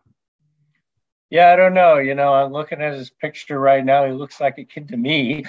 Yeah, 1.30 1.52
I 1.52 1.58
don't 1.58 1.74
know. 1.74 1.98
You 1.98 2.16
know, 2.16 2.34
I'm 2.34 2.54
looking 2.54 2.82
at 2.82 2.94
his 2.94 3.10
picture 3.10 3.60
right 3.60 3.84
now. 3.84 4.06
He 4.06 4.14
looks 4.14 4.40
like 4.40 4.58
a 4.58 4.64
kid 4.64 4.88
to 4.90 4.98
me. 4.98 5.44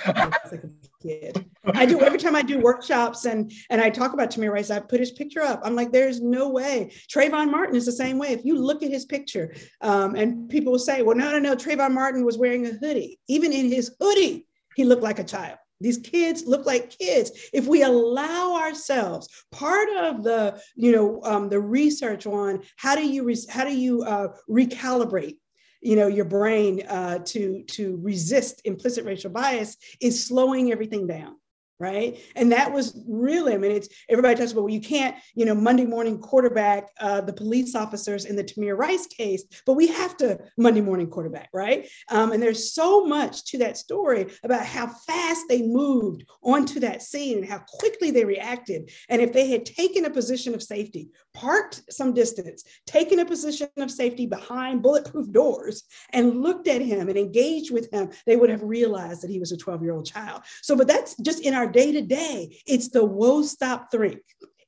kid. 1.01 1.49
I 1.74 1.86
do 1.86 2.01
every 2.01 2.18
time 2.18 2.34
I 2.34 2.43
do 2.43 2.59
workshops 2.59 3.24
and 3.24 3.53
and 3.70 3.80
I 3.80 3.91
talk 3.91 4.12
about 4.12 4.30
Tamir 4.30 4.53
Rice, 4.53 4.70
I 4.70 4.80
put 4.80 5.01
his 5.01 5.12
picture 5.12 5.41
up. 5.41 5.61
I'm 5.62 5.76
like, 5.76 5.93
there's 5.93 6.20
no 6.20 6.49
way. 6.49 6.93
Trayvon 7.09 7.51
Martin 7.51 7.76
is 7.76 7.86
the 7.86 7.93
same 7.93 8.18
way. 8.18 8.28
If 8.28 8.45
you 8.45 8.59
look 8.59 8.82
at 8.82 8.91
his 8.91 9.05
picture, 9.05 9.55
um, 9.80 10.16
and 10.16 10.49
people 10.49 10.72
will 10.72 10.78
say, 10.80 11.03
well, 11.03 11.16
no, 11.16 11.30
no, 11.30 11.39
no, 11.39 11.55
Trayvon 11.55 11.93
Martin 11.93 12.24
was 12.24 12.39
wearing 12.39 12.66
a 12.66 12.72
hoodie. 12.72 13.20
Even 13.28 13.53
in 13.53 13.70
his 13.70 13.95
hoodie, 14.01 14.47
he 14.74 14.84
looked 14.84 15.03
like 15.03 15.18
a 15.18 15.24
child. 15.24 15.59
These 15.81 15.99
kids 15.99 16.45
look 16.47 16.66
like 16.66 16.97
kids. 16.99 17.31
If 17.53 17.66
we 17.66 17.83
allow 17.83 18.57
ourselves, 18.57 19.29
part 19.53 19.89
of 19.97 20.22
the 20.22 20.61
you 20.76 20.93
know 20.93 21.20
um, 21.24 21.49
the 21.49 21.61
research 21.61 22.26
on 22.26 22.62
how 22.76 22.97
do 22.97 23.07
you 23.07 23.24
re- 23.24 23.47
how 23.49 23.64
do 23.64 23.74
you 23.74 24.03
uh, 24.03 24.29
recalibrate 24.49 25.39
you 25.81 25.97
know 25.97 26.07
your 26.09 26.24
brain 26.24 26.83
uh, 26.89 27.18
to 27.26 27.62
to 27.64 27.99
resist 28.03 28.62
implicit 28.64 29.05
racial 29.05 29.31
bias 29.31 29.76
is 30.01 30.26
slowing 30.26 30.72
everything 30.72 31.07
down 31.07 31.37
right? 31.81 32.18
And 32.35 32.51
that 32.53 32.72
was 32.72 33.01
really, 33.09 33.55
I 33.55 33.59
mean, 33.59 33.70
it's 33.70 33.89
everybody 34.09 34.35
talks 34.35 34.53
about, 34.53 34.64
well, 34.64 34.72
you 34.72 34.81
can't, 34.81 35.16
you 35.35 35.45
know, 35.45 35.55
Monday 35.55 35.87
morning 35.87 36.18
quarterback 36.18 36.89
uh, 37.01 37.20
the 37.20 37.33
police 37.33 37.74
officers 37.74 38.24
in 38.24 38.37
the 38.37 38.45
Tamir 38.45 38.76
Rice 38.76 39.07
case, 39.07 39.45
but 39.64 39.74
we 39.74 39.87
have 39.87 40.16
to 40.18 40.39
Monday 40.57 40.81
morning 40.81 41.09
quarterback, 41.09 41.49
right? 41.53 41.89
Um, 42.09 42.33
and 42.33 42.43
there's 42.43 42.72
so 42.72 43.05
much 43.05 43.45
to 43.47 43.59
that 43.59 43.76
story 43.76 44.26
about 44.43 44.66
how 44.66 44.89
fast 44.89 45.45
they 45.49 45.62
moved 45.62 46.24
onto 46.43 46.81
that 46.81 47.03
scene 47.03 47.39
and 47.39 47.49
how 47.49 47.59
quickly 47.68 48.11
they 48.11 48.24
reacted. 48.24 48.91
And 49.09 49.22
if 49.22 49.33
they 49.33 49.49
had 49.49 49.64
taken 49.64 50.05
a 50.05 50.11
position 50.11 50.55
of 50.55 50.62
safety, 50.62 51.11
parked 51.33 51.83
some 51.91 52.12
distance, 52.12 52.64
taken 52.87 53.20
a 53.20 53.24
position 53.24 53.68
of 53.76 53.91
safety 53.91 54.26
behind 54.26 54.83
bulletproof 54.83 55.31
doors, 55.31 55.85
and 56.12 56.43
looked 56.43 56.66
at 56.66 56.81
him 56.81 57.09
and 57.09 57.18
engaged 57.18 57.72
with 57.72 57.93
him, 57.93 58.11
they 58.26 58.37
would 58.37 58.51
have 58.51 58.62
realized 58.62 59.22
that 59.22 59.31
he 59.31 59.39
was 59.39 59.53
a 59.53 59.57
12 59.57 59.83
year 59.83 59.93
old 59.93 60.07
child. 60.07 60.43
So, 60.62 60.76
but 60.76 60.89
that's 60.89 61.16
just 61.18 61.41
in 61.41 61.55
our 61.55 61.68
day 61.71 61.93
to 61.93 62.03
day. 62.03 62.61
It's 62.66 62.89
the 62.89 63.05
whoa, 63.05 63.43
stop, 63.43 63.91
think. 63.91 64.21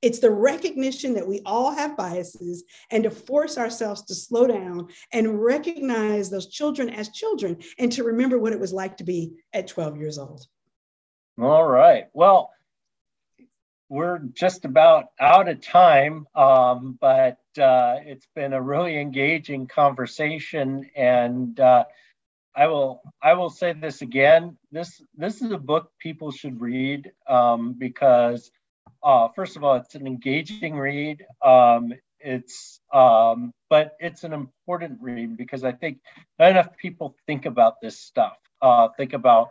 It's 0.03 0.18
the 0.18 0.30
recognition 0.30 1.14
that 1.14 1.28
we 1.28 1.42
all 1.44 1.72
have 1.72 1.96
biases 1.96 2.64
and 2.90 3.05
to 3.05 3.11
force 3.11 3.59
ourselves 3.59 4.03
to 4.07 4.14
slow 4.14 4.46
down 4.46 4.88
and 5.12 5.42
recognize 5.42 6.30
those 6.30 6.46
children 6.46 6.88
as 6.88 7.11
children 7.11 7.59
and 7.78 7.92
to 7.92 8.05
remember 8.05 8.38
what 8.38 8.55
it 8.55 8.61
was 8.61 8.72
like 8.72 8.96
to 8.98 9.05
be 9.05 9.32
at 9.53 9.66
12 9.66 9.98
years 9.98 10.16
old. 10.16 10.46
All 11.38 11.66
right. 11.66 12.07
Well, 12.14 12.51
we're 13.90 14.20
just 14.32 14.64
about 14.64 15.07
out 15.18 15.48
of 15.48 15.61
time, 15.61 16.26
um, 16.34 16.96
but 17.01 17.38
uh, 17.61 17.96
it's 18.05 18.28
been 18.34 18.53
a 18.53 18.62
really 18.62 18.96
engaging 18.96 19.66
conversation. 19.66 20.88
And 20.94 21.59
uh, 21.59 21.84
I 22.57 22.66
will 22.66 23.01
I 23.22 23.34
will 23.34 23.51
say 23.51 23.72
this 23.72 24.03
again. 24.03 24.57
This 24.72 25.03
this 25.16 25.42
is 25.42 25.53
a 25.53 25.59
book 25.59 25.90
people 25.98 26.30
should 26.30 26.61
read 26.61 27.11
um, 27.28 27.74
because 27.78 28.51
uh, 29.03 29.28
first 29.34 29.57
of 29.57 29.64
all, 29.64 29.76
it's 29.76 29.94
an 29.94 30.07
engaging 30.07 30.76
read. 30.76 31.24
Um, 31.42 31.92
it's 32.18 32.80
um, 32.92 33.53
but 33.70 33.96
it's 33.98 34.24
an 34.24 34.32
important 34.32 34.98
read 35.01 35.36
because 35.36 35.64
I 35.64 35.72
think 35.72 35.98
not 36.38 36.51
enough 36.51 36.76
people 36.76 37.16
think 37.26 37.46
about 37.46 37.80
this 37.80 37.98
stuff. 37.98 38.36
Uh, 38.61 38.88
think 38.96 39.12
about 39.12 39.48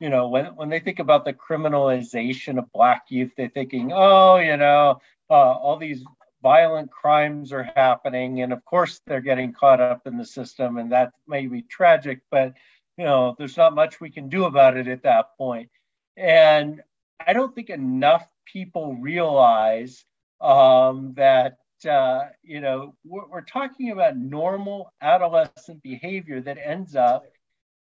you 0.00 0.08
know 0.08 0.28
when 0.28 0.46
when 0.56 0.68
they 0.70 0.80
think 0.80 0.98
about 0.98 1.24
the 1.24 1.34
criminalization 1.34 2.58
of 2.58 2.72
Black 2.72 3.04
youth, 3.10 3.32
they're 3.36 3.48
thinking, 3.48 3.92
oh, 3.92 4.36
you 4.36 4.56
know, 4.56 5.00
uh, 5.28 5.34
all 5.34 5.76
these 5.76 6.04
violent 6.46 6.88
crimes 6.92 7.52
are 7.52 7.68
happening 7.74 8.40
and 8.42 8.52
of 8.52 8.64
course 8.64 9.00
they're 9.04 9.20
getting 9.20 9.52
caught 9.52 9.80
up 9.80 10.06
in 10.06 10.16
the 10.16 10.24
system 10.24 10.76
and 10.76 10.92
that 10.92 11.10
may 11.26 11.44
be 11.48 11.60
tragic 11.62 12.20
but 12.30 12.52
you 12.96 13.04
know 13.04 13.34
there's 13.36 13.56
not 13.56 13.74
much 13.74 14.00
we 14.00 14.10
can 14.10 14.28
do 14.28 14.44
about 14.44 14.76
it 14.76 14.86
at 14.86 15.02
that 15.02 15.36
point. 15.36 15.68
And 16.16 16.82
i 17.26 17.32
don't 17.32 17.52
think 17.52 17.68
enough 17.68 18.24
people 18.44 18.94
realize 18.94 20.04
um, 20.40 21.14
that 21.16 21.58
uh, 21.84 22.20
you 22.44 22.60
know 22.60 22.94
we're, 23.04 23.26
we're 23.28 23.50
talking 23.58 23.90
about 23.90 24.16
normal 24.16 24.92
adolescent 25.00 25.82
behavior 25.82 26.40
that 26.40 26.58
ends 26.64 26.94
up 26.94 27.24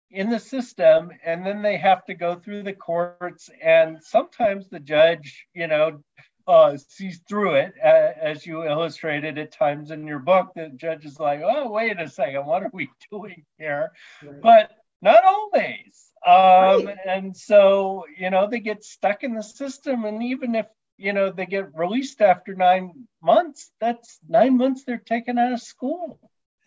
in 0.10 0.32
the 0.32 0.39
system 0.39 1.12
and 1.24 1.45
then 1.45 1.62
they 1.62 1.78
have 1.78 2.03
to 2.05 2.16
go 2.16 2.34
through 2.34 2.64
the 2.64 2.74
courts 2.74 3.51
and 3.62 4.01
sometimes 4.01 4.68
the 4.68 4.80
judge 4.80 5.45
you 5.53 5.68
know 5.68 6.01
uh, 6.48 6.78
sees 6.78 7.20
through 7.28 7.56
it, 7.56 7.74
uh, 7.84 8.12
as 8.22 8.45
you 8.45 8.64
illustrated 8.66 9.38
at 9.38 9.52
times 9.52 9.91
in 9.91 10.08
your 10.08 10.20
book. 10.20 10.52
The 10.56 10.70
judge 10.70 11.06
is 11.06 11.20
like, 11.20 11.41
oh, 11.43 11.70
wait 11.72 12.00
a 12.00 12.10
second, 12.10 12.45
what 12.45 12.64
are 12.64 12.72
we 12.74 12.89
doing 13.12 13.43
here? 13.58 13.91
Right. 14.24 14.41
But 14.41 14.72
not 15.02 15.24
always. 15.24 16.12
Um, 16.26 16.86
right. 16.86 16.98
And 17.06 17.36
so, 17.36 18.06
you 18.18 18.30
know, 18.30 18.48
they 18.48 18.60
get 18.60 18.84
stuck 18.84 19.24
in 19.24 19.36
the 19.36 19.43
system. 19.43 20.06
And 20.06 20.24
even 20.24 20.56
if, 20.56 20.68
you 20.98 21.14
know, 21.14 21.32
they 21.32 21.45
get 21.45 21.78
released 21.78 22.22
after 22.22 22.56
nine 22.56 23.08
months, 23.22 23.72
that's 23.80 24.20
nine 24.28 24.58
months 24.58 24.84
they're 24.84 24.98
taken 24.98 25.38
out 25.38 25.54
of 25.54 25.62
school. 25.62 26.20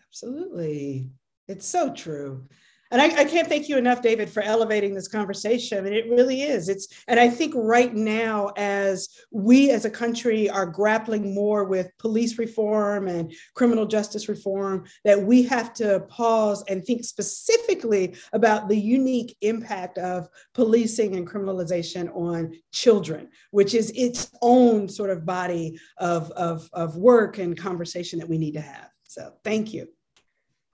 Absolutely. 0.07 1.09
It's 1.47 1.67
so 1.67 1.91
true. 1.93 2.47
And 2.91 3.01
I, 3.01 3.05
I, 3.21 3.25
can't 3.25 3.47
thank 3.47 3.69
you 3.69 3.77
enough, 3.77 4.01
David, 4.01 4.29
for 4.29 4.43
elevating 4.43 4.93
this 4.93 5.07
conversation. 5.07 5.77
I 5.77 5.81
mean, 5.81 5.93
it 5.93 6.09
really 6.09 6.41
is. 6.41 6.67
It's, 6.67 6.89
and 7.07 7.19
I 7.19 7.29
think 7.29 7.53
right 7.55 7.93
now, 7.93 8.51
as 8.57 9.07
we 9.31 9.71
as 9.71 9.85
a 9.85 9.89
country 9.89 10.49
are 10.49 10.65
grappling 10.65 11.33
more 11.33 11.63
with 11.63 11.89
police 11.99 12.37
reform 12.37 13.07
and 13.07 13.33
criminal 13.55 13.85
justice 13.85 14.27
reform, 14.27 14.85
that 15.05 15.21
we 15.21 15.41
have 15.43 15.73
to 15.75 16.01
pause 16.09 16.65
and 16.67 16.83
think 16.83 17.05
specifically 17.05 18.15
about 18.33 18.67
the 18.67 18.77
unique 18.77 19.37
impact 19.39 19.97
of 19.97 20.27
policing 20.53 21.15
and 21.15 21.25
criminalization 21.25 22.13
on 22.13 22.51
children, 22.73 23.29
which 23.51 23.73
is 23.73 23.91
its 23.95 24.31
own 24.41 24.89
sort 24.89 25.11
of 25.11 25.25
body 25.25 25.79
of, 25.97 26.29
of, 26.31 26.69
of 26.73 26.97
work 26.97 27.37
and 27.37 27.57
conversation 27.57 28.19
that 28.19 28.27
we 28.27 28.37
need 28.37 28.53
to 28.53 28.61
have. 28.61 28.89
So, 29.03 29.33
thank 29.45 29.73
you. 29.73 29.87